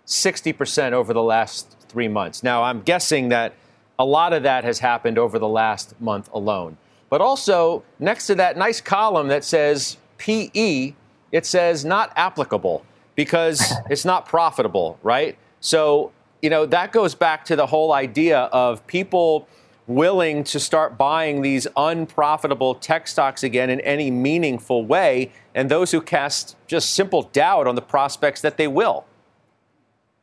60% 0.06 0.92
over 0.92 1.14
the 1.14 1.24
last 1.24 1.76
three 1.90 2.08
months. 2.08 2.44
Now, 2.44 2.64
I'm 2.64 2.82
guessing 2.82 3.30
that 3.30 3.54
a 3.98 4.06
lot 4.06 4.34
of 4.34 4.44
that 4.44 4.64
has 4.64 4.78
happened 4.78 5.18
over 5.18 5.40
the 5.40 5.48
last 5.48 6.00
month 6.00 6.30
alone. 6.32 6.78
But 7.10 7.22
also, 7.22 7.84
next 8.00 8.28
to 8.28 8.36
that 8.36 8.56
nice 8.56 8.82
column 8.82 9.30
that 9.30 9.44
says 9.44 9.98
PE, 10.22 10.94
it 11.32 11.46
says 11.48 11.84
not 11.84 12.14
applicable 12.16 12.86
because 13.16 13.74
it's 13.90 14.06
not 14.06 14.28
profitable, 14.28 15.00
right? 15.02 15.36
So, 15.60 16.12
you 16.42 16.50
know, 16.50 16.66
that 16.68 16.92
goes 16.92 17.16
back 17.16 17.44
to 17.46 17.56
the 17.56 17.66
whole 17.66 17.92
idea 17.92 18.42
of 18.54 18.86
people 18.86 19.48
willing 19.88 20.44
to 20.44 20.60
start 20.60 20.96
buying 20.98 21.42
these 21.42 21.68
unprofitable 21.76 22.76
tech 22.76 23.08
stocks 23.08 23.44
again 23.44 23.70
in 23.70 23.82
any 23.82 24.12
meaningful 24.12 24.86
way, 24.86 25.32
and 25.56 25.70
those 25.70 25.92
who 25.92 26.00
cast 26.00 26.56
just 26.68 26.92
simple 26.92 27.24
doubt 27.34 27.66
on 27.68 27.76
the 27.76 27.82
prospects 27.82 28.42
that 28.42 28.58
they 28.58 28.68
will. 28.68 29.06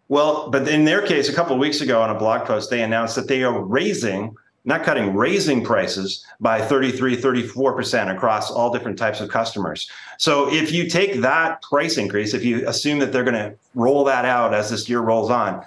Well, 0.06 0.48
but 0.48 0.66
in 0.68 0.84
their 0.84 1.02
case, 1.02 1.28
a 1.28 1.34
couple 1.34 1.54
of 1.54 1.58
weeks 1.58 1.80
ago 1.80 2.00
on 2.00 2.08
a 2.08 2.18
blog 2.18 2.46
post, 2.46 2.70
they 2.70 2.82
announced 2.82 3.16
that 3.16 3.28
they 3.28 3.42
are 3.42 3.61
raising, 3.61 4.34
not 4.68 4.85
cutting, 4.85 5.14
raising 5.16 5.64
prices 5.64 6.24
by 6.40 6.61
33, 6.61 7.16
34% 7.16 8.14
across 8.14 8.50
all 8.50 8.70
different 8.70 8.98
types 8.98 9.18
of 9.18 9.31
customers. 9.31 9.90
So 10.18 10.52
if 10.52 10.70
you 10.70 10.90
take 10.90 11.22
that 11.22 11.62
price 11.62 11.96
increase, 11.96 12.35
if 12.35 12.44
you 12.44 12.68
assume 12.68 12.98
that 12.98 13.11
they're 13.11 13.24
going 13.24 13.35
to 13.35 13.54
roll 13.74 14.04
that 14.04 14.26
out 14.26 14.52
as 14.52 14.68
this 14.68 14.87
year 14.87 15.00
rolls 15.00 15.31
on, 15.31 15.64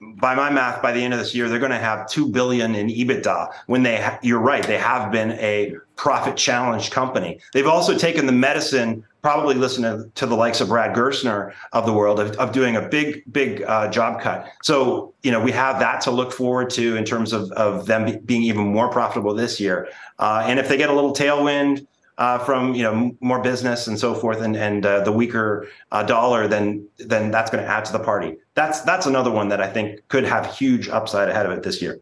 by 0.00 0.36
my 0.36 0.50
math, 0.50 0.80
by 0.80 0.92
the 0.92 1.00
end 1.02 1.12
of 1.12 1.18
this 1.18 1.34
year, 1.34 1.48
they're 1.48 1.58
going 1.58 1.72
to 1.72 1.78
have 1.78 2.08
two 2.08 2.28
billion 2.28 2.76
in 2.76 2.86
EBITDA. 2.86 3.52
When 3.66 3.82
they, 3.82 4.00
ha- 4.00 4.20
you're 4.22 4.40
right, 4.40 4.64
they 4.64 4.78
have 4.78 5.10
been 5.10 5.32
a 5.32 5.74
profit 5.96 6.36
challenged 6.36 6.92
company. 6.92 7.40
They've 7.52 7.66
also 7.66 7.98
taken 7.98 8.24
the 8.26 8.32
medicine. 8.32 9.04
Probably 9.28 9.56
listen 9.56 9.82
to, 9.82 10.10
to 10.14 10.24
the 10.24 10.34
likes 10.34 10.62
of 10.62 10.68
Brad 10.68 10.96
Gerstner 10.96 11.52
of 11.74 11.84
the 11.84 11.92
world 11.92 12.18
of, 12.18 12.30
of 12.38 12.50
doing 12.50 12.76
a 12.76 12.80
big, 12.80 13.30
big 13.30 13.62
uh, 13.64 13.90
job 13.90 14.22
cut. 14.22 14.46
So 14.62 15.12
you 15.22 15.30
know 15.30 15.38
we 15.38 15.52
have 15.52 15.78
that 15.80 16.00
to 16.04 16.10
look 16.10 16.32
forward 16.32 16.70
to 16.70 16.96
in 16.96 17.04
terms 17.04 17.34
of 17.34 17.52
of 17.52 17.84
them 17.84 18.06
be, 18.06 18.16
being 18.16 18.42
even 18.44 18.72
more 18.72 18.88
profitable 18.90 19.34
this 19.34 19.60
year. 19.60 19.86
Uh, 20.18 20.44
and 20.46 20.58
if 20.58 20.66
they 20.66 20.78
get 20.78 20.88
a 20.88 20.94
little 20.94 21.12
tailwind 21.12 21.86
uh, 22.16 22.38
from 22.38 22.72
you 22.72 22.82
know 22.82 23.14
more 23.20 23.42
business 23.42 23.86
and 23.86 23.98
so 23.98 24.14
forth, 24.14 24.40
and 24.40 24.56
and 24.56 24.86
uh, 24.86 25.04
the 25.04 25.12
weaker 25.12 25.68
uh, 25.92 26.02
dollar, 26.02 26.48
then 26.48 26.88
then 26.96 27.30
that's 27.30 27.50
going 27.50 27.62
to 27.62 27.68
add 27.70 27.84
to 27.84 27.92
the 27.92 28.00
party. 28.00 28.38
That's 28.54 28.80
that's 28.80 29.04
another 29.04 29.30
one 29.30 29.50
that 29.50 29.60
I 29.60 29.68
think 29.68 30.08
could 30.08 30.24
have 30.24 30.56
huge 30.56 30.88
upside 30.88 31.28
ahead 31.28 31.44
of 31.44 31.52
it 31.52 31.62
this 31.62 31.82
year. 31.82 32.00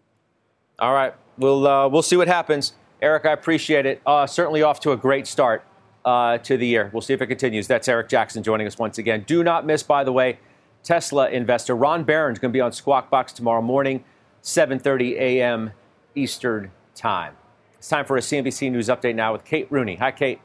All 0.78 0.94
right, 0.94 1.12
we'll 1.38 1.66
uh, 1.66 1.88
we'll 1.88 2.02
see 2.02 2.16
what 2.16 2.28
happens. 2.28 2.74
Eric, 3.02 3.26
I 3.26 3.32
appreciate 3.32 3.84
it. 3.84 4.00
Uh, 4.06 4.28
certainly 4.28 4.62
off 4.62 4.78
to 4.78 4.92
a 4.92 4.96
great 4.96 5.26
start 5.26 5.64
uh, 6.06 6.38
to 6.38 6.56
the 6.56 6.66
year. 6.66 6.88
We'll 6.92 7.02
see 7.02 7.12
if 7.12 7.20
it 7.20 7.26
continues. 7.26 7.66
That's 7.66 7.88
Eric 7.88 8.08
Jackson 8.08 8.42
joining 8.42 8.66
us 8.66 8.78
once 8.78 8.96
again. 8.96 9.24
Do 9.26 9.42
not 9.42 9.66
miss, 9.66 9.82
by 9.82 10.04
the 10.04 10.12
way, 10.12 10.38
Tesla 10.84 11.28
investor. 11.28 11.74
Ron 11.74 12.04
Baron's 12.04 12.38
going 12.38 12.52
to 12.52 12.56
be 12.56 12.60
on 12.60 12.72
Squawk 12.72 13.10
Box 13.10 13.32
tomorrow 13.32 13.60
morning, 13.60 14.04
7:30 14.42 15.14
a.m. 15.18 15.72
Eastern 16.14 16.70
Time. 16.94 17.34
It's 17.76 17.88
time 17.88 18.04
for 18.04 18.16
a 18.16 18.20
CNBC 18.20 18.70
News 18.70 18.88
update 18.88 19.16
now 19.16 19.32
with 19.32 19.44
Kate 19.44 19.66
Rooney. 19.70 19.96
Hi, 19.96 20.12
Kate. 20.12 20.40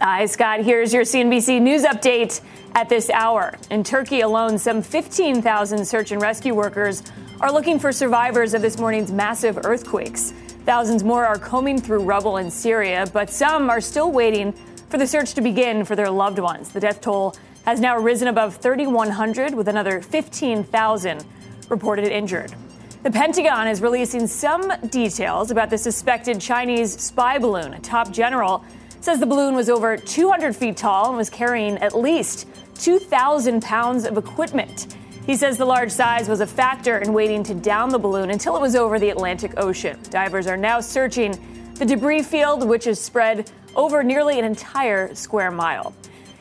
Hi, 0.00 0.24
Scott. 0.26 0.60
Here's 0.60 0.94
your 0.94 1.02
CNBC 1.02 1.60
News 1.60 1.82
update 1.82 2.40
at 2.74 2.88
this 2.88 3.10
hour. 3.10 3.54
In 3.70 3.84
Turkey 3.84 4.20
alone, 4.20 4.58
some 4.58 4.82
15,000 4.82 5.84
search 5.84 6.12
and 6.12 6.22
rescue 6.22 6.54
workers 6.54 7.02
are 7.40 7.52
looking 7.52 7.78
for 7.78 7.92
survivors 7.92 8.54
of 8.54 8.62
this 8.62 8.78
morning's 8.78 9.12
massive 9.12 9.58
earthquakes. 9.64 10.32
Thousands 10.64 11.02
more 11.04 11.26
are 11.26 11.38
combing 11.38 11.80
through 11.80 12.04
rubble 12.04 12.36
in 12.38 12.50
Syria, 12.50 13.06
but 13.12 13.30
some 13.30 13.68
are 13.68 13.80
still 13.80 14.12
waiting 14.12 14.54
for 14.92 14.98
the 14.98 15.06
search 15.06 15.32
to 15.32 15.40
begin 15.40 15.86
for 15.86 15.96
their 15.96 16.10
loved 16.10 16.38
ones. 16.38 16.68
The 16.68 16.78
death 16.78 17.00
toll 17.00 17.34
has 17.64 17.80
now 17.80 17.96
risen 17.96 18.28
above 18.28 18.56
3,100, 18.56 19.54
with 19.54 19.66
another 19.66 20.02
15,000 20.02 21.24
reported 21.70 22.08
injured. 22.08 22.54
The 23.02 23.10
Pentagon 23.10 23.68
is 23.68 23.80
releasing 23.80 24.26
some 24.26 24.70
details 24.90 25.50
about 25.50 25.70
the 25.70 25.78
suspected 25.78 26.42
Chinese 26.42 26.92
spy 27.00 27.38
balloon. 27.38 27.72
A 27.72 27.80
top 27.80 28.12
general 28.12 28.66
says 29.00 29.18
the 29.18 29.24
balloon 29.24 29.54
was 29.54 29.70
over 29.70 29.96
200 29.96 30.54
feet 30.54 30.76
tall 30.76 31.08
and 31.08 31.16
was 31.16 31.30
carrying 31.30 31.78
at 31.78 31.96
least 31.96 32.46
2,000 32.74 33.62
pounds 33.62 34.04
of 34.04 34.18
equipment. 34.18 34.94
He 35.24 35.36
says 35.36 35.56
the 35.56 35.64
large 35.64 35.90
size 35.90 36.28
was 36.28 36.42
a 36.42 36.46
factor 36.46 36.98
in 36.98 37.14
waiting 37.14 37.42
to 37.44 37.54
down 37.54 37.88
the 37.88 37.98
balloon 37.98 38.28
until 38.30 38.56
it 38.56 38.60
was 38.60 38.76
over 38.76 38.98
the 38.98 39.08
Atlantic 39.08 39.54
Ocean. 39.56 39.98
Divers 40.10 40.46
are 40.46 40.58
now 40.58 40.80
searching 40.80 41.72
the 41.76 41.86
debris 41.86 42.24
field, 42.24 42.68
which 42.68 42.86
is 42.86 43.00
spread 43.00 43.50
over 43.74 44.02
nearly 44.02 44.38
an 44.38 44.44
entire 44.44 45.14
square 45.14 45.50
mile. 45.50 45.94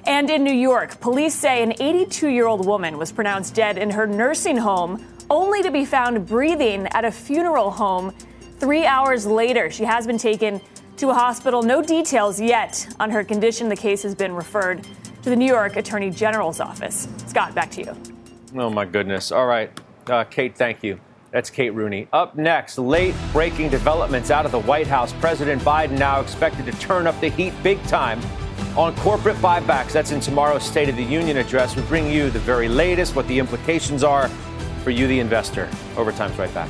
And 0.06 0.30
in 0.30 0.44
New 0.44 0.54
York, 0.54 1.00
police 1.00 1.36
say 1.36 1.62
an 1.62 1.74
82 1.80 2.28
year 2.28 2.48
old 2.48 2.66
woman 2.66 2.98
was 2.98 3.12
pronounced 3.12 3.54
dead 3.54 3.78
in 3.78 3.92
her 3.92 4.08
nursing 4.08 4.58
home, 4.58 5.06
only 5.30 5.62
to 5.64 5.72
be 5.72 5.86
found 5.86 6.28
breathing 6.28 6.88
at 6.88 7.06
a 7.06 7.12
funeral 7.12 7.72
home 7.72 8.14
three 8.60 8.86
hours 8.86 9.26
later. 9.26 9.70
She 9.70 9.84
has 9.84 10.08
been 10.08 10.18
taken 10.18 10.62
to 10.98 11.10
a 11.10 11.14
hospital. 11.14 11.62
No 11.64 11.82
details 11.82 12.40
yet 12.40 12.88
on 13.00 13.10
her 13.12 13.24
condition. 13.24 13.70
The 13.70 13.76
case 13.76 14.04
has 14.04 14.16
been 14.16 14.34
referred 14.34 14.84
to 15.24 15.30
the 15.30 15.36
New 15.36 15.48
York 15.48 15.76
Attorney 15.76 16.10
General's 16.10 16.60
office. 16.60 17.08
Scott, 17.28 17.54
back 17.54 17.72
to 17.72 17.82
you. 17.82 17.98
Oh, 18.56 18.70
my 18.70 18.86
goodness. 18.86 19.32
All 19.32 19.46
right. 19.46 19.72
Uh, 20.08 20.24
Kate, 20.24 20.56
thank 20.56 20.84
you. 20.84 21.00
That's 21.32 21.50
Kate 21.50 21.74
Rooney. 21.74 22.08
Up 22.12 22.36
next, 22.36 22.78
late 22.78 23.16
breaking 23.32 23.70
developments 23.70 24.32
out 24.32 24.46
of 24.46 24.52
the 24.52 24.60
White 24.60 24.88
House. 24.88 25.14
President 25.14 25.62
Biden 25.62 25.98
now 25.98 26.20
expected 26.20 26.66
to 26.66 26.74
turn 26.74 27.08
up 27.08 27.20
the 27.22 27.30
heat 27.30 27.54
big 27.64 27.82
time 27.84 28.22
on 28.78 28.96
corporate 28.98 29.38
buybacks. 29.38 29.94
That's 29.94 30.12
in 30.12 30.20
tomorrow's 30.20 30.64
State 30.64 30.90
of 30.90 30.98
the 30.98 31.04
Union 31.04 31.38
address. 31.38 31.76
We 31.76 31.84
bring 31.84 32.12
you 32.12 32.30
the 32.30 32.40
very 32.40 32.68
latest, 32.68 33.16
what 33.16 33.28
the 33.28 33.40
implications 33.40 34.04
are 34.04 34.28
for 34.84 34.92
you, 34.92 35.08
the 35.08 35.20
investor. 35.20 35.70
Overtime's 35.96 36.38
right 36.38 36.54
back. 36.54 36.70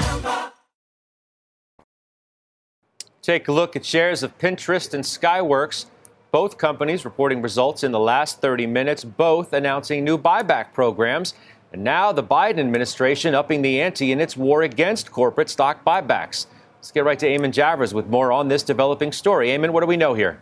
Take 3.21 3.47
a 3.47 3.51
look 3.51 3.75
at 3.75 3.85
shares 3.85 4.23
of 4.23 4.35
Pinterest 4.39 4.95
and 4.95 5.03
Skyworks. 5.03 5.85
Both 6.31 6.57
companies 6.57 7.05
reporting 7.05 7.43
results 7.43 7.83
in 7.83 7.91
the 7.91 7.99
last 7.99 8.41
30 8.41 8.65
minutes, 8.65 9.03
both 9.03 9.53
announcing 9.53 10.03
new 10.03 10.17
buyback 10.17 10.73
programs. 10.73 11.35
And 11.71 11.83
now 11.83 12.11
the 12.11 12.23
Biden 12.23 12.57
administration 12.57 13.35
upping 13.35 13.61
the 13.61 13.79
ante 13.79 14.11
in 14.11 14.19
its 14.19 14.35
war 14.35 14.63
against 14.63 15.11
corporate 15.11 15.51
stock 15.51 15.85
buybacks. 15.85 16.47
Let's 16.77 16.89
get 16.91 17.05
right 17.05 17.19
to 17.19 17.27
Eamon 17.27 17.53
Javers 17.53 17.93
with 17.93 18.07
more 18.07 18.31
on 18.31 18.47
this 18.47 18.63
developing 18.63 19.11
story. 19.11 19.49
Eamon, 19.49 19.69
what 19.69 19.81
do 19.81 19.85
we 19.85 19.97
know 19.97 20.15
here? 20.15 20.41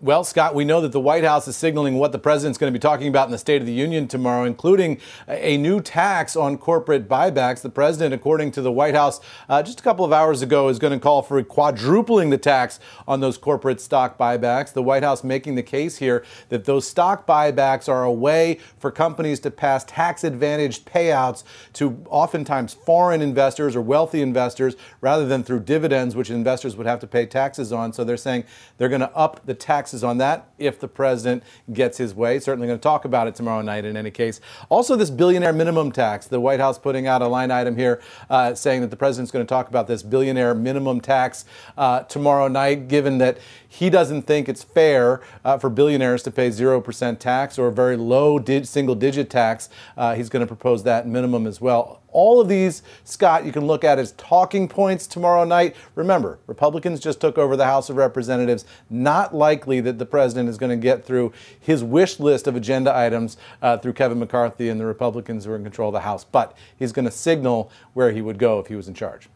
Well, 0.00 0.22
Scott, 0.22 0.54
we 0.54 0.64
know 0.64 0.80
that 0.82 0.92
the 0.92 1.00
White 1.00 1.24
House 1.24 1.48
is 1.48 1.56
signaling 1.56 1.96
what 1.96 2.12
the 2.12 2.20
president's 2.20 2.56
going 2.56 2.72
to 2.72 2.78
be 2.78 2.80
talking 2.80 3.08
about 3.08 3.26
in 3.26 3.32
the 3.32 3.38
State 3.38 3.60
of 3.60 3.66
the 3.66 3.72
Union 3.72 4.06
tomorrow, 4.06 4.44
including 4.44 5.00
a 5.26 5.56
new 5.56 5.80
tax 5.80 6.36
on 6.36 6.56
corporate 6.56 7.08
buybacks. 7.08 7.62
The 7.62 7.68
president, 7.68 8.14
according 8.14 8.52
to 8.52 8.62
the 8.62 8.70
White 8.70 8.94
House 8.94 9.18
uh, 9.48 9.60
just 9.60 9.80
a 9.80 9.82
couple 9.82 10.04
of 10.04 10.12
hours 10.12 10.40
ago, 10.40 10.68
is 10.68 10.78
going 10.78 10.92
to 10.92 11.00
call 11.00 11.22
for 11.22 11.42
quadrupling 11.42 12.30
the 12.30 12.38
tax 12.38 12.78
on 13.08 13.18
those 13.18 13.36
corporate 13.36 13.80
stock 13.80 14.16
buybacks. 14.16 14.72
The 14.72 14.84
White 14.84 15.02
House 15.02 15.24
making 15.24 15.56
the 15.56 15.64
case 15.64 15.96
here 15.96 16.24
that 16.48 16.64
those 16.64 16.86
stock 16.86 17.26
buybacks 17.26 17.88
are 17.88 18.04
a 18.04 18.12
way 18.12 18.60
for 18.78 18.92
companies 18.92 19.40
to 19.40 19.50
pass 19.50 19.82
tax 19.82 20.22
advantaged 20.22 20.86
payouts 20.86 21.42
to 21.72 22.00
oftentimes 22.08 22.72
foreign 22.72 23.20
investors 23.20 23.74
or 23.74 23.80
wealthy 23.80 24.22
investors 24.22 24.76
rather 25.00 25.26
than 25.26 25.42
through 25.42 25.58
dividends, 25.58 26.14
which 26.14 26.30
investors 26.30 26.76
would 26.76 26.86
have 26.86 27.00
to 27.00 27.08
pay 27.08 27.26
taxes 27.26 27.72
on. 27.72 27.92
So 27.92 28.04
they're 28.04 28.16
saying 28.16 28.44
they're 28.76 28.88
going 28.88 29.00
to 29.00 29.12
up 29.16 29.44
the 29.44 29.54
tax 29.54 29.87
taxes 29.88 30.04
on 30.04 30.18
that 30.18 30.50
if 30.58 30.78
the 30.78 30.86
president 30.86 31.42
gets 31.72 31.96
his 31.96 32.14
way. 32.14 32.38
Certainly 32.38 32.66
going 32.66 32.78
to 32.78 32.82
talk 32.82 33.06
about 33.06 33.26
it 33.26 33.34
tomorrow 33.34 33.62
night 33.62 33.86
in 33.86 33.96
any 33.96 34.10
case. 34.10 34.38
Also, 34.68 34.96
this 34.96 35.08
billionaire 35.08 35.54
minimum 35.54 35.92
tax. 35.92 36.26
The 36.26 36.40
White 36.40 36.60
House 36.60 36.78
putting 36.78 37.06
out 37.06 37.22
a 37.22 37.26
line 37.26 37.50
item 37.50 37.74
here 37.74 38.02
uh, 38.28 38.54
saying 38.54 38.82
that 38.82 38.90
the 38.90 38.96
president's 38.96 39.30
going 39.30 39.46
to 39.46 39.48
talk 39.48 39.68
about 39.68 39.86
this 39.86 40.02
billionaire 40.02 40.54
minimum 40.54 41.00
tax 41.00 41.46
uh, 41.78 42.02
tomorrow 42.02 42.48
night, 42.48 42.88
given 42.88 43.16
that 43.18 43.38
he 43.78 43.90
doesn't 43.90 44.22
think 44.22 44.48
it's 44.48 44.64
fair 44.64 45.20
uh, 45.44 45.56
for 45.56 45.70
billionaires 45.70 46.24
to 46.24 46.32
pay 46.32 46.48
0% 46.48 47.18
tax 47.20 47.60
or 47.60 47.68
a 47.68 47.72
very 47.72 47.96
low 47.96 48.40
di- 48.40 48.64
single 48.64 48.96
digit 48.96 49.30
tax. 49.30 49.68
Uh, 49.96 50.16
he's 50.16 50.28
going 50.28 50.40
to 50.40 50.48
propose 50.48 50.82
that 50.82 51.06
minimum 51.06 51.46
as 51.46 51.60
well. 51.60 52.02
All 52.08 52.40
of 52.40 52.48
these, 52.48 52.82
Scott, 53.04 53.44
you 53.44 53.52
can 53.52 53.68
look 53.68 53.84
at 53.84 54.00
as 54.00 54.10
talking 54.12 54.66
points 54.66 55.06
tomorrow 55.06 55.44
night. 55.44 55.76
Remember, 55.94 56.40
Republicans 56.48 56.98
just 56.98 57.20
took 57.20 57.38
over 57.38 57.56
the 57.56 57.66
House 57.66 57.88
of 57.88 57.94
Representatives. 57.94 58.64
Not 58.90 59.32
likely 59.32 59.80
that 59.82 60.00
the 60.00 60.06
president 60.06 60.48
is 60.48 60.58
going 60.58 60.70
to 60.70 60.82
get 60.82 61.04
through 61.04 61.32
his 61.60 61.84
wish 61.84 62.18
list 62.18 62.48
of 62.48 62.56
agenda 62.56 62.96
items 62.96 63.36
uh, 63.62 63.78
through 63.78 63.92
Kevin 63.92 64.18
McCarthy 64.18 64.68
and 64.70 64.80
the 64.80 64.86
Republicans 64.86 65.44
who 65.44 65.52
are 65.52 65.56
in 65.56 65.62
control 65.62 65.90
of 65.90 65.92
the 65.92 66.00
House, 66.00 66.24
but 66.24 66.56
he's 66.76 66.90
going 66.90 67.04
to 67.04 67.12
signal 67.12 67.70
where 67.94 68.10
he 68.10 68.22
would 68.22 68.38
go 68.40 68.58
if 68.58 68.66
he 68.66 68.74
was 68.74 68.88
in 68.88 68.94
charge. 68.94 69.28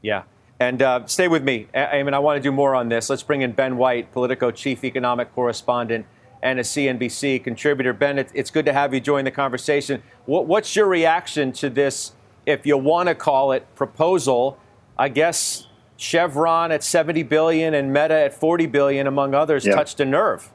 Yeah. 0.00 0.22
And 0.60 0.82
uh, 0.82 1.06
stay 1.06 1.28
with 1.28 1.42
me. 1.42 1.66
I, 1.74 1.86
I 1.86 2.02
mean, 2.02 2.14
I 2.14 2.18
want 2.18 2.36
to 2.36 2.42
do 2.42 2.52
more 2.52 2.74
on 2.74 2.88
this. 2.88 3.10
Let's 3.10 3.22
bring 3.22 3.42
in 3.42 3.52
Ben 3.52 3.76
White, 3.76 4.12
Politico 4.12 4.50
chief 4.50 4.84
economic 4.84 5.34
correspondent 5.34 6.06
and 6.42 6.60
a 6.60 6.62
CNBC 6.62 7.42
contributor. 7.42 7.92
Ben, 7.92 8.18
it's 8.18 8.50
good 8.50 8.66
to 8.66 8.72
have 8.72 8.92
you 8.92 9.00
join 9.00 9.24
the 9.24 9.30
conversation. 9.30 10.02
What's 10.26 10.76
your 10.76 10.86
reaction 10.86 11.52
to 11.52 11.70
this, 11.70 12.12
if 12.44 12.66
you 12.66 12.76
want 12.76 13.08
to 13.08 13.14
call 13.14 13.52
it, 13.52 13.74
proposal? 13.74 14.58
I 14.98 15.08
guess 15.08 15.66
Chevron 15.96 16.70
at 16.70 16.84
70 16.84 17.22
billion 17.24 17.72
and 17.72 17.92
Meta 17.92 18.14
at 18.14 18.34
40 18.34 18.66
billion, 18.66 19.06
among 19.06 19.34
others, 19.34 19.64
yeah. 19.64 19.74
touched 19.74 20.00
a 20.00 20.04
nerve. 20.04 20.52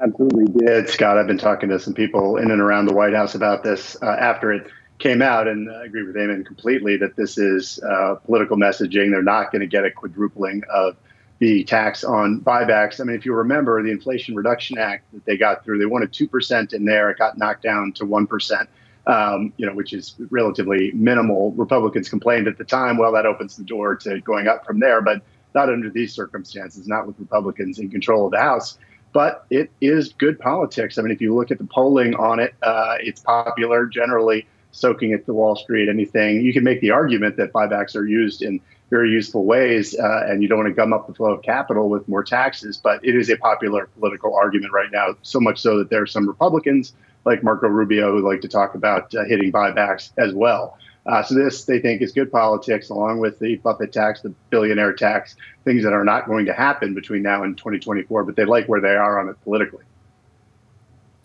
Absolutely 0.00 0.46
did, 0.64 0.88
Scott. 0.88 1.18
I've 1.18 1.26
been 1.26 1.38
talking 1.38 1.68
to 1.68 1.78
some 1.78 1.94
people 1.94 2.36
in 2.36 2.50
and 2.50 2.60
around 2.60 2.86
the 2.86 2.94
White 2.94 3.14
House 3.14 3.34
about 3.34 3.62
this 3.62 3.96
uh, 4.02 4.06
after 4.06 4.52
it 4.52 4.70
came 4.98 5.22
out, 5.22 5.46
and 5.48 5.70
I 5.70 5.84
agree 5.84 6.02
with 6.02 6.16
Eamon 6.16 6.44
completely 6.46 6.96
that 6.98 7.16
this 7.16 7.38
is 7.38 7.80
uh, 7.82 8.16
political 8.24 8.56
messaging. 8.56 9.10
They're 9.10 9.22
not 9.22 9.52
going 9.52 9.60
to 9.60 9.66
get 9.66 9.84
a 9.84 9.90
quadrupling 9.90 10.62
of 10.72 10.96
the 11.38 11.64
tax 11.64 12.02
on 12.02 12.40
buybacks. 12.40 13.00
I 13.00 13.04
mean, 13.04 13.16
if 13.16 13.26
you 13.26 13.34
remember 13.34 13.82
the 13.82 13.90
Inflation 13.90 14.34
Reduction 14.34 14.78
Act 14.78 15.04
that 15.12 15.24
they 15.26 15.36
got 15.36 15.64
through, 15.64 15.78
they 15.78 15.86
wanted 15.86 16.12
two 16.12 16.28
percent 16.28 16.72
in 16.72 16.84
there. 16.84 17.10
It 17.10 17.18
got 17.18 17.36
knocked 17.36 17.62
down 17.62 17.92
to 17.92 18.06
one 18.06 18.26
percent. 18.26 18.68
Um, 19.06 19.52
you 19.56 19.64
know, 19.64 19.72
which 19.72 19.92
is 19.92 20.16
relatively 20.30 20.90
minimal. 20.92 21.52
Republicans 21.52 22.08
complained 22.08 22.48
at 22.48 22.58
the 22.58 22.64
time, 22.64 22.98
well, 22.98 23.12
that 23.12 23.24
opens 23.24 23.56
the 23.56 23.62
door 23.62 23.94
to 23.94 24.20
going 24.22 24.48
up 24.48 24.66
from 24.66 24.80
there, 24.80 25.00
but 25.00 25.22
not 25.54 25.68
under 25.68 25.88
these 25.90 26.12
circumstances, 26.12 26.88
not 26.88 27.06
with 27.06 27.16
Republicans 27.20 27.78
in 27.78 27.88
control 27.88 28.26
of 28.26 28.32
the 28.32 28.40
House. 28.40 28.78
But 29.12 29.46
it 29.48 29.70
is 29.80 30.12
good 30.12 30.40
politics. 30.40 30.98
I 30.98 31.02
mean, 31.02 31.12
if 31.12 31.20
you 31.20 31.36
look 31.36 31.52
at 31.52 31.58
the 31.58 31.64
polling 31.64 32.16
on 32.16 32.40
it, 32.40 32.54
uh, 32.64 32.96
it's 32.98 33.20
popular 33.20 33.86
generally 33.86 34.44
soaking 34.76 35.10
it 35.10 35.24
to 35.26 35.32
Wall 35.32 35.56
Street, 35.56 35.88
anything. 35.88 36.42
You 36.42 36.52
can 36.52 36.62
make 36.62 36.80
the 36.80 36.90
argument 36.90 37.36
that 37.38 37.52
buybacks 37.52 37.96
are 37.96 38.06
used 38.06 38.42
in 38.42 38.60
very 38.90 39.10
useful 39.10 39.44
ways, 39.44 39.98
uh, 39.98 40.26
and 40.28 40.42
you 40.42 40.48
don't 40.48 40.58
want 40.58 40.68
to 40.68 40.74
gum 40.74 40.92
up 40.92 41.06
the 41.06 41.14
flow 41.14 41.32
of 41.32 41.42
capital 41.42 41.88
with 41.88 42.06
more 42.08 42.22
taxes. 42.22 42.76
But 42.76 43.04
it 43.04 43.16
is 43.16 43.30
a 43.30 43.36
popular 43.36 43.86
political 43.98 44.34
argument 44.34 44.72
right 44.72 44.90
now, 44.92 45.16
so 45.22 45.40
much 45.40 45.58
so 45.58 45.78
that 45.78 45.90
there 45.90 46.02
are 46.02 46.06
some 46.06 46.28
Republicans 46.28 46.92
like 47.24 47.42
Marco 47.42 47.68
Rubio 47.68 48.12
who 48.12 48.28
like 48.28 48.40
to 48.42 48.48
talk 48.48 48.74
about 48.74 49.12
uh, 49.14 49.24
hitting 49.24 49.50
buybacks 49.50 50.12
as 50.18 50.32
well. 50.34 50.78
Uh, 51.06 51.22
so 51.22 51.34
this 51.34 51.64
they 51.64 51.80
think 51.80 52.02
is 52.02 52.12
good 52.12 52.30
politics, 52.30 52.90
along 52.90 53.18
with 53.18 53.38
the 53.38 53.56
Buffett 53.56 53.92
tax, 53.92 54.20
the 54.20 54.34
billionaire 54.50 54.92
tax, 54.92 55.36
things 55.64 55.82
that 55.84 55.92
are 55.92 56.04
not 56.04 56.26
going 56.26 56.44
to 56.46 56.52
happen 56.52 56.94
between 56.94 57.22
now 57.22 57.44
and 57.44 57.56
2024. 57.56 58.24
But 58.24 58.36
they 58.36 58.44
like 58.44 58.68
where 58.68 58.80
they 58.80 58.94
are 58.94 59.18
on 59.20 59.28
it 59.28 59.36
politically. 59.42 59.84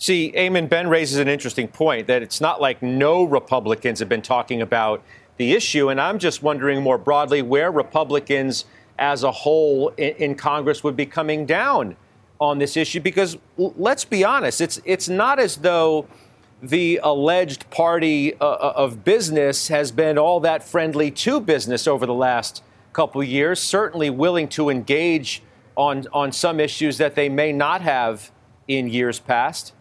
See, 0.02 0.34
Eamon 0.36 0.68
Ben 0.68 0.88
raises 0.88 1.20
an 1.20 1.28
interesting 1.28 1.68
point 1.68 2.08
that 2.08 2.24
it's 2.24 2.42
not 2.42 2.60
like 2.60 2.82
no 2.82 3.24
Republicans 3.24 4.00
have 4.00 4.10
been 4.10 4.24
talking 4.24 4.60
about 4.60 5.04
the 5.38 5.54
issue, 5.54 5.90
and 5.90 6.02
I'm 6.02 6.18
just 6.18 6.41
wondering 6.41 6.82
more 6.82 6.97
broadly 6.97 7.43
where 7.43 7.72
Republicans 7.72 8.66
as 8.97 9.22
a 9.22 9.32
whole 9.32 9.89
in, 9.97 10.16
in 10.16 10.34
Congress 10.34 10.84
would 10.84 10.95
be 10.95 11.06
coming 11.06 11.45
down 11.45 11.97
on 12.39 12.58
this 12.58 12.76
issue 12.76 12.99
because 12.99 13.38
let's 13.58 14.04
be 14.04 14.24
honest, 14.24 14.60
it's 14.60 14.82
it's 14.86 15.08
not 15.08 15.38
as 15.38 15.58
though 15.58 16.08
the 16.64 16.99
alleged 17.04 17.70
party 17.70 18.34
uh, 18.41 18.43
uh, 18.43 18.74
of 18.76 19.04
business 19.04 19.68
has 19.68 19.91
been 19.91 20.18
all 20.18 20.39
that 20.39 20.64
friendly 20.64 21.12
to 21.12 21.39
business 21.39 21.86
over 21.86 22.08
the 22.08 22.14
last 22.16 22.64
couple 22.91 23.22
years, 23.24 23.60
certainly 23.60 24.10
willing 24.10 24.47
to 24.47 24.72
engage 24.72 25.43
on, 25.78 26.08
on 26.12 26.32
some 26.32 26.60
issues 26.60 26.97
that 26.97 27.14
they 27.14 27.30
may 27.30 27.54
not 27.54 27.82
have 27.82 28.32
in 28.68 28.88
years 28.88 29.20
past. 29.20 29.74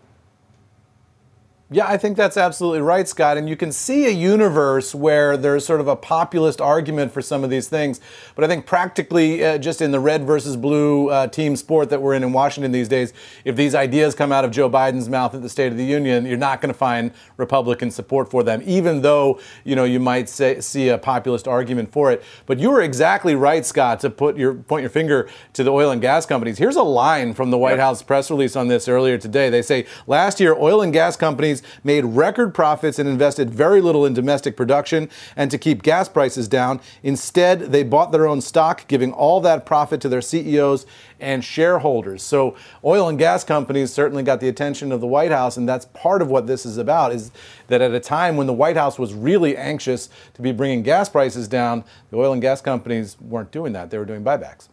Yeah, 1.72 1.86
I 1.86 1.98
think 1.98 2.16
that's 2.16 2.36
absolutely 2.36 2.80
right, 2.80 3.06
Scott. 3.06 3.36
And 3.36 3.48
you 3.48 3.54
can 3.54 3.70
see 3.70 4.06
a 4.06 4.10
universe 4.10 4.92
where 4.92 5.36
there's 5.36 5.64
sort 5.64 5.80
of 5.80 5.86
a 5.86 5.94
populist 5.94 6.60
argument 6.60 7.12
for 7.12 7.22
some 7.22 7.44
of 7.44 7.50
these 7.50 7.68
things. 7.68 8.00
But 8.34 8.42
I 8.44 8.48
think 8.48 8.66
practically, 8.66 9.44
uh, 9.44 9.56
just 9.56 9.80
in 9.80 9.92
the 9.92 10.00
red 10.00 10.24
versus 10.24 10.56
blue 10.56 11.10
uh, 11.10 11.28
team 11.28 11.54
sport 11.54 11.88
that 11.90 12.02
we're 12.02 12.14
in 12.14 12.24
in 12.24 12.32
Washington 12.32 12.72
these 12.72 12.88
days, 12.88 13.12
if 13.44 13.54
these 13.54 13.76
ideas 13.76 14.16
come 14.16 14.32
out 14.32 14.44
of 14.44 14.50
Joe 14.50 14.68
Biden's 14.68 15.08
mouth 15.08 15.32
at 15.32 15.42
the 15.42 15.48
State 15.48 15.70
of 15.70 15.78
the 15.78 15.84
Union, 15.84 16.26
you're 16.26 16.36
not 16.36 16.60
going 16.60 16.72
to 16.72 16.78
find 16.78 17.12
Republican 17.36 17.92
support 17.92 18.32
for 18.32 18.42
them, 18.42 18.62
even 18.64 19.02
though 19.02 19.38
you 19.62 19.76
know 19.76 19.84
you 19.84 20.00
might 20.00 20.28
say, 20.28 20.60
see 20.60 20.88
a 20.88 20.98
populist 20.98 21.46
argument 21.46 21.92
for 21.92 22.10
it. 22.10 22.24
But 22.46 22.58
you 22.58 22.70
were 22.70 22.82
exactly 22.82 23.36
right, 23.36 23.64
Scott, 23.64 24.00
to 24.00 24.10
put 24.10 24.36
your 24.36 24.54
point 24.54 24.80
your 24.82 24.90
finger 24.90 25.28
to 25.52 25.62
the 25.62 25.70
oil 25.70 25.92
and 25.92 26.02
gas 26.02 26.26
companies. 26.26 26.58
Here's 26.58 26.74
a 26.74 26.82
line 26.82 27.32
from 27.32 27.52
the 27.52 27.58
White 27.58 27.72
yep. 27.72 27.78
House 27.78 28.02
press 28.02 28.28
release 28.28 28.56
on 28.56 28.66
this 28.66 28.88
earlier 28.88 29.18
today. 29.18 29.50
They 29.50 29.62
say 29.62 29.86
last 30.08 30.40
year, 30.40 30.56
oil 30.56 30.82
and 30.82 30.92
gas 30.92 31.16
companies 31.16 31.59
companies 31.60 31.84
made 31.84 32.04
record 32.04 32.54
profits 32.54 32.98
and 32.98 33.08
invested 33.08 33.50
very 33.50 33.80
little 33.80 34.06
in 34.06 34.14
domestic 34.14 34.56
production 34.56 35.08
and 35.36 35.50
to 35.50 35.58
keep 35.58 35.82
gas 35.82 36.08
prices 36.08 36.48
down. 36.48 36.80
Instead, 37.02 37.72
they 37.72 37.82
bought 37.82 38.12
their 38.12 38.26
own 38.26 38.40
stock, 38.40 38.86
giving 38.88 39.12
all 39.12 39.40
that 39.40 39.66
profit 39.66 40.00
to 40.00 40.08
their 40.08 40.20
CEOs 40.20 40.86
and 41.20 41.44
shareholders. 41.44 42.22
So 42.22 42.56
oil 42.84 43.08
and 43.08 43.18
gas 43.18 43.44
companies 43.44 43.92
certainly 43.92 44.22
got 44.22 44.40
the 44.40 44.48
attention 44.48 44.92
of 44.92 45.00
the 45.00 45.06
White 45.06 45.30
House, 45.30 45.56
and 45.56 45.68
that's 45.68 45.86
part 45.86 46.22
of 46.22 46.28
what 46.28 46.46
this 46.46 46.64
is 46.64 46.78
about. 46.78 47.12
Is 47.12 47.30
that 47.68 47.80
at 47.80 47.92
a 47.92 48.00
time 48.00 48.36
when 48.36 48.46
the 48.46 48.52
White 48.52 48.76
House 48.76 48.98
was 48.98 49.12
really 49.14 49.56
anxious 49.56 50.08
to 50.34 50.42
be 50.42 50.52
bringing 50.52 50.82
gas 50.82 51.08
prices 51.08 51.48
down, 51.48 51.84
the 52.10 52.16
oil 52.16 52.32
and 52.32 52.42
gas 52.42 52.60
companies 52.60 53.16
weren't 53.20 53.50
doing 53.50 53.72
that; 53.72 53.90
they 53.90 53.98
were 53.98 54.06
doing 54.06 54.24
buybacks. 54.24 54.68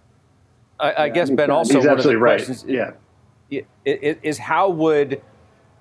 I, 0.79 1.05
I 1.05 1.09
guess 1.09 1.29
Ben 1.29 1.49
also 1.49 1.73
he's 1.73 1.85
one 1.85 1.97
absolutely 1.97 2.15
of 2.15 2.19
the 2.19 2.23
right. 2.23 2.45
questions 2.45 2.65
yeah. 2.67 2.91
Is 3.85 4.37
how 4.37 4.69
would 4.69 5.21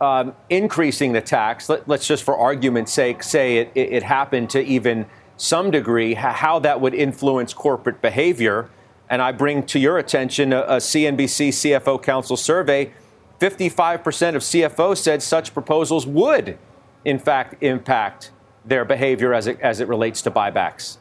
um, 0.00 0.34
increasing 0.50 1.12
the 1.12 1.20
tax, 1.20 1.68
let, 1.68 1.88
us 1.88 2.06
just 2.06 2.22
for 2.22 2.36
argument's 2.36 2.92
sake 2.92 3.22
say 3.22 3.58
it, 3.58 3.72
it, 3.74 3.92
it, 3.92 4.02
happened 4.02 4.50
to 4.50 4.62
even 4.62 5.06
some 5.36 5.70
degree, 5.70 6.14
how 6.14 6.58
that 6.58 6.80
would 6.80 6.94
influence 6.94 7.54
corporate 7.54 8.02
behavior. 8.02 8.68
And 9.08 9.22
I 9.22 9.32
bring 9.32 9.64
to 9.66 9.78
your 9.78 9.98
attention 9.98 10.52
a, 10.52 10.62
a 10.62 10.76
CNBC 10.76 11.48
CFO 11.48 12.02
Council 12.02 12.36
survey. 12.36 12.92
55% 13.40 14.34
of 14.34 14.42
CFOs 14.42 14.98
said 14.98 15.22
such 15.22 15.52
proposals 15.52 16.06
would, 16.06 16.58
in 17.04 17.18
fact, 17.18 17.62
impact 17.62 18.32
their 18.64 18.84
behavior 18.84 19.32
as 19.32 19.46
it, 19.46 19.60
as 19.60 19.80
it 19.80 19.88
relates 19.88 20.22
to 20.22 20.30
buybacks. 20.30 20.98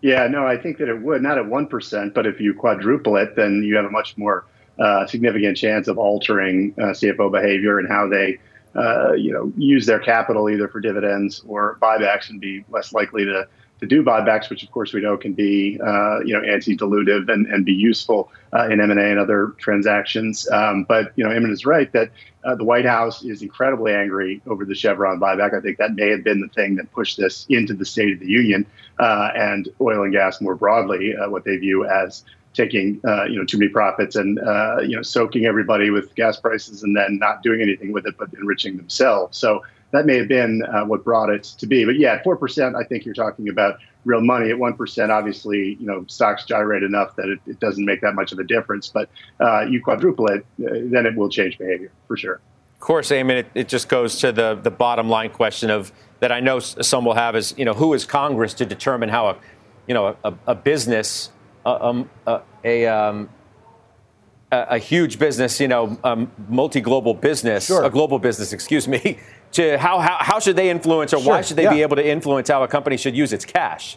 Yeah, 0.00 0.26
no, 0.26 0.46
I 0.46 0.56
think 0.56 0.78
that 0.78 0.88
it 0.88 1.00
would, 1.00 1.22
not 1.22 1.38
at 1.38 1.44
1%, 1.44 2.14
but 2.14 2.26
if 2.26 2.40
you 2.40 2.54
quadruple 2.54 3.16
it, 3.16 3.36
then 3.36 3.62
you 3.62 3.76
have 3.76 3.86
a 3.86 3.90
much 3.90 4.16
more 4.18 4.46
uh, 4.78 5.06
significant 5.06 5.56
chance 5.56 5.88
of 5.88 5.98
altering 5.98 6.74
uh, 6.78 6.86
CFO 6.86 7.30
behavior 7.30 7.78
and 7.78 7.88
how 7.88 8.08
they, 8.08 8.38
uh, 8.74 9.12
you 9.12 9.32
know, 9.32 9.52
use 9.56 9.86
their 9.86 10.00
capital 10.00 10.50
either 10.50 10.68
for 10.68 10.80
dividends 10.80 11.42
or 11.46 11.78
buybacks, 11.80 12.30
and 12.30 12.40
be 12.40 12.64
less 12.70 12.92
likely 12.92 13.24
to 13.24 13.46
to 13.80 13.86
do 13.86 14.02
buybacks, 14.02 14.48
which 14.50 14.62
of 14.62 14.70
course 14.70 14.92
we 14.92 15.00
know 15.00 15.16
can 15.16 15.32
be, 15.32 15.78
uh, 15.84 16.20
you 16.20 16.32
know, 16.32 16.40
anti-dilutive 16.40 17.28
and, 17.28 17.46
and 17.46 17.64
be 17.64 17.72
useful 17.72 18.30
uh, 18.52 18.68
in 18.68 18.80
M&A 18.80 18.94
and 18.94 19.18
other 19.18 19.48
transactions. 19.58 20.48
Um, 20.50 20.84
but 20.84 21.12
you 21.16 21.24
know, 21.24 21.30
Eamon 21.30 21.50
is 21.50 21.66
right 21.66 21.92
that 21.92 22.10
uh, 22.44 22.54
the 22.54 22.64
White 22.64 22.86
House 22.86 23.24
is 23.24 23.42
incredibly 23.42 23.92
angry 23.92 24.40
over 24.46 24.64
the 24.64 24.76
Chevron 24.76 25.18
buyback. 25.18 25.54
I 25.54 25.60
think 25.60 25.78
that 25.78 25.94
may 25.94 26.08
have 26.10 26.22
been 26.22 26.40
the 26.40 26.48
thing 26.48 26.76
that 26.76 26.90
pushed 26.92 27.18
this 27.18 27.46
into 27.48 27.74
the 27.74 27.84
State 27.84 28.14
of 28.14 28.20
the 28.20 28.28
Union 28.28 28.66
and 28.98 29.68
oil 29.80 30.04
and 30.04 30.12
gas 30.12 30.40
more 30.40 30.54
broadly, 30.54 31.14
what 31.28 31.44
they 31.44 31.56
view 31.56 31.84
as 31.84 32.24
taking 32.54 33.00
uh, 33.06 33.24
you 33.24 33.36
know 33.36 33.44
too 33.44 33.58
many 33.58 33.70
profits 33.70 34.16
and 34.16 34.38
uh, 34.38 34.78
you 34.80 34.96
know 34.96 35.02
soaking 35.02 35.44
everybody 35.44 35.90
with 35.90 36.14
gas 36.14 36.38
prices 36.38 36.82
and 36.82 36.96
then 36.96 37.18
not 37.18 37.42
doing 37.42 37.60
anything 37.60 37.92
with 37.92 38.06
it 38.06 38.16
but 38.18 38.32
enriching 38.34 38.76
themselves. 38.76 39.36
So 39.36 39.62
that 39.90 40.06
may 40.06 40.16
have 40.16 40.28
been 40.28 40.62
uh, 40.64 40.84
what 40.84 41.04
brought 41.04 41.30
it 41.30 41.44
to 41.44 41.66
be. 41.66 41.84
But 41.84 41.96
yeah, 41.96 42.22
four 42.22 42.36
percent, 42.36 42.74
I 42.74 42.84
think 42.84 43.04
you're 43.04 43.14
talking 43.14 43.48
about 43.48 43.78
real 44.04 44.20
money. 44.20 44.50
At 44.50 44.58
one 44.58 44.74
percent, 44.74 45.12
obviously, 45.12 45.76
you 45.80 45.86
know 45.86 46.04
stocks 46.08 46.44
gyrate 46.44 46.82
enough 46.82 47.14
that 47.16 47.28
it, 47.28 47.38
it 47.46 47.60
doesn't 47.60 47.84
make 47.84 48.00
that 48.00 48.14
much 48.14 48.32
of 48.32 48.38
a 48.38 48.44
difference. 48.44 48.88
But 48.88 49.08
uh, 49.40 49.62
you 49.62 49.82
quadruple 49.82 50.26
it, 50.28 50.46
uh, 50.60 50.80
then 50.84 51.06
it 51.06 51.14
will 51.16 51.28
change 51.28 51.58
behavior 51.58 51.90
for 52.08 52.16
sure. 52.16 52.40
Of 52.74 52.80
course, 52.80 53.10
Eamon, 53.10 53.38
it, 53.38 53.46
it 53.54 53.68
just 53.68 53.88
goes 53.88 54.18
to 54.18 54.32
the 54.32 54.58
the 54.60 54.70
bottom 54.70 55.08
line 55.08 55.30
question 55.30 55.70
of 55.70 55.92
that 56.20 56.32
I 56.32 56.40
know 56.40 56.58
some 56.58 57.04
will 57.04 57.14
have 57.14 57.36
is 57.36 57.54
you 57.56 57.64
know 57.64 57.74
who 57.74 57.94
is 57.94 58.04
Congress 58.04 58.54
to 58.54 58.66
determine 58.66 59.08
how 59.08 59.28
a 59.28 59.36
you 59.86 59.94
know 59.94 60.16
a, 60.24 60.34
a 60.46 60.54
business 60.54 61.30
um, 61.64 62.10
a, 62.26 62.40
a, 62.64 62.86
um, 62.86 63.28
a, 64.50 64.78
huge 64.78 65.18
business, 65.18 65.60
you 65.60 65.68
know, 65.68 65.98
um, 66.04 66.30
multi-global 66.48 67.14
business, 67.14 67.66
sure. 67.66 67.84
a 67.84 67.90
global 67.90 68.18
business, 68.18 68.52
excuse 68.52 68.86
me, 68.86 69.18
to 69.52 69.78
how, 69.78 69.98
how, 69.98 70.16
how 70.20 70.38
should 70.38 70.56
they 70.56 70.70
influence 70.70 71.12
or 71.12 71.20
sure. 71.20 71.32
why 71.32 71.40
should 71.40 71.56
they 71.56 71.64
yeah. 71.64 71.72
be 71.72 71.82
able 71.82 71.96
to 71.96 72.06
influence 72.06 72.48
how 72.48 72.62
a 72.62 72.68
company 72.68 72.96
should 72.96 73.16
use 73.16 73.32
its 73.32 73.44
cash? 73.44 73.96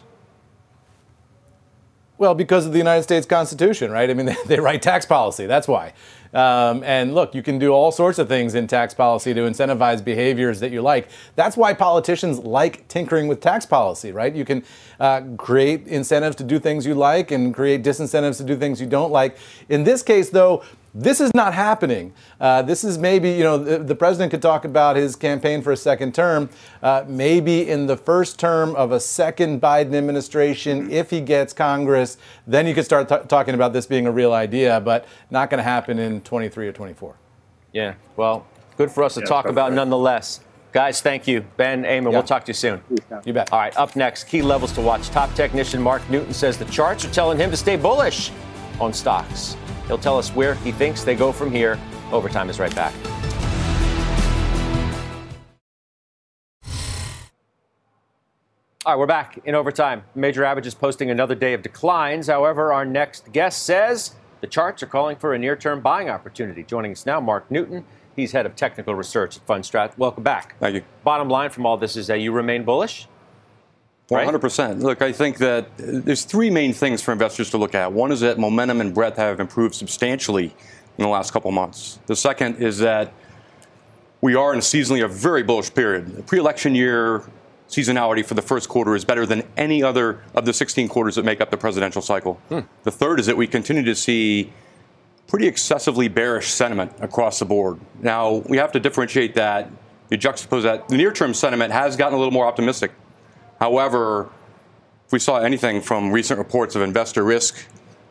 Well, 2.18 2.34
because 2.34 2.66
of 2.66 2.72
the 2.72 2.78
United 2.78 3.04
States 3.04 3.26
Constitution, 3.26 3.92
right? 3.92 4.10
I 4.10 4.14
mean, 4.14 4.26
they, 4.26 4.36
they 4.46 4.60
write 4.60 4.82
tax 4.82 5.06
policy. 5.06 5.46
That's 5.46 5.68
why. 5.68 5.94
Um, 6.34 6.82
and 6.84 7.14
look, 7.14 7.34
you 7.34 7.42
can 7.42 7.58
do 7.58 7.70
all 7.70 7.90
sorts 7.90 8.18
of 8.18 8.28
things 8.28 8.54
in 8.54 8.66
tax 8.66 8.92
policy 8.92 9.32
to 9.32 9.40
incentivize 9.42 10.04
behaviors 10.04 10.60
that 10.60 10.70
you 10.70 10.82
like. 10.82 11.08
That's 11.36 11.56
why 11.56 11.72
politicians 11.72 12.40
like 12.40 12.86
tinkering 12.88 13.28
with 13.28 13.40
tax 13.40 13.64
policy, 13.64 14.12
right? 14.12 14.34
You 14.34 14.44
can 14.44 14.62
uh, 15.00 15.22
create 15.38 15.86
incentives 15.86 16.36
to 16.36 16.44
do 16.44 16.58
things 16.58 16.84
you 16.84 16.94
like 16.94 17.30
and 17.30 17.54
create 17.54 17.82
disincentives 17.82 18.36
to 18.38 18.44
do 18.44 18.56
things 18.56 18.80
you 18.80 18.86
don't 18.86 19.10
like. 19.10 19.38
In 19.70 19.84
this 19.84 20.02
case, 20.02 20.28
though, 20.28 20.62
this 20.98 21.20
is 21.20 21.32
not 21.32 21.54
happening. 21.54 22.12
Uh, 22.40 22.60
this 22.62 22.82
is 22.82 22.98
maybe, 22.98 23.30
you 23.30 23.44
know, 23.44 23.56
the, 23.56 23.78
the, 23.78 23.94
president 23.94 24.32
could 24.32 24.42
talk 24.42 24.64
about 24.64 24.96
his 24.96 25.14
campaign 25.14 25.62
for 25.62 25.70
a 25.70 25.76
second 25.76 26.12
term. 26.12 26.50
Uh, 26.82 27.04
maybe 27.06 27.68
in 27.68 27.86
the 27.86 27.96
first 27.96 28.38
term 28.38 28.74
of 28.74 28.90
a 28.90 28.98
second 28.98 29.60
Biden 29.60 29.94
administration, 29.94 30.90
if 30.90 31.08
he 31.08 31.20
gets 31.20 31.52
Congress, 31.52 32.18
then 32.48 32.66
you 32.66 32.74
could 32.74 32.84
start 32.84 33.08
t- 33.08 33.16
talking 33.28 33.54
about 33.54 33.72
this 33.72 33.86
being 33.86 34.08
a 34.08 34.12
real 34.12 34.32
idea, 34.32 34.80
but 34.80 35.06
not 35.30 35.50
going 35.50 35.58
to 35.58 35.64
happen 35.64 36.00
in 36.00 36.20
23 36.22 36.66
or 36.66 36.72
24. 36.72 37.14
Yeah, 37.72 37.94
well, 38.16 38.46
good 38.76 38.90
for 38.90 39.04
us 39.04 39.14
to 39.14 39.20
yeah, 39.20 39.26
talk 39.26 39.46
about 39.46 39.70
right. 39.70 39.76
nonetheless. 39.76 40.40
Guys, 40.72 41.00
thank 41.00 41.28
you. 41.28 41.42
Ben, 41.56 41.84
Eamon, 41.84 42.04
yeah. 42.04 42.08
we'll 42.08 42.22
talk 42.24 42.44
to 42.44 42.50
you 42.50 42.54
soon. 42.54 42.82
You 43.24 43.32
bet. 43.32 43.52
All 43.52 43.60
right, 43.60 43.76
up 43.76 43.94
next, 43.94 44.24
key 44.24 44.42
levels 44.42 44.72
to 44.72 44.80
watch. 44.80 45.08
Top 45.10 45.32
technician 45.34 45.80
Mark 45.80 46.08
Newton 46.10 46.34
says 46.34 46.58
the 46.58 46.64
charts 46.66 47.04
are 47.04 47.10
telling 47.10 47.38
him 47.38 47.50
to 47.50 47.56
stay 47.56 47.76
bullish 47.76 48.32
on 48.80 48.92
stocks. 48.92 49.56
He'll 49.88 49.98
tell 49.98 50.18
us 50.18 50.30
where 50.30 50.54
he 50.56 50.70
thinks 50.70 51.02
they 51.02 51.16
go 51.16 51.32
from 51.32 51.50
here. 51.50 51.78
Overtime 52.12 52.48
is 52.50 52.60
right 52.60 52.74
back. 52.74 52.94
All 58.86 58.94
right, 58.94 58.98
we're 58.98 59.06
back 59.06 59.38
in 59.44 59.54
overtime. 59.54 60.02
Major 60.14 60.44
Average 60.44 60.66
is 60.66 60.74
posting 60.74 61.10
another 61.10 61.34
day 61.34 61.52
of 61.52 61.62
declines. 61.62 62.28
However, 62.28 62.72
our 62.72 62.86
next 62.86 63.32
guest 63.32 63.64
says 63.64 64.14
the 64.40 64.46
charts 64.46 64.82
are 64.82 64.86
calling 64.86 65.16
for 65.16 65.34
a 65.34 65.38
near 65.38 65.56
term 65.56 65.80
buying 65.80 66.08
opportunity. 66.08 66.62
Joining 66.62 66.92
us 66.92 67.04
now, 67.04 67.20
Mark 67.20 67.50
Newton. 67.50 67.84
He's 68.16 68.32
head 68.32 68.46
of 68.46 68.56
technical 68.56 68.94
research 68.94 69.36
at 69.36 69.46
Fundstrat. 69.46 69.96
Welcome 69.98 70.22
back. 70.22 70.58
Thank 70.58 70.74
you. 70.74 70.82
Bottom 71.04 71.28
line 71.28 71.50
from 71.50 71.66
all 71.66 71.76
this 71.76 71.96
is 71.96 72.06
that 72.06 72.20
you 72.20 72.32
remain 72.32 72.64
bullish? 72.64 73.08
100%. 74.10 74.80
Look, 74.80 75.02
I 75.02 75.12
think 75.12 75.38
that 75.38 75.68
there's 75.76 76.24
three 76.24 76.50
main 76.50 76.72
things 76.72 77.02
for 77.02 77.12
investors 77.12 77.50
to 77.50 77.58
look 77.58 77.74
at. 77.74 77.92
One 77.92 78.10
is 78.10 78.20
that 78.20 78.38
momentum 78.38 78.80
and 78.80 78.94
breadth 78.94 79.18
have 79.18 79.38
improved 79.38 79.74
substantially 79.74 80.46
in 80.46 81.02
the 81.02 81.08
last 81.08 81.32
couple 81.32 81.50
months. 81.52 81.98
The 82.06 82.16
second 82.16 82.56
is 82.56 82.78
that 82.78 83.12
we 84.20 84.34
are 84.34 84.52
in 84.52 84.58
a 84.58 84.62
seasonally 84.62 85.04
a 85.04 85.08
very 85.08 85.42
bullish 85.42 85.72
period. 85.72 86.16
The 86.16 86.22
pre-election 86.22 86.74
year 86.74 87.22
seasonality 87.68 88.24
for 88.24 88.34
the 88.34 88.42
first 88.42 88.68
quarter 88.68 88.96
is 88.96 89.04
better 89.04 89.26
than 89.26 89.42
any 89.56 89.82
other 89.82 90.22
of 90.34 90.46
the 90.46 90.54
16 90.54 90.88
quarters 90.88 91.14
that 91.16 91.24
make 91.24 91.40
up 91.40 91.50
the 91.50 91.56
presidential 91.56 92.00
cycle. 92.00 92.34
Hmm. 92.48 92.60
The 92.84 92.90
third 92.90 93.20
is 93.20 93.26
that 93.26 93.36
we 93.36 93.46
continue 93.46 93.84
to 93.84 93.94
see 93.94 94.52
pretty 95.26 95.46
excessively 95.46 96.08
bearish 96.08 96.48
sentiment 96.48 96.92
across 97.00 97.38
the 97.38 97.44
board. 97.44 97.78
Now, 98.00 98.42
we 98.48 98.56
have 98.56 98.72
to 98.72 98.80
differentiate 98.80 99.34
that. 99.34 99.70
You 100.10 100.16
juxtapose 100.16 100.62
that. 100.62 100.88
The 100.88 100.96
near-term 100.96 101.34
sentiment 101.34 101.70
has 101.72 101.94
gotten 101.96 102.14
a 102.14 102.16
little 102.16 102.32
more 102.32 102.46
optimistic 102.46 102.92
However, 103.58 104.30
if 105.06 105.12
we 105.12 105.18
saw 105.18 105.38
anything 105.38 105.80
from 105.80 106.10
recent 106.10 106.38
reports 106.38 106.76
of 106.76 106.82
investor 106.82 107.24
risk, 107.24 107.56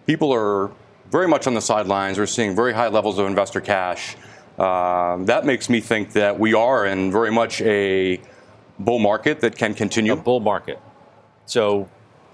people 0.05 0.33
are 0.33 0.71
very 1.11 1.27
much 1.27 1.47
on 1.47 1.53
the 1.53 1.61
sidelines. 1.61 2.17
We're 2.17 2.25
seeing 2.25 2.55
very 2.55 2.73
high 2.73 2.87
levels 2.89 3.17
of 3.19 3.27
investor 3.27 3.61
cash. 3.61 4.15
Um, 4.57 5.25
that 5.27 5.45
makes 5.45 5.69
me 5.69 5.79
think 5.79 6.13
that 6.13 6.39
we 6.39 6.53
are 6.53 6.85
in 6.85 7.11
very 7.11 7.31
much 7.31 7.61
a 7.61 8.19
bull 8.79 8.99
market 8.99 9.39
that 9.41 9.55
can 9.55 9.73
continue. 9.73 10.13
A 10.13 10.15
bull 10.15 10.39
market. 10.39 10.79
So 11.45 11.87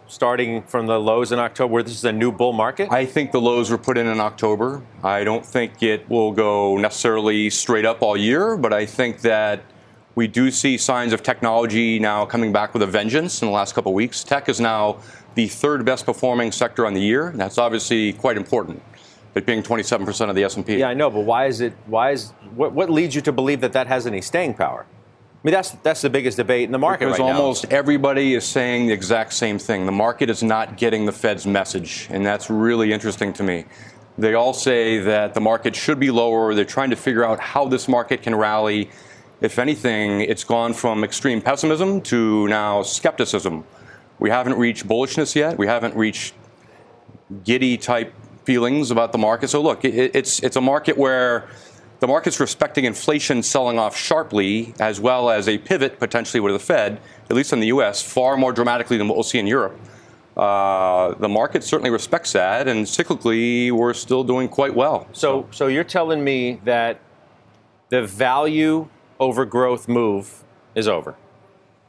starting 0.08 0.64
from 0.64 0.88
the 0.88 1.00
lows 1.00 1.32
in 1.32 1.40
October, 1.40 1.84
this 1.84 1.94
is 1.94 2.06
a 2.06 2.12
new 2.12 2.32
bull 2.32 2.54
market? 2.54 2.92
I 2.92 3.06
think 3.06 3.32
the 3.32 3.42
lows 3.42 3.70
were 3.70 3.78
put 3.78 3.98
in 3.98 4.08
in 4.08 4.20
October. 4.20 4.82
I 5.04 5.24
don't 5.24 5.46
think 5.46 5.84
it 5.84 6.10
will 6.10 6.32
go 6.32 6.78
necessarily 6.78 7.50
straight 7.50 7.86
up 7.86 8.02
all 8.02 8.18
year, 8.18 8.58
but 8.58 8.74
I 8.74 8.86
think 8.86 9.22
that 9.22 9.64
we 10.16 10.28
do 10.28 10.52
see 10.52 10.78
signs 10.78 11.14
of 11.14 11.24
technology 11.24 12.00
now 12.00 12.26
coming 12.26 12.52
back 12.52 12.74
with 12.74 12.84
a 12.84 12.88
vengeance 12.88 13.42
in 13.42 13.48
the 13.48 13.52
last 13.52 13.74
couple 13.74 13.92
of 13.92 13.96
weeks. 13.96 14.24
Tech 14.24 14.48
is 14.48 14.60
now 14.60 14.98
the 15.36 15.48
third 15.48 15.86
best 15.86 16.06
performing 16.06 16.52
sector 16.52 16.86
on 16.86 16.94
the 16.94 17.02
year. 17.02 17.32
That's 17.36 17.58
obviously 17.58 18.14
quite 18.14 18.38
important. 18.38 18.82
It 19.34 19.48
being 19.48 19.64
27% 19.64 20.30
of 20.30 20.36
the 20.36 20.44
S&P. 20.44 20.78
Yeah, 20.78 20.90
I 20.90 20.94
know, 20.94 21.10
but 21.10 21.22
why 21.22 21.48
is 21.48 21.60
it? 21.60 21.74
Why 21.88 22.12
is 22.12 22.32
what, 22.56 22.74
what 22.74 22.92
leads 22.92 23.16
you 23.16 23.22
to 23.22 23.32
believe 23.32 23.62
that 23.62 23.74
that 23.74 23.88
has 23.88 24.06
any 24.06 24.22
staying 24.22 24.54
power? 24.54 24.86
I 24.86 25.48
mean, 25.48 25.54
that's 25.54 25.72
that's 25.72 26.02
the 26.02 26.10
biggest 26.10 26.38
debate 26.38 26.66
in 26.66 26.72
the 26.72 26.78
market 26.78 27.06
because 27.06 27.20
right 27.20 27.34
almost 27.34 27.66
everybody 27.72 28.36
is 28.36 28.46
saying 28.46 28.88
the 28.88 28.94
exact 28.94 29.34
same 29.34 29.58
thing. 29.58 29.88
The 29.88 29.92
market 29.92 30.30
is 30.30 30.44
not 30.44 30.78
getting 30.78 31.06
the 31.06 31.12
Fed's 31.12 31.48
message, 31.48 32.08
and 32.12 32.24
that's 32.24 32.52
really 32.52 32.94
interesting 32.94 33.34
to 33.34 33.44
me. 33.44 33.66
They 34.20 34.36
all 34.36 34.54
say 34.54 35.00
that 35.00 35.34
the 35.34 35.42
market 35.42 35.76
should 35.76 36.00
be 36.00 36.12
lower. 36.12 36.54
They're 36.54 36.64
trying 36.64 36.92
to 36.92 36.96
figure 36.96 37.26
out 37.26 37.40
how 37.40 37.68
this 37.68 37.88
market 37.88 38.22
can 38.22 38.36
rally. 38.36 38.92
If 39.44 39.60
anything, 39.60 40.22
it's 40.22 40.46
gone 40.46 40.74
from 40.74 41.04
extreme 41.04 41.42
pessimism 41.42 42.00
to 42.04 42.48
now 42.48 42.82
skepticism. 42.82 43.66
We 44.18 44.30
haven't 44.30 44.58
reached 44.58 44.88
bullishness 44.88 45.36
yet. 45.36 45.58
We 45.58 45.68
haven't 45.68 45.98
reached 45.98 46.34
giddy 47.44 47.78
type 47.78 48.14
feelings 48.46 48.90
about 48.90 49.12
the 49.12 49.18
market. 49.18 49.50
So 49.50 49.62
look, 49.62 49.84
it, 49.84 50.16
it's 50.16 50.40
it's 50.40 50.56
a 50.56 50.62
market 50.62 50.98
where 50.98 51.50
the 52.00 52.08
market's 52.08 52.40
respecting 52.40 52.86
inflation 52.86 53.44
selling 53.44 53.78
off 53.78 53.98
sharply, 53.98 54.74
as 54.80 55.02
well 55.02 55.30
as 55.30 55.50
a 55.50 55.58
pivot 55.58 56.00
potentially 56.00 56.40
with 56.40 56.54
the 56.54 56.60
Fed, 56.60 57.02
at 57.30 57.36
least 57.36 57.52
in 57.52 57.60
the 57.60 57.68
U.S., 57.68 58.02
far 58.02 58.38
more 58.38 58.54
dramatically 58.54 58.98
than 58.98 59.10
what 59.10 59.18
we'll 59.18 59.24
see 59.24 59.40
in 59.40 59.48
Europe. 59.48 59.78
Uh, 60.38 61.16
the 61.16 61.30
market 61.30 61.66
certainly 61.66 61.90
respects 61.90 62.32
that, 62.32 62.70
and 62.70 62.86
cyclically, 62.86 63.72
we're 63.72 63.94
still 63.94 64.24
doing 64.24 64.48
quite 64.48 64.74
well. 64.74 65.06
So, 65.12 65.48
so 65.52 65.68
you're 65.68 65.84
telling 65.84 66.24
me 66.24 66.62
that 66.64 67.02
the 67.90 68.06
value 68.08 68.88
over 69.24 69.46
growth 69.46 69.88
move 69.88 70.44
is 70.76 70.88
over? 70.88 71.16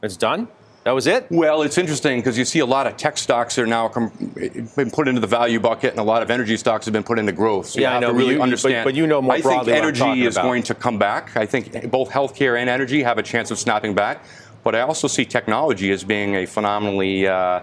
It's 0.01 0.17
done. 0.17 0.47
That 0.85 0.91
was 0.91 1.07
it? 1.07 1.25
Well, 1.31 1.63
it's 1.63 1.79
interesting 1.79 2.19
because 2.19 2.37
you 2.37 2.45
see 2.45 2.59
a 2.59 2.65
lot 2.65 2.85
of 2.85 2.95
tech 2.95 3.17
stocks 3.17 3.57
are 3.57 3.65
now 3.65 3.87
com- 3.87 4.11
been 4.75 4.91
put 4.91 5.07
into 5.07 5.19
the 5.19 5.27
value 5.27 5.59
bucket, 5.59 5.89
and 5.89 5.99
a 5.99 6.03
lot 6.03 6.21
of 6.21 6.29
energy 6.29 6.55
stocks 6.57 6.85
have 6.85 6.93
been 6.93 7.03
put 7.03 7.17
into 7.17 7.31
growth. 7.31 7.69
So 7.69 7.81
yeah, 7.81 7.97
I 7.97 7.99
know. 7.99 8.11
really 8.11 8.35
you, 8.35 8.41
understand. 8.41 8.85
But, 8.85 8.91
but, 8.91 8.95
you 8.95 9.07
know 9.07 9.19
more 9.19 9.33
I 9.33 9.41
think 9.41 9.67
energy 9.67 10.25
is 10.25 10.35
about. 10.35 10.43
going 10.43 10.63
to 10.63 10.75
come 10.75 10.99
back. 10.99 11.35
I 11.35 11.47
think 11.47 11.89
both 11.89 12.11
healthcare 12.11 12.59
and 12.59 12.69
energy 12.69 13.01
have 13.01 13.17
a 13.17 13.23
chance 13.23 13.49
of 13.49 13.57
snapping 13.57 13.95
back. 13.95 14.23
But 14.63 14.75
I 14.75 14.81
also 14.81 15.07
see 15.07 15.25
technology 15.25 15.91
as 15.91 16.03
being 16.03 16.35
a 16.35 16.45
phenomenally 16.45 17.27
uh, 17.27 17.61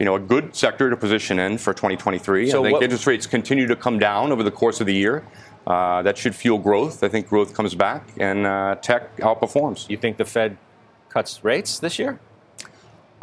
you 0.00 0.06
know, 0.06 0.14
a 0.14 0.20
good 0.20 0.56
sector 0.56 0.88
to 0.88 0.96
position 0.96 1.38
in 1.38 1.58
for 1.58 1.74
2023. 1.74 2.50
So 2.50 2.60
I 2.60 2.62
think 2.62 2.72
what, 2.72 2.82
interest 2.82 3.06
rates 3.06 3.26
continue 3.26 3.66
to 3.66 3.76
come 3.76 3.98
down 3.98 4.32
over 4.32 4.42
the 4.42 4.50
course 4.50 4.80
of 4.80 4.86
the 4.86 4.94
year. 4.94 5.22
Uh, 5.70 6.02
that 6.02 6.18
should 6.18 6.34
fuel 6.34 6.58
growth. 6.58 7.04
I 7.04 7.08
think 7.08 7.28
growth 7.28 7.54
comes 7.54 7.76
back 7.76 8.02
and 8.18 8.44
uh, 8.44 8.74
tech 8.82 9.16
outperforms. 9.18 9.88
You 9.88 9.96
think 9.96 10.16
the 10.16 10.24
Fed 10.24 10.56
cuts 11.08 11.44
rates 11.44 11.78
this 11.78 11.96
year? 11.96 12.18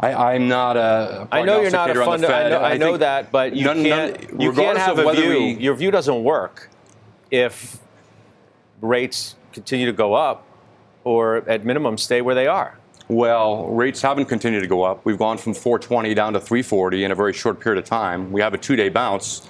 I, 0.00 0.34
am 0.34 0.48
not 0.48 0.78
a. 0.78 1.28
I 1.30 1.42
know 1.42 1.60
you're 1.60 1.70
not 1.70 1.90
a 1.90 1.94
fund. 1.94 2.24
I 2.24 2.48
know, 2.48 2.58
I 2.58 2.70
I 2.70 2.76
know 2.78 2.96
that, 2.96 3.30
but 3.30 3.54
you 3.54 3.66
none, 3.66 3.82
can't. 3.82 4.32
None, 4.32 4.40
you 4.40 4.52
can't 4.52 4.78
have 4.78 4.98
a 4.98 5.12
view. 5.12 5.28
We, 5.28 5.56
your 5.58 5.74
view 5.74 5.90
doesn't 5.90 6.24
work 6.24 6.70
if 7.30 7.80
rates 8.80 9.36
continue 9.52 9.84
to 9.84 9.92
go 9.92 10.14
up, 10.14 10.46
or 11.04 11.48
at 11.50 11.66
minimum 11.66 11.98
stay 11.98 12.22
where 12.22 12.34
they 12.34 12.46
are. 12.46 12.78
Well, 13.08 13.66
rates 13.66 14.00
haven't 14.00 14.26
continued 14.26 14.60
to 14.60 14.68
go 14.68 14.84
up. 14.84 15.04
We've 15.04 15.18
gone 15.18 15.36
from 15.36 15.52
420 15.52 16.14
down 16.14 16.32
to 16.32 16.40
340 16.40 17.04
in 17.04 17.10
a 17.10 17.14
very 17.14 17.34
short 17.34 17.60
period 17.60 17.78
of 17.82 17.84
time. 17.84 18.32
We 18.32 18.40
have 18.40 18.54
a 18.54 18.58
two-day 18.58 18.88
bounce. 18.88 19.46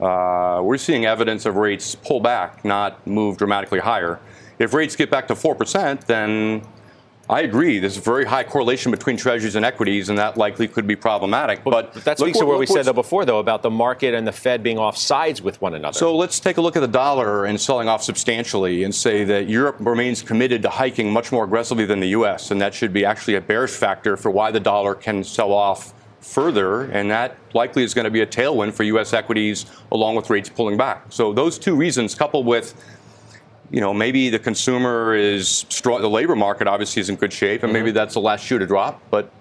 Uh, 0.00 0.60
we're 0.62 0.78
seeing 0.78 1.04
evidence 1.04 1.46
of 1.46 1.56
rates 1.56 1.94
pull 1.94 2.20
back, 2.20 2.64
not 2.64 3.06
move 3.06 3.36
dramatically 3.36 3.78
higher. 3.78 4.20
If 4.58 4.74
rates 4.74 4.96
get 4.96 5.10
back 5.10 5.28
to 5.28 5.36
four 5.36 5.54
percent, 5.54 6.06
then 6.06 6.62
I 7.30 7.42
agree. 7.42 7.78
There's 7.78 7.96
a 7.96 8.00
very 8.00 8.24
high 8.24 8.44
correlation 8.44 8.90
between 8.90 9.16
treasuries 9.16 9.54
and 9.54 9.64
equities, 9.64 10.08
and 10.08 10.18
that 10.18 10.36
likely 10.36 10.66
could 10.66 10.86
be 10.86 10.96
problematic. 10.96 11.62
But, 11.62 11.94
but 11.94 12.04
that 12.04 12.18
speaks 12.18 12.38
to 12.38 12.44
what 12.44 12.58
we 12.58 12.66
said 12.66 12.84
though 12.84 12.92
before, 12.92 13.24
though, 13.24 13.38
about 13.38 13.62
the 13.62 13.70
market 13.70 14.12
and 14.12 14.26
the 14.26 14.32
Fed 14.32 14.62
being 14.62 14.78
off 14.78 14.96
sides 14.96 15.40
with 15.40 15.60
one 15.62 15.74
another. 15.74 15.96
So 15.96 16.16
let's 16.16 16.40
take 16.40 16.56
a 16.56 16.60
look 16.60 16.76
at 16.76 16.80
the 16.80 16.88
dollar 16.88 17.44
and 17.44 17.60
selling 17.60 17.88
off 17.88 18.02
substantially, 18.02 18.82
and 18.82 18.94
say 18.94 19.24
that 19.24 19.48
Europe 19.48 19.76
remains 19.78 20.20
committed 20.20 20.62
to 20.62 20.68
hiking 20.68 21.12
much 21.12 21.30
more 21.32 21.44
aggressively 21.44 21.86
than 21.86 22.00
the 22.00 22.08
U.S., 22.08 22.50
and 22.50 22.60
that 22.60 22.74
should 22.74 22.92
be 22.92 23.04
actually 23.04 23.36
a 23.36 23.40
bearish 23.40 23.72
factor 23.72 24.16
for 24.16 24.30
why 24.30 24.50
the 24.50 24.60
dollar 24.60 24.94
can 24.94 25.22
sell 25.22 25.52
off 25.52 25.94
further, 26.22 26.84
and 26.84 27.10
that 27.10 27.36
likely 27.52 27.82
is 27.82 27.92
going 27.92 28.04
to 28.06 28.10
be 28.10 28.22
a 28.22 28.26
tailwind 28.26 28.72
for 28.72 28.84
U.S. 28.84 29.12
equities, 29.12 29.66
along 29.90 30.16
with 30.16 30.30
rates 30.30 30.48
pulling 30.48 30.76
back. 30.76 31.06
So 31.10 31.32
those 31.32 31.58
two 31.58 31.74
reasons, 31.74 32.14
coupled 32.14 32.46
with 32.46 32.74
you 33.72 33.80
know, 33.80 33.94
maybe 33.94 34.28
the 34.28 34.38
consumer 34.38 35.14
is 35.14 35.64
strong. 35.70 36.02
The 36.02 36.10
labor 36.10 36.36
market 36.36 36.68
obviously 36.68 37.00
is 37.00 37.08
in 37.08 37.16
good 37.16 37.32
shape, 37.32 37.62
and 37.62 37.72
mm-hmm. 37.72 37.84
maybe 37.84 37.90
that's 37.90 38.14
the 38.14 38.20
last 38.20 38.44
shoe 38.44 38.58
to 38.58 38.66
drop. 38.66 39.02
But 39.10 39.32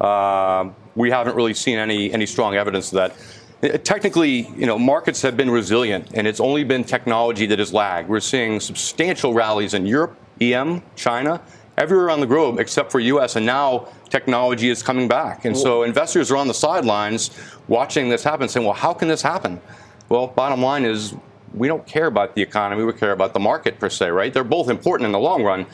uh, 0.00 0.70
we 0.94 1.10
haven't 1.10 1.34
really 1.34 1.54
seen 1.54 1.78
any 1.78 2.12
any 2.12 2.26
strong 2.26 2.54
evidence 2.54 2.92
of 2.92 2.96
that. 2.96 3.74
Uh, 3.74 3.78
technically, 3.78 4.48
you 4.56 4.66
know, 4.66 4.78
markets 4.78 5.22
have 5.22 5.36
been 5.36 5.50
resilient, 5.50 6.10
and 6.14 6.26
it's 6.26 6.38
only 6.38 6.64
been 6.64 6.84
technology 6.84 7.46
that 7.46 7.58
has 7.58 7.72
lagged. 7.72 8.08
We're 8.10 8.20
seeing 8.20 8.60
substantial 8.60 9.32
rallies 9.32 9.72
in 9.72 9.86
Europe, 9.86 10.16
EM, 10.38 10.82
China, 10.94 11.40
everywhere 11.78 12.10
on 12.10 12.20
the 12.20 12.26
globe 12.26 12.58
except 12.58 12.92
for 12.92 13.00
U.S. 13.00 13.36
And 13.36 13.46
now 13.46 13.88
technology 14.10 14.68
is 14.68 14.82
coming 14.82 15.08
back, 15.08 15.44
and 15.44 15.56
so 15.56 15.82
investors 15.84 16.30
are 16.30 16.36
on 16.36 16.48
the 16.48 16.54
sidelines 16.54 17.30
watching 17.68 18.08
this 18.08 18.22
happen, 18.22 18.48
saying, 18.48 18.66
"Well, 18.66 18.74
how 18.74 18.92
can 18.92 19.08
this 19.08 19.22
happen?" 19.22 19.60
Well, 20.08 20.26
bottom 20.26 20.62
line 20.62 20.84
is 20.84 21.14
we 21.54 21.68
don't 21.68 21.86
care 21.86 22.06
about 22.06 22.34
the 22.34 22.42
economy, 22.42 22.84
we 22.84 22.92
care 22.92 23.12
about 23.12 23.32
the 23.32 23.40
market 23.40 23.78
per 23.78 23.88
se, 23.88 24.10
right? 24.10 24.32
They're 24.32 24.44
both 24.44 24.68
important 24.68 25.06
in 25.06 25.12
the 25.12 25.18
long 25.18 25.42
run. 25.42 25.66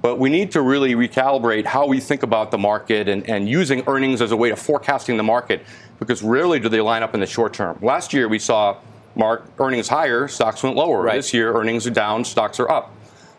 But 0.00 0.18
we 0.18 0.28
need 0.28 0.50
to 0.50 0.60
really 0.60 0.94
recalibrate 0.94 1.64
how 1.64 1.86
we 1.86 1.98
think 1.98 2.22
about 2.24 2.50
the 2.50 2.58
market 2.58 3.08
and, 3.08 3.26
and 3.26 3.48
using 3.48 3.82
earnings 3.86 4.20
as 4.20 4.32
a 4.32 4.36
way 4.36 4.50
of 4.50 4.58
forecasting 4.58 5.16
the 5.16 5.22
market 5.22 5.64
because 5.98 6.22
rarely 6.22 6.60
do 6.60 6.68
they 6.68 6.82
line 6.82 7.02
up 7.02 7.14
in 7.14 7.20
the 7.20 7.26
short 7.26 7.54
term. 7.54 7.78
Last 7.80 8.12
year 8.12 8.28
we 8.28 8.38
saw 8.38 8.76
mark 9.16 9.46
earnings 9.58 9.88
higher, 9.88 10.28
stocks 10.28 10.62
went 10.62 10.76
lower. 10.76 11.00
Right. 11.00 11.16
This 11.16 11.32
year 11.32 11.54
earnings 11.54 11.86
are 11.86 11.90
down, 11.90 12.24
stocks 12.24 12.60
are 12.60 12.70
up. 12.70 12.94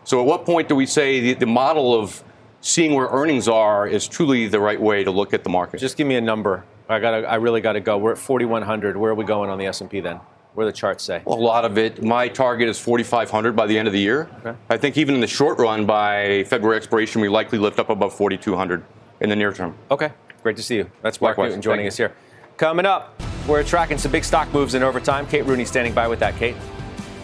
So 0.06 0.20
at 0.20 0.26
what 0.26 0.46
point 0.46 0.68
do 0.68 0.76
we 0.76 0.86
say 0.86 1.18
the, 1.18 1.34
the 1.34 1.46
model 1.46 1.92
of 1.92 2.22
seeing 2.60 2.94
where 2.94 3.08
earnings 3.08 3.48
are 3.48 3.88
is 3.88 4.06
truly 4.06 4.46
the 4.46 4.60
right 4.60 4.80
way 4.80 5.02
to 5.02 5.10
look 5.10 5.34
at 5.34 5.42
the 5.42 5.50
market? 5.50 5.80
Just 5.80 5.96
give 5.96 6.06
me 6.06 6.14
a 6.14 6.20
number. 6.20 6.64
I 6.88 7.00
got 7.00 7.24
I 7.24 7.34
really 7.34 7.60
got 7.60 7.72
to 7.72 7.80
go. 7.80 7.98
We're 7.98 8.12
at 8.12 8.18
4100. 8.18 8.96
Where 8.96 9.10
are 9.10 9.14
we 9.16 9.24
going 9.24 9.50
on 9.50 9.58
the 9.58 9.66
S&P 9.66 9.98
then? 9.98 10.20
Where 10.54 10.64
the 10.64 10.72
charts 10.72 11.02
say? 11.02 11.22
Well, 11.24 11.36
a 11.36 11.40
lot 11.40 11.64
of 11.64 11.76
it. 11.76 12.04
My 12.04 12.28
target 12.28 12.68
is 12.68 12.78
4,500 12.78 13.56
by 13.56 13.66
the 13.66 13.76
end 13.76 13.88
of 13.88 13.92
the 13.92 14.00
year. 14.00 14.30
Okay. 14.44 14.56
I 14.70 14.76
think 14.76 14.96
even 14.96 15.16
in 15.16 15.20
the 15.20 15.26
short 15.26 15.58
run, 15.58 15.86
by 15.86 16.44
February 16.44 16.76
expiration, 16.76 17.20
we 17.20 17.28
likely 17.28 17.58
lift 17.58 17.80
up 17.80 17.90
above 17.90 18.14
4,200 18.14 18.84
in 19.20 19.28
the 19.28 19.36
near 19.36 19.52
term. 19.52 19.74
Okay. 19.90 20.12
Great 20.44 20.56
to 20.56 20.62
see 20.62 20.76
you. 20.76 20.90
That's 21.02 21.20
Mark 21.20 21.32
Likewise. 21.32 21.48
Newton 21.48 21.62
joining 21.62 21.82
Thank 21.82 21.92
us 21.92 21.96
here. 21.96 22.14
Coming 22.58 22.86
up, 22.86 23.20
we're 23.48 23.64
tracking 23.64 23.98
some 23.98 24.12
big 24.12 24.22
stock 24.22 24.50
moves 24.54 24.74
in 24.74 24.84
overtime. 24.84 25.26
Kate 25.26 25.44
Rooney 25.44 25.64
standing 25.64 25.92
by 25.92 26.06
with 26.06 26.20
that. 26.20 26.36
Kate. 26.36 26.54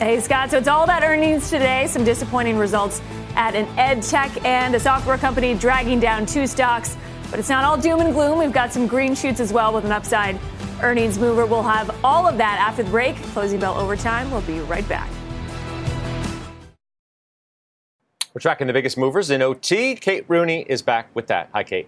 Hey, 0.03 0.19
Scott. 0.19 0.51
So 0.51 0.59
it's 0.59 0.67
all 0.67 0.83
about 0.83 1.05
earnings 1.05 1.49
today. 1.49 1.87
Some 1.87 2.03
disappointing 2.03 2.59
results 2.59 3.01
at 3.37 3.55
an 3.55 3.67
ed 3.79 4.03
tech 4.03 4.45
and 4.45 4.75
a 4.75 4.81
software 4.81 5.17
company 5.17 5.55
dragging 5.55 6.01
down 6.01 6.27
two 6.27 6.49
stocks. 6.49 6.97
But 7.31 7.39
it's 7.39 7.49
not 7.49 7.63
all 7.63 7.77
doom 7.77 8.01
and 8.01 8.13
gloom. 8.13 8.37
We've 8.37 8.53
got 8.53 8.73
some 8.73 8.89
green 8.89 9.15
shoots 9.15 9.39
as 9.39 9.53
well 9.53 9.73
with 9.73 9.85
an 9.85 9.93
upside 9.93 10.41
earnings 10.83 11.21
mover. 11.21 11.47
We'll 11.47 11.63
have 11.63 11.97
all 12.03 12.27
of 12.27 12.37
that 12.39 12.59
after 12.59 12.83
the 12.83 12.91
break. 12.91 13.15
Closing 13.15 13.61
bell 13.61 13.79
overtime. 13.79 14.29
We'll 14.33 14.41
be 14.41 14.59
right 14.59 14.89
back. 14.89 15.09
We're 18.35 18.41
tracking 18.41 18.67
the 18.67 18.73
biggest 18.73 18.99
movers 18.99 19.31
in 19.31 19.41
OT. 19.41 19.95
Kate 19.95 20.25
Rooney 20.27 20.63
is 20.63 20.83
back 20.83 21.15
with 21.15 21.29
that. 21.29 21.49
Hi, 21.55 21.63
Kate. 21.63 21.87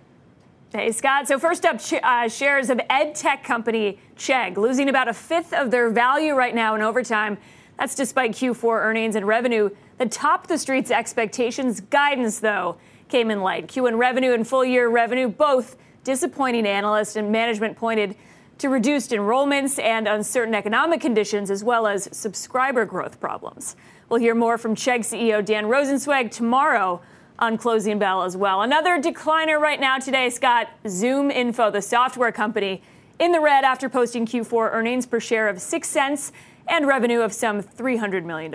Hey, 0.73 0.93
Scott. 0.93 1.27
So, 1.27 1.37
first 1.37 1.65
up, 1.65 1.81
uh, 2.05 2.29
shares 2.29 2.71
of 2.71 2.81
ed 2.89 3.17
tech 3.17 3.43
company 3.43 3.99
Chegg 4.17 4.57
losing 4.57 4.89
about 4.89 5.09
a 5.09 5.15
fifth 5.15 5.53
of 5.53 5.73
their 5.73 5.91
value 5.91 6.35
right 6.35 6.55
now 6.55 6.77
in 6.77 6.81
overtime. 6.81 7.39
That's 7.79 7.95
despite 7.95 8.33
Q4 8.33 8.81
earnings 8.81 9.17
and 9.17 9.27
revenue 9.27 9.71
that 9.99 10.11
topped 10.11 10.49
the 10.49 10.59
street's 10.59 10.91
expectations. 10.91 11.81
Guidance, 11.81 12.41
though, 12.41 12.77
came 13.09 13.31
in 13.31 13.41
light. 13.41 13.69
Q1 13.69 13.99
revenue 13.99 14.33
and 14.33 14.47
full 14.47 14.65
year 14.65 14.89
revenue, 14.89 15.29
both 15.29 15.77
disappointing 16.05 16.67
analysts 16.67 17.17
and 17.17 17.33
management 17.33 17.77
pointed 17.77 18.17
to 18.59 18.69
reduced 18.69 19.11
enrollments 19.11 19.83
and 19.83 20.07
uncertain 20.07 20.55
economic 20.55 21.01
conditions, 21.01 21.51
as 21.51 21.65
well 21.65 21.87
as 21.87 22.09
subscriber 22.17 22.85
growth 22.85 23.21
problems. 23.21 23.75
We'll 24.09 24.21
hear 24.21 24.35
more 24.35 24.59
from 24.59 24.77
Chegg 24.77 25.01
CEO 25.01 25.45
Dan 25.45 25.65
Rosenzweig 25.65 26.31
tomorrow 26.31 27.01
on 27.39 27.59
closing 27.59 27.99
bell 27.99 28.23
as 28.23 28.37
well. 28.37 28.63
Another 28.63 29.01
decliner 29.01 29.59
right 29.59 29.81
now 29.81 29.99
today, 29.99 30.31
Scott, 30.31 30.69
Zoom 30.87 31.31
Info, 31.31 31.71
the 31.71 31.83
software 31.83 32.31
company, 32.31 32.81
in 33.19 33.33
the 33.33 33.41
red 33.41 33.65
after 33.65 33.89
posting 33.89 34.27
Q4 34.27 34.73
earnings 34.73 35.07
per 35.07 35.19
share 35.19 35.49
of 35.49 35.61
6 35.61 35.89
cents 35.89 36.33
and 36.69 36.87
revenue 36.87 37.21
of 37.21 37.33
some 37.33 37.63
$300 37.63 38.25
million. 38.25 38.55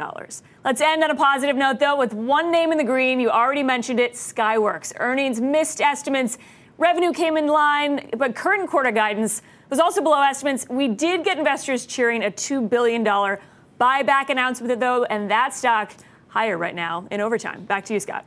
Let's 0.65 0.81
end 0.81 1.03
on 1.03 1.11
a 1.11 1.15
positive 1.15 1.55
note, 1.55 1.79
though, 1.79 1.97
with 1.97 2.13
one 2.13 2.51
name 2.51 2.71
in 2.71 2.77
the 2.77 2.83
green. 2.83 3.19
You 3.19 3.29
already 3.29 3.63
mentioned 3.63 3.99
it 3.99 4.13
Skyworks. 4.13 4.93
Earnings 4.97 5.39
missed 5.39 5.81
estimates. 5.81 6.37
Revenue 6.77 7.11
came 7.11 7.37
in 7.37 7.47
line, 7.47 8.09
but 8.17 8.35
current 8.35 8.69
quarter 8.69 8.91
guidance 8.91 9.41
was 9.69 9.79
also 9.79 10.01
below 10.01 10.21
estimates. 10.21 10.65
We 10.69 10.87
did 10.87 11.23
get 11.23 11.37
investors 11.37 11.85
cheering 11.85 12.23
a 12.23 12.31
$2 12.31 12.69
billion 12.69 13.03
buyback 13.03 14.29
announcement, 14.29 14.79
though, 14.79 15.03
and 15.05 15.29
that 15.29 15.53
stock 15.53 15.91
higher 16.29 16.57
right 16.57 16.75
now 16.75 17.07
in 17.11 17.21
overtime. 17.21 17.65
Back 17.65 17.85
to 17.85 17.93
you, 17.93 17.99
Scott. 17.99 18.25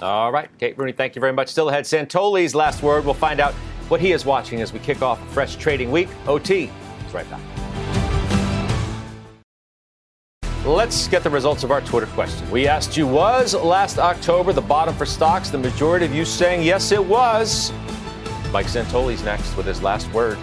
All 0.00 0.30
right, 0.30 0.48
Kate 0.58 0.78
Rooney, 0.78 0.92
thank 0.92 1.16
you 1.16 1.20
very 1.20 1.32
much. 1.32 1.48
Still 1.48 1.68
ahead, 1.68 1.84
Santoli's 1.84 2.54
last 2.54 2.82
word. 2.82 3.04
We'll 3.04 3.14
find 3.14 3.40
out 3.40 3.52
what 3.88 4.00
he 4.00 4.12
is 4.12 4.24
watching 4.24 4.60
as 4.60 4.72
we 4.72 4.78
kick 4.78 5.02
off 5.02 5.20
a 5.20 5.26
fresh 5.32 5.56
trading 5.56 5.90
week. 5.90 6.08
OT 6.26 6.70
is 7.06 7.14
right 7.14 7.28
back. 7.30 7.40
Let's 10.68 11.08
get 11.08 11.22
the 11.22 11.30
results 11.30 11.64
of 11.64 11.70
our 11.70 11.80
Twitter 11.80 12.04
question. 12.08 12.48
We 12.50 12.68
asked 12.68 12.94
you, 12.94 13.06
was 13.06 13.54
last 13.54 13.98
October 13.98 14.52
the 14.52 14.60
bottom 14.60 14.94
for 14.94 15.06
stocks? 15.06 15.48
The 15.48 15.56
majority 15.56 16.04
of 16.04 16.14
you 16.14 16.26
saying 16.26 16.62
yes, 16.62 16.92
it 16.92 17.02
was. 17.02 17.72
Mike 18.52 18.66
Santoli's 18.66 19.24
next 19.24 19.56
with 19.56 19.64
his 19.64 19.82
last 19.82 20.12
word. 20.12 20.36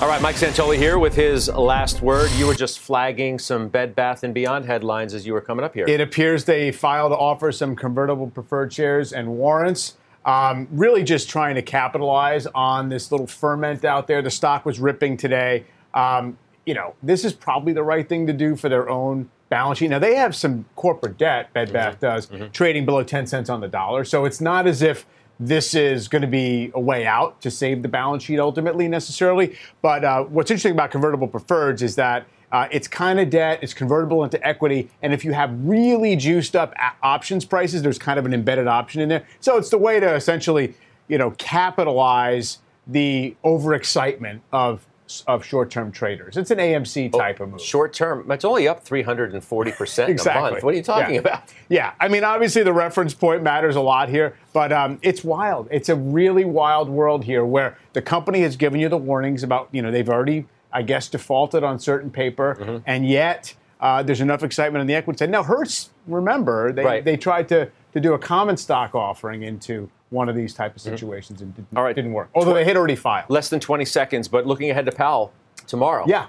All 0.00 0.08
right, 0.08 0.22
Mike 0.22 0.36
Santoli 0.36 0.78
here 0.78 0.98
with 0.98 1.14
his 1.14 1.50
last 1.50 2.00
word. 2.00 2.30
You 2.38 2.46
were 2.46 2.54
just 2.54 2.78
flagging 2.78 3.38
some 3.38 3.68
Bed 3.68 3.94
Bath 3.94 4.24
and 4.24 4.32
Beyond 4.32 4.64
headlines 4.64 5.12
as 5.12 5.26
you 5.26 5.34
were 5.34 5.42
coming 5.42 5.62
up 5.62 5.74
here. 5.74 5.84
It 5.86 6.00
appears 6.00 6.46
they 6.46 6.72
filed 6.72 7.12
to 7.12 7.18
offer 7.18 7.52
some 7.52 7.76
convertible 7.76 8.30
preferred 8.30 8.72
shares 8.72 9.12
and 9.12 9.28
warrants. 9.28 9.96
Um, 10.26 10.66
really, 10.72 11.04
just 11.04 11.30
trying 11.30 11.54
to 11.54 11.62
capitalize 11.62 12.46
on 12.48 12.88
this 12.88 13.10
little 13.12 13.28
ferment 13.28 13.84
out 13.84 14.08
there. 14.08 14.20
The 14.20 14.30
stock 14.30 14.66
was 14.66 14.80
ripping 14.80 15.16
today. 15.16 15.64
Um, 15.94 16.36
you 16.66 16.74
know, 16.74 16.94
this 17.02 17.24
is 17.24 17.32
probably 17.32 17.72
the 17.72 17.84
right 17.84 18.06
thing 18.06 18.26
to 18.26 18.32
do 18.32 18.56
for 18.56 18.68
their 18.68 18.90
own 18.90 19.30
balance 19.48 19.78
sheet. 19.78 19.88
Now 19.88 20.00
they 20.00 20.16
have 20.16 20.34
some 20.34 20.64
corporate 20.74 21.16
debt. 21.16 21.52
Bed 21.52 21.72
Bath 21.72 21.94
mm-hmm. 21.94 22.06
does, 22.06 22.26
mm-hmm. 22.26 22.50
trading 22.50 22.84
below 22.84 23.04
ten 23.04 23.26
cents 23.26 23.48
on 23.48 23.60
the 23.60 23.68
dollar. 23.68 24.04
So 24.04 24.24
it's 24.24 24.40
not 24.40 24.66
as 24.66 24.82
if 24.82 25.06
this 25.38 25.74
is 25.74 26.08
going 26.08 26.22
to 26.22 26.28
be 26.28 26.72
a 26.74 26.80
way 26.80 27.06
out 27.06 27.40
to 27.42 27.50
save 27.50 27.82
the 27.82 27.88
balance 27.88 28.24
sheet 28.24 28.40
ultimately 28.40 28.88
necessarily. 28.88 29.56
But 29.80 30.04
uh, 30.04 30.24
what's 30.24 30.50
interesting 30.50 30.72
about 30.72 30.90
convertible 30.90 31.28
preferreds 31.28 31.82
is 31.82 31.94
that 31.96 32.26
uh, 32.56 32.66
it's 32.70 32.88
kind 32.88 33.20
of 33.20 33.28
debt, 33.28 33.58
it's 33.60 33.74
convertible 33.74 34.24
into 34.24 34.44
equity, 34.46 34.88
and 35.02 35.12
if 35.12 35.26
you 35.26 35.32
have 35.32 35.50
really 35.60 36.16
juiced 36.16 36.56
up 36.56 36.72
options 37.02 37.44
prices, 37.44 37.82
there's 37.82 37.98
kind 37.98 38.18
of 38.18 38.24
an 38.24 38.32
embedded 38.32 38.66
option 38.66 39.02
in 39.02 39.10
there. 39.10 39.26
So 39.40 39.58
it's 39.58 39.68
the 39.68 39.76
way 39.76 40.00
to 40.00 40.14
essentially, 40.14 40.72
you 41.06 41.18
know, 41.18 41.32
capitalize 41.32 42.60
the 42.86 43.36
overexcitement 43.44 44.40
of 44.52 44.86
of 45.28 45.44
short-term 45.44 45.92
traders. 45.92 46.36
It's 46.36 46.50
an 46.50 46.58
AMC 46.58 47.12
type 47.12 47.36
oh, 47.38 47.44
of 47.44 47.50
move. 47.50 47.60
Short-term, 47.60 48.28
it's 48.32 48.44
only 48.44 48.66
up 48.66 48.84
340% 48.84 50.08
exactly. 50.08 50.48
a 50.48 50.50
month. 50.50 50.64
What 50.64 50.74
are 50.74 50.76
you 50.76 50.82
talking 50.82 51.14
yeah. 51.14 51.20
about? 51.20 51.54
Yeah, 51.68 51.92
I 52.00 52.08
mean, 52.08 52.24
obviously 52.24 52.64
the 52.64 52.72
reference 52.72 53.14
point 53.14 53.44
matters 53.44 53.76
a 53.76 53.80
lot 53.80 54.08
here, 54.08 54.36
but 54.52 54.72
um, 54.72 54.98
it's 55.02 55.22
wild. 55.22 55.68
It's 55.70 55.90
a 55.90 55.94
really 55.94 56.44
wild 56.44 56.88
world 56.88 57.22
here 57.22 57.44
where 57.44 57.78
the 57.92 58.02
company 58.02 58.40
has 58.40 58.56
given 58.56 58.80
you 58.80 58.88
the 58.88 58.96
warnings 58.96 59.44
about, 59.44 59.68
you 59.70 59.80
know, 59.80 59.92
they've 59.92 60.08
already, 60.08 60.46
I 60.72 60.82
guess, 60.82 61.08
defaulted 61.08 61.64
on 61.64 61.78
certain 61.78 62.10
paper, 62.10 62.56
mm-hmm. 62.60 62.78
and 62.86 63.08
yet 63.08 63.54
uh, 63.80 64.02
there's 64.02 64.20
enough 64.20 64.42
excitement 64.42 64.80
on 64.80 64.86
the 64.86 64.94
equity 64.94 65.18
side. 65.18 65.30
Now, 65.30 65.42
Hertz, 65.42 65.90
remember, 66.06 66.72
they, 66.72 66.84
right. 66.84 67.04
they 67.04 67.16
tried 67.16 67.48
to, 67.48 67.70
to 67.92 68.00
do 68.00 68.14
a 68.14 68.18
common 68.18 68.56
stock 68.56 68.94
offering 68.94 69.42
into 69.42 69.90
one 70.10 70.28
of 70.28 70.36
these 70.36 70.54
type 70.54 70.76
of 70.76 70.82
mm-hmm. 70.82 70.92
situations 70.92 71.38
mm-hmm. 71.38 71.46
and 71.46 71.56
didn't, 71.56 71.76
All 71.76 71.82
right. 71.82 71.94
didn't 71.94 72.12
work. 72.12 72.30
Although 72.34 72.54
they 72.54 72.64
had 72.64 72.76
already 72.76 72.96
filed. 72.96 73.28
Less 73.28 73.48
than 73.48 73.60
20 73.60 73.84
seconds, 73.84 74.28
but 74.28 74.46
looking 74.46 74.70
ahead 74.70 74.86
to 74.86 74.92
Powell 74.92 75.32
tomorrow. 75.66 76.04
Yeah. 76.06 76.26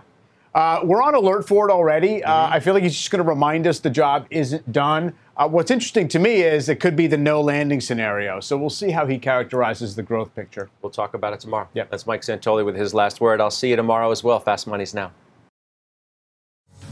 Uh, 0.54 0.82
we're 0.84 1.02
on 1.02 1.16
alert 1.16 1.48
for 1.48 1.70
it 1.70 1.72
already. 1.72 2.24
Uh, 2.24 2.32
mm-hmm. 2.32 2.54
Uh, 2.54 2.56
I 2.56 2.60
feel 2.60 2.74
like 2.74 2.84
he's 2.84 2.96
just 2.96 3.12
going 3.12 3.24
to 3.24 3.30
remind 3.30 3.68
us 3.68 3.80
the 3.80 3.90
job 3.90 4.28
isn't 4.30 4.72
done. 4.72 5.14
Uh, 5.36 5.48
what's 5.48 5.70
interesting 5.70 6.08
to 6.08 6.20
me 6.20 6.42
is 6.42 6.68
it 6.68 6.80
could 6.80 6.96
be 6.96 7.06
the 7.06 7.18
no 7.18 7.42
landing 7.42 7.80
scenario. 7.80 8.40
So 8.40 8.58
we'll 8.58 8.70
see 8.70 8.90
how 8.90 9.06
he 9.06 9.20
characterizes 9.20 9.96
the 9.96 10.04
growth 10.04 10.34
picture. 10.36 10.70
We'll 10.82 10.92
talk 10.92 11.14
about 11.14 11.34
it 11.34 11.40
tomorrow. 11.40 11.68
Yeah. 11.74 11.86
That's 11.92 12.08
Mike 12.08 12.22
Santoli 12.22 12.66
with 12.66 12.76
his 12.76 12.94
last 12.94 13.22
word. 13.22 13.40
I'll 13.40 13.52
see 13.52 13.70
you 13.70 13.76
tomorrow 13.76 14.12
as 14.12 14.24
well. 14.24 14.40
Fast 14.40 14.66
Money's 14.68 14.94
now. 14.94 15.12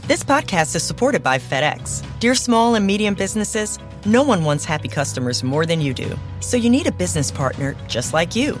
This 0.06 0.22
podcast 0.22 0.76
is 0.76 0.84
supported 0.84 1.24
by 1.24 1.38
FedEx. 1.38 2.04
Dear 2.20 2.36
small 2.36 2.76
and 2.76 2.86
medium 2.86 3.14
businesses, 3.14 3.80
no 4.04 4.22
one 4.22 4.44
wants 4.44 4.64
happy 4.64 4.86
customers 4.86 5.42
more 5.42 5.66
than 5.66 5.80
you 5.80 5.92
do. 5.92 6.16
So 6.38 6.56
you 6.56 6.70
need 6.70 6.86
a 6.86 6.92
business 6.92 7.32
partner 7.32 7.74
just 7.88 8.12
like 8.14 8.36
you. 8.36 8.60